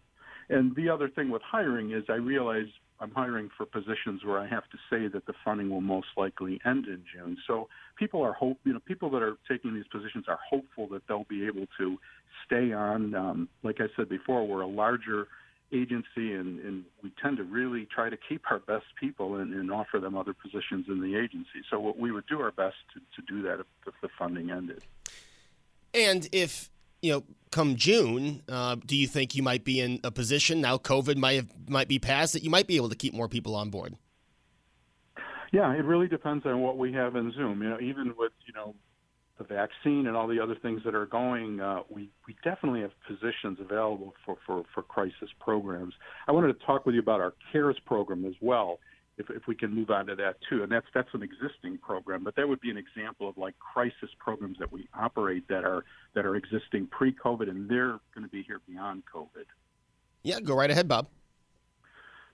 And 0.48 0.74
the 0.74 0.88
other 0.88 1.08
thing 1.08 1.30
with 1.30 1.42
hiring 1.42 1.92
is 1.92 2.02
I 2.08 2.14
realize 2.14 2.66
I'm 3.00 3.12
hiring 3.12 3.48
for 3.56 3.64
positions 3.64 4.24
where 4.24 4.38
I 4.38 4.46
have 4.46 4.64
to 4.64 4.78
say 4.90 5.06
that 5.08 5.24
the 5.26 5.32
funding 5.44 5.70
will 5.70 5.80
most 5.80 6.08
likely 6.16 6.60
end 6.66 6.86
in 6.86 7.02
June. 7.14 7.36
So 7.46 7.68
people 7.96 8.22
are 8.22 8.32
hope, 8.32 8.58
you 8.64 8.74
know, 8.74 8.80
people 8.80 9.10
that 9.10 9.22
are 9.22 9.36
taking 9.48 9.74
these 9.74 9.86
positions 9.90 10.26
are 10.28 10.38
hopeful 10.48 10.86
that 10.88 11.02
they'll 11.08 11.24
be 11.28 11.46
able 11.46 11.66
to 11.78 11.96
stay 12.46 12.72
on. 12.72 13.14
Um, 13.14 13.48
like 13.62 13.80
I 13.80 13.86
said 13.96 14.08
before, 14.08 14.46
we're 14.46 14.62
a 14.62 14.66
larger 14.66 15.28
agency, 15.72 16.34
and, 16.34 16.58
and 16.60 16.84
we 17.02 17.12
tend 17.22 17.36
to 17.36 17.44
really 17.44 17.86
try 17.94 18.10
to 18.10 18.16
keep 18.28 18.42
our 18.50 18.58
best 18.58 18.86
people 18.98 19.36
and, 19.36 19.54
and 19.54 19.70
offer 19.70 20.00
them 20.00 20.16
other 20.16 20.34
positions 20.34 20.86
in 20.88 21.00
the 21.00 21.16
agency. 21.16 21.62
So 21.70 21.78
what 21.78 21.98
we 21.98 22.10
would 22.10 22.26
do 22.26 22.40
our 22.40 22.50
best 22.50 22.76
to, 22.94 23.00
to 23.20 23.26
do 23.26 23.42
that 23.42 23.60
if, 23.60 23.66
if 23.86 23.94
the 24.02 24.08
funding 24.18 24.50
ended. 24.50 24.82
And 25.94 26.28
if 26.32 26.70
you 27.02 27.12
know, 27.12 27.24
come 27.50 27.76
June, 27.76 28.42
uh, 28.48 28.76
do 28.84 28.96
you 28.96 29.06
think 29.06 29.34
you 29.34 29.42
might 29.42 29.64
be 29.64 29.80
in 29.80 30.00
a 30.04 30.10
position 30.10 30.60
now? 30.60 30.76
COVID 30.76 31.16
might 31.16 31.36
have 31.36 31.48
might 31.68 31.88
be 31.88 31.98
past 31.98 32.32
that 32.34 32.42
you 32.42 32.50
might 32.50 32.66
be 32.66 32.76
able 32.76 32.88
to 32.88 32.96
keep 32.96 33.14
more 33.14 33.28
people 33.28 33.54
on 33.54 33.70
board. 33.70 33.96
Yeah, 35.52 35.72
it 35.72 35.84
really 35.84 36.06
depends 36.06 36.46
on 36.46 36.60
what 36.60 36.78
we 36.78 36.92
have 36.92 37.16
in 37.16 37.32
Zoom. 37.32 37.62
You 37.62 37.70
know, 37.70 37.80
even 37.80 38.14
with 38.16 38.32
you 38.46 38.52
know 38.52 38.74
the 39.38 39.44
vaccine 39.44 40.06
and 40.06 40.16
all 40.16 40.28
the 40.28 40.40
other 40.40 40.54
things 40.54 40.82
that 40.84 40.94
are 40.94 41.06
going, 41.06 41.60
uh, 41.60 41.80
we 41.88 42.10
definitely 42.42 42.82
have 42.82 42.92
positions 43.06 43.58
available 43.60 44.14
for, 44.24 44.36
for 44.46 44.64
for 44.74 44.82
crisis 44.82 45.30
programs. 45.40 45.94
I 46.28 46.32
wanted 46.32 46.58
to 46.58 46.66
talk 46.66 46.86
with 46.86 46.94
you 46.94 47.00
about 47.00 47.20
our 47.20 47.34
CARES 47.52 47.78
program 47.86 48.24
as 48.24 48.34
well 48.40 48.78
if, 49.20 49.30
if 49.30 49.46
we 49.46 49.54
can 49.54 49.72
move 49.72 49.90
on 49.90 50.06
to 50.06 50.16
that 50.16 50.36
too. 50.48 50.62
And 50.62 50.72
that's 50.72 50.86
that's 50.94 51.08
an 51.12 51.22
existing 51.22 51.78
program, 51.78 52.24
but 52.24 52.34
that 52.36 52.48
would 52.48 52.60
be 52.60 52.70
an 52.70 52.78
example 52.78 53.28
of 53.28 53.36
like 53.36 53.54
crisis 53.58 54.10
programs 54.18 54.58
that 54.58 54.72
we 54.72 54.88
operate 54.98 55.46
that 55.48 55.64
are 55.64 55.84
that 56.14 56.24
are 56.24 56.36
existing 56.36 56.86
pre-COVID, 56.88 57.48
and 57.48 57.68
they're 57.68 58.00
going 58.14 58.24
to 58.24 58.28
be 58.28 58.42
here 58.42 58.60
beyond 58.66 59.02
COVID. 59.14 59.44
Yeah, 60.22 60.40
go 60.40 60.54
right 60.54 60.70
ahead, 60.70 60.88
Bob. 60.88 61.08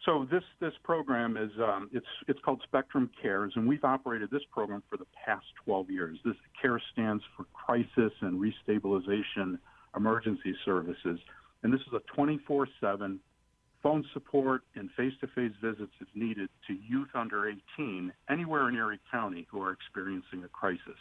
So 0.04 0.26
this 0.30 0.44
this 0.60 0.74
program 0.84 1.36
is 1.36 1.50
um, 1.58 1.90
it's 1.92 2.06
it's 2.28 2.38
called 2.44 2.62
Spectrum 2.64 3.10
Cares, 3.20 3.52
and 3.56 3.66
we've 3.66 3.84
operated 3.84 4.30
this 4.30 4.42
program 4.52 4.82
for 4.88 4.96
the 4.96 5.06
past 5.24 5.46
12 5.64 5.90
years. 5.90 6.18
This 6.24 6.36
CARE 6.60 6.80
stands 6.92 7.22
for 7.36 7.44
Crisis 7.52 8.12
and 8.20 8.40
Restabilization 8.40 9.58
Emergency 9.96 10.54
Services, 10.64 11.18
and 11.62 11.72
this 11.72 11.80
is 11.80 11.92
a 11.92 12.00
24/7 12.14 13.20
phone 13.82 14.04
support 14.12 14.62
and 14.74 14.90
face-to-face 14.92 15.52
visits 15.62 15.92
if 16.00 16.08
needed 16.14 16.48
to 16.66 16.74
youth 16.74 17.08
under 17.14 17.48
18 17.48 18.12
anywhere 18.28 18.68
in 18.68 18.74
Erie 18.74 18.98
County 19.10 19.46
who 19.50 19.62
are 19.62 19.70
experiencing 19.70 20.42
a 20.44 20.48
crisis. 20.48 20.98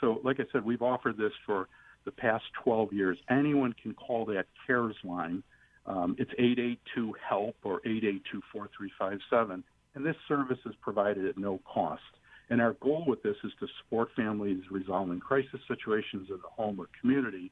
So, 0.00 0.20
like 0.24 0.40
I 0.40 0.44
said, 0.50 0.64
we've 0.64 0.82
offered 0.82 1.16
this 1.16 1.32
for 1.44 1.68
the 2.04 2.10
past 2.10 2.44
12 2.64 2.92
years. 2.92 3.18
Anyone 3.28 3.74
can 3.80 3.94
call 3.94 4.24
that 4.26 4.46
CARES 4.66 4.96
line. 5.04 5.42
Um, 5.86 6.16
it's 6.18 6.30
882-HELP 6.38 7.56
or 7.64 7.80
882-4357, 7.84 9.62
and 9.94 10.06
this 10.06 10.16
service 10.28 10.58
is 10.64 10.74
provided 10.80 11.26
at 11.26 11.36
no 11.36 11.60
cost. 11.64 12.02
And 12.50 12.60
our 12.60 12.74
goal 12.74 13.04
with 13.06 13.22
this 13.22 13.36
is 13.44 13.52
to 13.60 13.66
support 13.82 14.08
families 14.14 14.62
resolving 14.70 15.20
crisis 15.20 15.60
situations 15.68 16.28
in 16.30 16.36
the 16.36 16.48
home 16.48 16.78
or 16.78 16.88
community, 17.00 17.50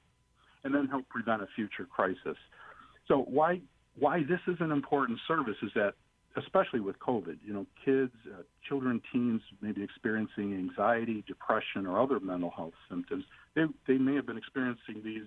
and 0.64 0.74
then 0.74 0.86
help 0.86 1.08
prevent 1.08 1.42
a 1.42 1.46
future 1.54 1.86
crisis. 1.90 2.36
So 3.08 3.18
why 3.28 3.60
why 3.98 4.20
this 4.20 4.40
is 4.46 4.56
an 4.60 4.70
important 4.70 5.18
service 5.26 5.56
is 5.62 5.70
that, 5.74 5.94
especially 6.36 6.80
with 6.80 6.98
COVID, 7.00 7.38
you 7.44 7.52
know, 7.52 7.66
kids, 7.84 8.12
uh, 8.32 8.42
children, 8.68 9.02
teens 9.12 9.42
may 9.60 9.72
be 9.72 9.82
experiencing 9.82 10.54
anxiety, 10.54 11.24
depression, 11.26 11.86
or 11.86 12.00
other 12.00 12.20
mental 12.20 12.50
health 12.50 12.72
symptoms. 12.88 13.24
They, 13.54 13.62
they 13.88 13.98
may 13.98 14.14
have 14.14 14.26
been 14.26 14.38
experiencing 14.38 15.02
these 15.04 15.26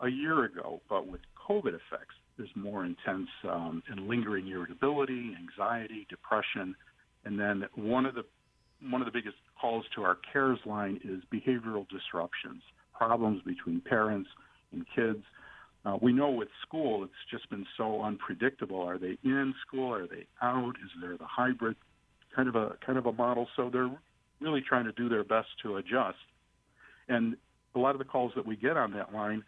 a 0.00 0.08
year 0.08 0.44
ago, 0.44 0.80
but 0.88 1.06
with 1.06 1.20
COVID 1.48 1.68
effects, 1.68 2.14
there's 2.36 2.50
more 2.56 2.84
intense 2.84 3.28
um, 3.48 3.82
and 3.88 4.08
lingering 4.08 4.48
irritability, 4.48 5.36
anxiety, 5.38 6.06
depression, 6.10 6.74
and 7.24 7.38
then 7.38 7.64
one 7.76 8.04
of 8.06 8.14
the 8.14 8.24
one 8.90 9.00
of 9.00 9.06
the 9.06 9.12
biggest 9.12 9.36
calls 9.58 9.84
to 9.94 10.02
our 10.02 10.18
cares 10.30 10.58
line 10.66 11.00
is 11.04 11.22
behavioral 11.32 11.86
disruptions, 11.88 12.60
problems 12.92 13.40
between 13.46 13.80
parents 13.80 14.28
kids 14.94 15.24
uh, 15.84 15.98
we 16.00 16.12
know 16.12 16.30
with 16.30 16.48
school, 16.66 17.04
it's 17.04 17.12
just 17.30 17.48
been 17.50 17.66
so 17.76 18.02
unpredictable. 18.02 18.80
Are 18.80 18.98
they 18.98 19.18
in 19.22 19.54
school? 19.66 19.92
Are 19.92 20.06
they 20.06 20.26
out? 20.40 20.74
Is 20.82 20.90
there 21.00 21.16
the 21.16 21.26
hybrid 21.26 21.76
kind 22.34 22.48
of 22.48 22.56
a 22.56 22.76
kind 22.84 22.98
of 22.98 23.06
a 23.06 23.12
model? 23.12 23.46
So 23.54 23.68
they're 23.70 23.90
really 24.40 24.62
trying 24.66 24.86
to 24.86 24.92
do 24.92 25.08
their 25.08 25.24
best 25.24 25.48
to 25.62 25.76
adjust. 25.76 26.16
And 27.08 27.36
a 27.74 27.78
lot 27.78 27.94
of 27.94 27.98
the 27.98 28.04
calls 28.04 28.32
that 28.34 28.46
we 28.46 28.56
get 28.56 28.76
on 28.76 28.92
that 28.92 29.12
line 29.12 29.44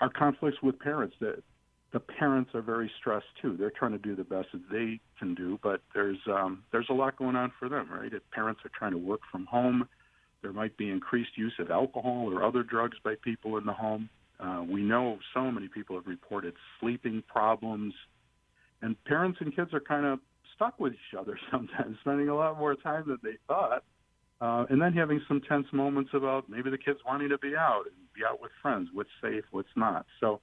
are 0.00 0.10
conflicts 0.10 0.58
with 0.62 0.78
parents. 0.78 1.16
That 1.20 1.42
the 1.92 1.98
parents 1.98 2.52
are 2.54 2.62
very 2.62 2.90
stressed 3.00 3.26
too. 3.42 3.56
They're 3.56 3.72
trying 3.76 3.92
to 3.92 3.98
do 3.98 4.14
the 4.14 4.24
best 4.24 4.48
that 4.52 4.70
they 4.70 5.00
can 5.18 5.34
do, 5.34 5.58
but 5.60 5.80
there's 5.92 6.18
um, 6.28 6.62
there's 6.70 6.88
a 6.88 6.94
lot 6.94 7.16
going 7.16 7.34
on 7.34 7.52
for 7.58 7.68
them, 7.68 7.88
right? 7.90 8.12
If 8.12 8.22
parents 8.30 8.60
are 8.64 8.70
trying 8.78 8.92
to 8.92 8.98
work 8.98 9.20
from 9.32 9.46
home, 9.46 9.88
there 10.40 10.52
might 10.52 10.76
be 10.76 10.88
increased 10.88 11.36
use 11.36 11.54
of 11.58 11.72
alcohol 11.72 12.32
or 12.32 12.44
other 12.44 12.62
drugs 12.62 12.96
by 13.02 13.16
people 13.24 13.58
in 13.58 13.66
the 13.66 13.72
home. 13.72 14.08
Uh, 14.40 14.64
we 14.68 14.82
know 14.82 15.18
so 15.32 15.50
many 15.50 15.68
people 15.68 15.96
have 15.96 16.06
reported 16.06 16.54
sleeping 16.80 17.22
problems, 17.28 17.94
and 18.82 19.02
parents 19.04 19.38
and 19.40 19.54
kids 19.54 19.72
are 19.72 19.80
kind 19.80 20.04
of 20.04 20.18
stuck 20.54 20.78
with 20.78 20.92
each 20.92 21.18
other 21.18 21.38
sometimes, 21.50 21.96
spending 22.00 22.28
a 22.28 22.34
lot 22.34 22.58
more 22.58 22.74
time 22.74 23.04
than 23.06 23.18
they 23.22 23.38
thought, 23.46 23.84
uh, 24.40 24.64
and 24.70 24.80
then 24.80 24.92
having 24.92 25.20
some 25.28 25.40
tense 25.48 25.66
moments 25.72 26.10
about 26.14 26.48
maybe 26.48 26.70
the 26.70 26.78
kids 26.78 26.98
wanting 27.06 27.28
to 27.28 27.38
be 27.38 27.54
out 27.56 27.84
and 27.86 27.94
be 28.14 28.22
out 28.28 28.40
with 28.40 28.50
friends, 28.60 28.88
what's 28.92 29.10
safe, 29.22 29.44
what's 29.52 29.68
not. 29.76 30.06
So, 30.20 30.40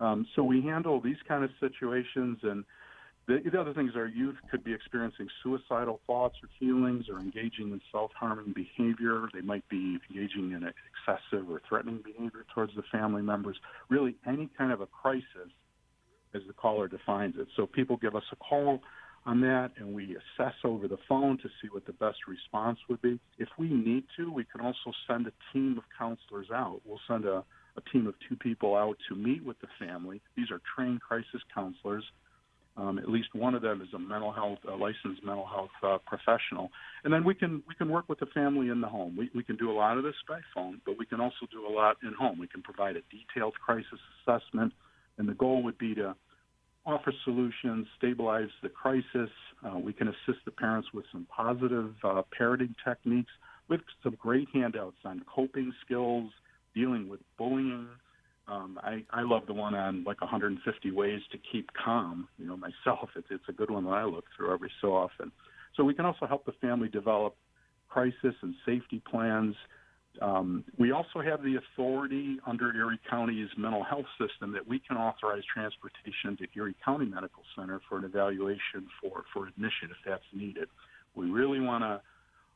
um, 0.00 0.26
so 0.34 0.42
we 0.42 0.62
handle 0.62 1.00
these 1.00 1.16
kind 1.28 1.44
of 1.44 1.50
situations 1.60 2.38
and 2.42 2.64
the, 3.30 3.48
the 3.48 3.60
other 3.60 3.72
things 3.72 3.94
are 3.94 4.08
youth 4.08 4.34
could 4.50 4.64
be 4.64 4.74
experiencing 4.74 5.28
suicidal 5.42 6.00
thoughts 6.06 6.36
or 6.42 6.48
feelings 6.58 7.04
or 7.08 7.20
engaging 7.20 7.70
in 7.70 7.80
self-harming 7.92 8.54
behavior. 8.54 9.28
They 9.32 9.40
might 9.40 9.66
be 9.68 9.98
engaging 10.10 10.52
in 10.52 10.64
excessive 10.64 11.48
or 11.48 11.62
threatening 11.68 12.00
behavior 12.04 12.44
towards 12.52 12.74
the 12.74 12.82
family 12.90 13.22
members. 13.22 13.56
Really, 13.88 14.16
any 14.26 14.50
kind 14.58 14.72
of 14.72 14.80
a 14.80 14.86
crisis, 14.86 15.50
as 16.34 16.42
the 16.48 16.52
caller 16.52 16.88
defines 16.88 17.34
it. 17.38 17.46
So 17.56 17.66
people 17.66 17.96
give 17.96 18.16
us 18.16 18.24
a 18.32 18.36
call 18.36 18.80
on 19.26 19.40
that, 19.42 19.70
and 19.76 19.94
we 19.94 20.16
assess 20.16 20.54
over 20.64 20.88
the 20.88 20.98
phone 21.08 21.38
to 21.38 21.48
see 21.62 21.68
what 21.70 21.86
the 21.86 21.92
best 21.92 22.18
response 22.26 22.78
would 22.88 23.02
be. 23.02 23.20
If 23.38 23.48
we 23.58 23.68
need 23.68 24.04
to, 24.16 24.32
we 24.32 24.44
can 24.44 24.60
also 24.60 24.92
send 25.06 25.26
a 25.26 25.32
team 25.52 25.78
of 25.78 25.84
counselors 25.96 26.48
out. 26.52 26.80
We'll 26.84 27.00
send 27.06 27.26
a, 27.26 27.44
a 27.76 27.80
team 27.92 28.06
of 28.06 28.14
two 28.28 28.36
people 28.36 28.74
out 28.74 28.96
to 29.08 29.14
meet 29.14 29.44
with 29.44 29.60
the 29.60 29.68
family. 29.78 30.20
These 30.36 30.50
are 30.50 30.60
trained 30.74 31.00
crisis 31.00 31.42
counselors 31.54 32.04
um, 32.76 32.98
at 32.98 33.08
least 33.08 33.34
one 33.34 33.54
of 33.54 33.62
them 33.62 33.82
is 33.82 33.88
a 33.94 33.98
mental 33.98 34.32
health, 34.32 34.58
a 34.68 34.74
licensed 34.74 35.24
mental 35.24 35.46
health 35.46 35.70
uh, 35.82 35.98
professional, 36.06 36.70
and 37.04 37.12
then 37.12 37.24
we 37.24 37.34
can 37.34 37.62
we 37.66 37.74
can 37.74 37.88
work 37.90 38.08
with 38.08 38.20
the 38.20 38.26
family 38.26 38.68
in 38.68 38.80
the 38.80 38.88
home. 38.88 39.16
We 39.16 39.30
we 39.34 39.42
can 39.42 39.56
do 39.56 39.70
a 39.70 39.74
lot 39.74 39.98
of 39.98 40.04
this 40.04 40.14
by 40.28 40.40
phone, 40.54 40.80
but 40.86 40.98
we 40.98 41.06
can 41.06 41.20
also 41.20 41.46
do 41.50 41.66
a 41.66 41.72
lot 41.72 41.96
in 42.02 42.12
home. 42.12 42.38
We 42.38 42.48
can 42.48 42.62
provide 42.62 42.96
a 42.96 43.02
detailed 43.10 43.54
crisis 43.54 44.00
assessment, 44.22 44.72
and 45.18 45.28
the 45.28 45.34
goal 45.34 45.62
would 45.64 45.78
be 45.78 45.94
to 45.96 46.14
offer 46.86 47.12
solutions, 47.24 47.86
stabilize 47.98 48.48
the 48.62 48.68
crisis. 48.68 49.30
Uh, 49.64 49.78
we 49.78 49.92
can 49.92 50.08
assist 50.08 50.44
the 50.44 50.50
parents 50.50 50.88
with 50.94 51.04
some 51.12 51.26
positive 51.34 51.92
uh, 52.02 52.22
parenting 52.38 52.74
techniques, 52.84 53.32
with 53.68 53.80
some 54.02 54.16
great 54.18 54.48
handouts 54.54 54.96
on 55.04 55.22
coping 55.32 55.72
skills, 55.84 56.30
dealing 56.74 57.08
with 57.08 57.20
bullying. 57.36 57.88
Um, 58.50 58.80
I, 58.82 59.04
I 59.12 59.22
love 59.22 59.42
the 59.46 59.54
one 59.54 59.74
on 59.74 60.02
like 60.04 60.20
150 60.20 60.90
ways 60.90 61.20
to 61.30 61.38
keep 61.52 61.70
calm. 61.72 62.28
You 62.36 62.46
know, 62.46 62.56
myself, 62.56 63.10
it's, 63.14 63.28
it's 63.30 63.44
a 63.48 63.52
good 63.52 63.70
one 63.70 63.84
that 63.84 63.90
I 63.90 64.04
look 64.04 64.24
through 64.36 64.52
every 64.52 64.72
so 64.80 64.94
often. 64.94 65.30
So 65.76 65.84
we 65.84 65.94
can 65.94 66.04
also 66.04 66.26
help 66.26 66.44
the 66.44 66.52
family 66.60 66.88
develop 66.88 67.36
crisis 67.88 68.34
and 68.42 68.54
safety 68.66 69.00
plans. 69.08 69.54
Um, 70.20 70.64
we 70.78 70.90
also 70.90 71.20
have 71.24 71.42
the 71.44 71.56
authority 71.56 72.38
under 72.44 72.74
Erie 72.74 72.98
County's 73.08 73.48
mental 73.56 73.84
health 73.84 74.06
system 74.18 74.52
that 74.52 74.66
we 74.66 74.80
can 74.80 74.96
authorize 74.96 75.42
transportation 75.52 76.36
to 76.38 76.46
Erie 76.56 76.74
County 76.84 77.06
Medical 77.06 77.44
Center 77.56 77.80
for 77.88 77.98
an 77.98 78.04
evaluation 78.04 78.88
for, 79.00 79.22
for 79.32 79.46
admission 79.46 79.90
if 79.90 79.96
that's 80.04 80.24
needed. 80.32 80.68
We 81.14 81.30
really 81.30 81.60
want 81.60 81.84
to 81.84 82.00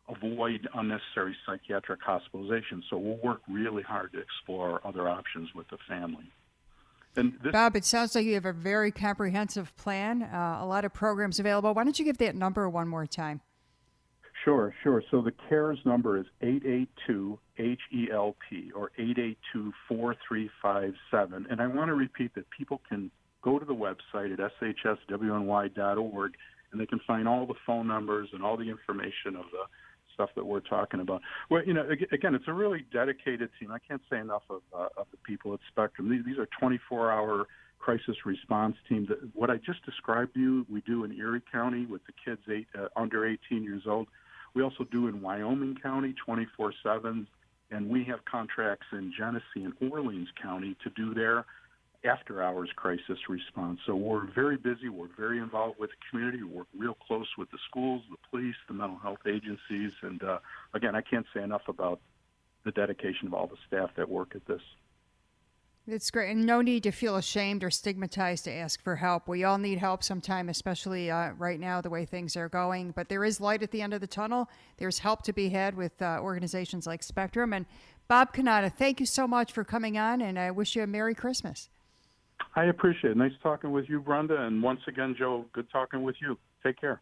avoid 0.08 0.68
unnecessary 0.74 1.36
psychiatric 1.46 2.00
hospitalization. 2.02 2.82
So 2.90 2.96
we'll 2.98 3.18
work 3.22 3.40
really 3.48 3.82
hard 3.82 4.12
to 4.12 4.20
explore 4.20 4.80
other 4.86 5.08
options 5.08 5.54
with 5.54 5.68
the 5.68 5.78
family. 5.88 6.30
This- 7.14 7.52
Bob, 7.52 7.76
it 7.76 7.84
sounds 7.84 8.14
like 8.14 8.26
you 8.26 8.34
have 8.34 8.44
a 8.44 8.52
very 8.52 8.90
comprehensive 8.90 9.74
plan, 9.76 10.22
uh, 10.22 10.58
a 10.60 10.66
lot 10.66 10.84
of 10.84 10.92
programs 10.92 11.38
available. 11.38 11.72
Why 11.72 11.84
don't 11.84 11.98
you 11.98 12.04
give 12.04 12.18
that 12.18 12.34
number 12.34 12.68
one 12.68 12.88
more 12.88 13.06
time? 13.06 13.40
Sure, 14.44 14.74
sure. 14.82 15.02
So 15.10 15.22
the 15.22 15.32
CARES 15.48 15.78
number 15.86 16.18
is 16.18 16.26
882 16.42 17.38
HELP 17.56 18.72
or 18.74 18.90
882 18.98 19.72
4357. 19.88 21.46
And 21.48 21.60
I 21.62 21.66
want 21.66 21.88
to 21.88 21.94
repeat 21.94 22.34
that 22.34 22.50
people 22.50 22.82
can 22.88 23.10
go 23.42 23.58
to 23.58 23.64
the 23.64 23.74
website 23.74 24.32
at 24.32 24.40
shswny.org 24.60 26.34
and 26.72 26.80
they 26.80 26.86
can 26.86 27.00
find 27.06 27.28
all 27.28 27.46
the 27.46 27.54
phone 27.64 27.86
numbers 27.86 28.28
and 28.32 28.42
all 28.42 28.56
the 28.56 28.68
information 28.68 29.36
of 29.36 29.44
the 29.52 29.64
stuff 30.14 30.30
that 30.36 30.46
we're 30.46 30.60
talking 30.60 31.00
about. 31.00 31.20
Well, 31.50 31.62
you 31.64 31.74
know, 31.74 31.86
again, 32.12 32.34
it's 32.34 32.48
a 32.48 32.52
really 32.52 32.86
dedicated 32.92 33.50
team. 33.60 33.70
I 33.70 33.78
can't 33.78 34.02
say 34.10 34.18
enough 34.18 34.44
of, 34.48 34.62
uh, 34.72 34.88
of 34.96 35.06
the 35.10 35.18
people 35.18 35.52
at 35.52 35.60
Spectrum. 35.68 36.08
These, 36.08 36.24
these 36.24 36.38
are 36.38 36.48
24-hour 36.62 37.46
crisis 37.78 38.16
response 38.24 38.76
teams. 38.88 39.08
What 39.34 39.50
I 39.50 39.56
just 39.58 39.84
described 39.84 40.34
to 40.34 40.40
you, 40.40 40.66
we 40.70 40.80
do 40.82 41.04
in 41.04 41.12
Erie 41.12 41.42
County 41.52 41.84
with 41.84 42.00
the 42.06 42.12
kids 42.24 42.40
eight, 42.50 42.66
uh, 42.78 42.88
under 42.96 43.26
18 43.26 43.62
years 43.62 43.82
old. 43.86 44.08
We 44.54 44.62
also 44.62 44.84
do 44.90 45.08
in 45.08 45.20
Wyoming 45.20 45.76
County 45.82 46.14
24/7, 46.26 47.26
and 47.70 47.88
we 47.88 48.04
have 48.04 48.24
contracts 48.24 48.86
in 48.92 49.12
Genesee 49.18 49.64
and 49.64 49.74
Orleans 49.90 50.28
County 50.40 50.76
to 50.82 50.90
do 50.90 51.12
their 51.12 51.44
after 52.04 52.42
hours 52.42 52.70
crisis 52.76 53.18
response. 53.28 53.80
So 53.86 53.94
we're 53.94 54.26
very 54.32 54.56
busy. 54.56 54.88
We're 54.88 55.14
very 55.16 55.38
involved 55.38 55.78
with 55.78 55.90
the 55.90 55.96
community. 56.10 56.42
We 56.42 56.50
work 56.50 56.66
real 56.76 56.94
close 56.94 57.28
with 57.38 57.50
the 57.50 57.58
schools, 57.68 58.02
the 58.10 58.16
police, 58.30 58.56
the 58.68 58.74
mental 58.74 58.98
health 58.98 59.26
agencies. 59.26 59.92
And 60.02 60.22
uh, 60.22 60.38
again, 60.74 60.94
I 60.94 61.00
can't 61.00 61.26
say 61.34 61.42
enough 61.42 61.68
about 61.68 62.00
the 62.64 62.72
dedication 62.72 63.26
of 63.26 63.34
all 63.34 63.46
the 63.46 63.56
staff 63.66 63.90
that 63.96 64.08
work 64.08 64.34
at 64.34 64.44
this. 64.46 64.60
It's 65.86 66.10
great, 66.10 66.30
and 66.30 66.46
no 66.46 66.62
need 66.62 66.82
to 66.84 66.90
feel 66.90 67.16
ashamed 67.16 67.62
or 67.62 67.70
stigmatized 67.70 68.44
to 68.44 68.50
ask 68.50 68.82
for 68.82 68.96
help. 68.96 69.28
We 69.28 69.44
all 69.44 69.58
need 69.58 69.76
help 69.76 70.02
sometime, 70.02 70.48
especially 70.48 71.10
uh, 71.10 71.32
right 71.32 71.60
now, 71.60 71.82
the 71.82 71.90
way 71.90 72.06
things 72.06 72.38
are 72.38 72.48
going. 72.48 72.92
But 72.92 73.10
there 73.10 73.22
is 73.22 73.38
light 73.38 73.62
at 73.62 73.70
the 73.70 73.82
end 73.82 73.92
of 73.92 74.00
the 74.00 74.06
tunnel. 74.06 74.48
There's 74.78 75.00
help 75.00 75.22
to 75.24 75.34
be 75.34 75.50
had 75.50 75.76
with 75.76 76.00
uh, 76.00 76.20
organizations 76.22 76.86
like 76.86 77.02
Spectrum. 77.02 77.52
And 77.52 77.66
Bob 78.08 78.34
Cannata, 78.34 78.72
thank 78.72 78.98
you 78.98 79.04
so 79.04 79.28
much 79.28 79.52
for 79.52 79.62
coming 79.62 79.98
on, 79.98 80.22
and 80.22 80.38
I 80.38 80.50
wish 80.52 80.74
you 80.74 80.82
a 80.82 80.86
Merry 80.86 81.14
Christmas. 81.14 81.68
I 82.56 82.64
appreciate 82.64 83.12
it. 83.12 83.16
Nice 83.16 83.32
talking 83.42 83.72
with 83.72 83.88
you, 83.88 84.00
Brenda. 84.00 84.42
And 84.42 84.62
once 84.62 84.80
again, 84.86 85.14
Joe, 85.18 85.44
good 85.52 85.70
talking 85.70 86.02
with 86.02 86.16
you. 86.20 86.38
Take 86.62 86.80
care. 86.80 87.00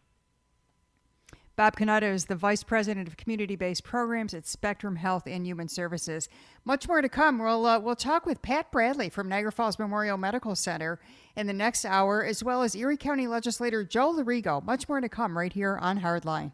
Bob 1.55 1.75
Cannata 1.75 2.11
is 2.11 2.25
the 2.25 2.35
Vice 2.35 2.63
President 2.63 3.07
of 3.07 3.15
Community 3.15 3.55
Based 3.55 3.83
Programs 3.83 4.33
at 4.33 4.47
Spectrum 4.47 4.95
Health 4.95 5.27
and 5.27 5.45
Human 5.45 5.67
Services. 5.67 6.27
Much 6.65 6.87
more 6.87 6.99
to 6.99 7.09
come. 7.09 7.37
We'll, 7.37 7.67
uh, 7.67 7.79
we'll 7.79 7.95
talk 7.95 8.25
with 8.25 8.41
Pat 8.41 8.71
Bradley 8.71 9.07
from 9.09 9.29
Niagara 9.29 9.51
Falls 9.51 9.77
Memorial 9.77 10.17
Medical 10.17 10.55
Center 10.55 10.99
in 11.35 11.45
the 11.45 11.53
next 11.53 11.85
hour, 11.85 12.25
as 12.25 12.43
well 12.43 12.63
as 12.63 12.75
Erie 12.75 12.97
County 12.97 13.27
Legislator 13.27 13.83
Joe 13.83 14.11
Lorigo. 14.13 14.63
Much 14.63 14.89
more 14.89 14.99
to 14.99 15.07
come 15.07 15.37
right 15.37 15.53
here 15.53 15.77
on 15.79 15.99
Hardline. 15.99 16.53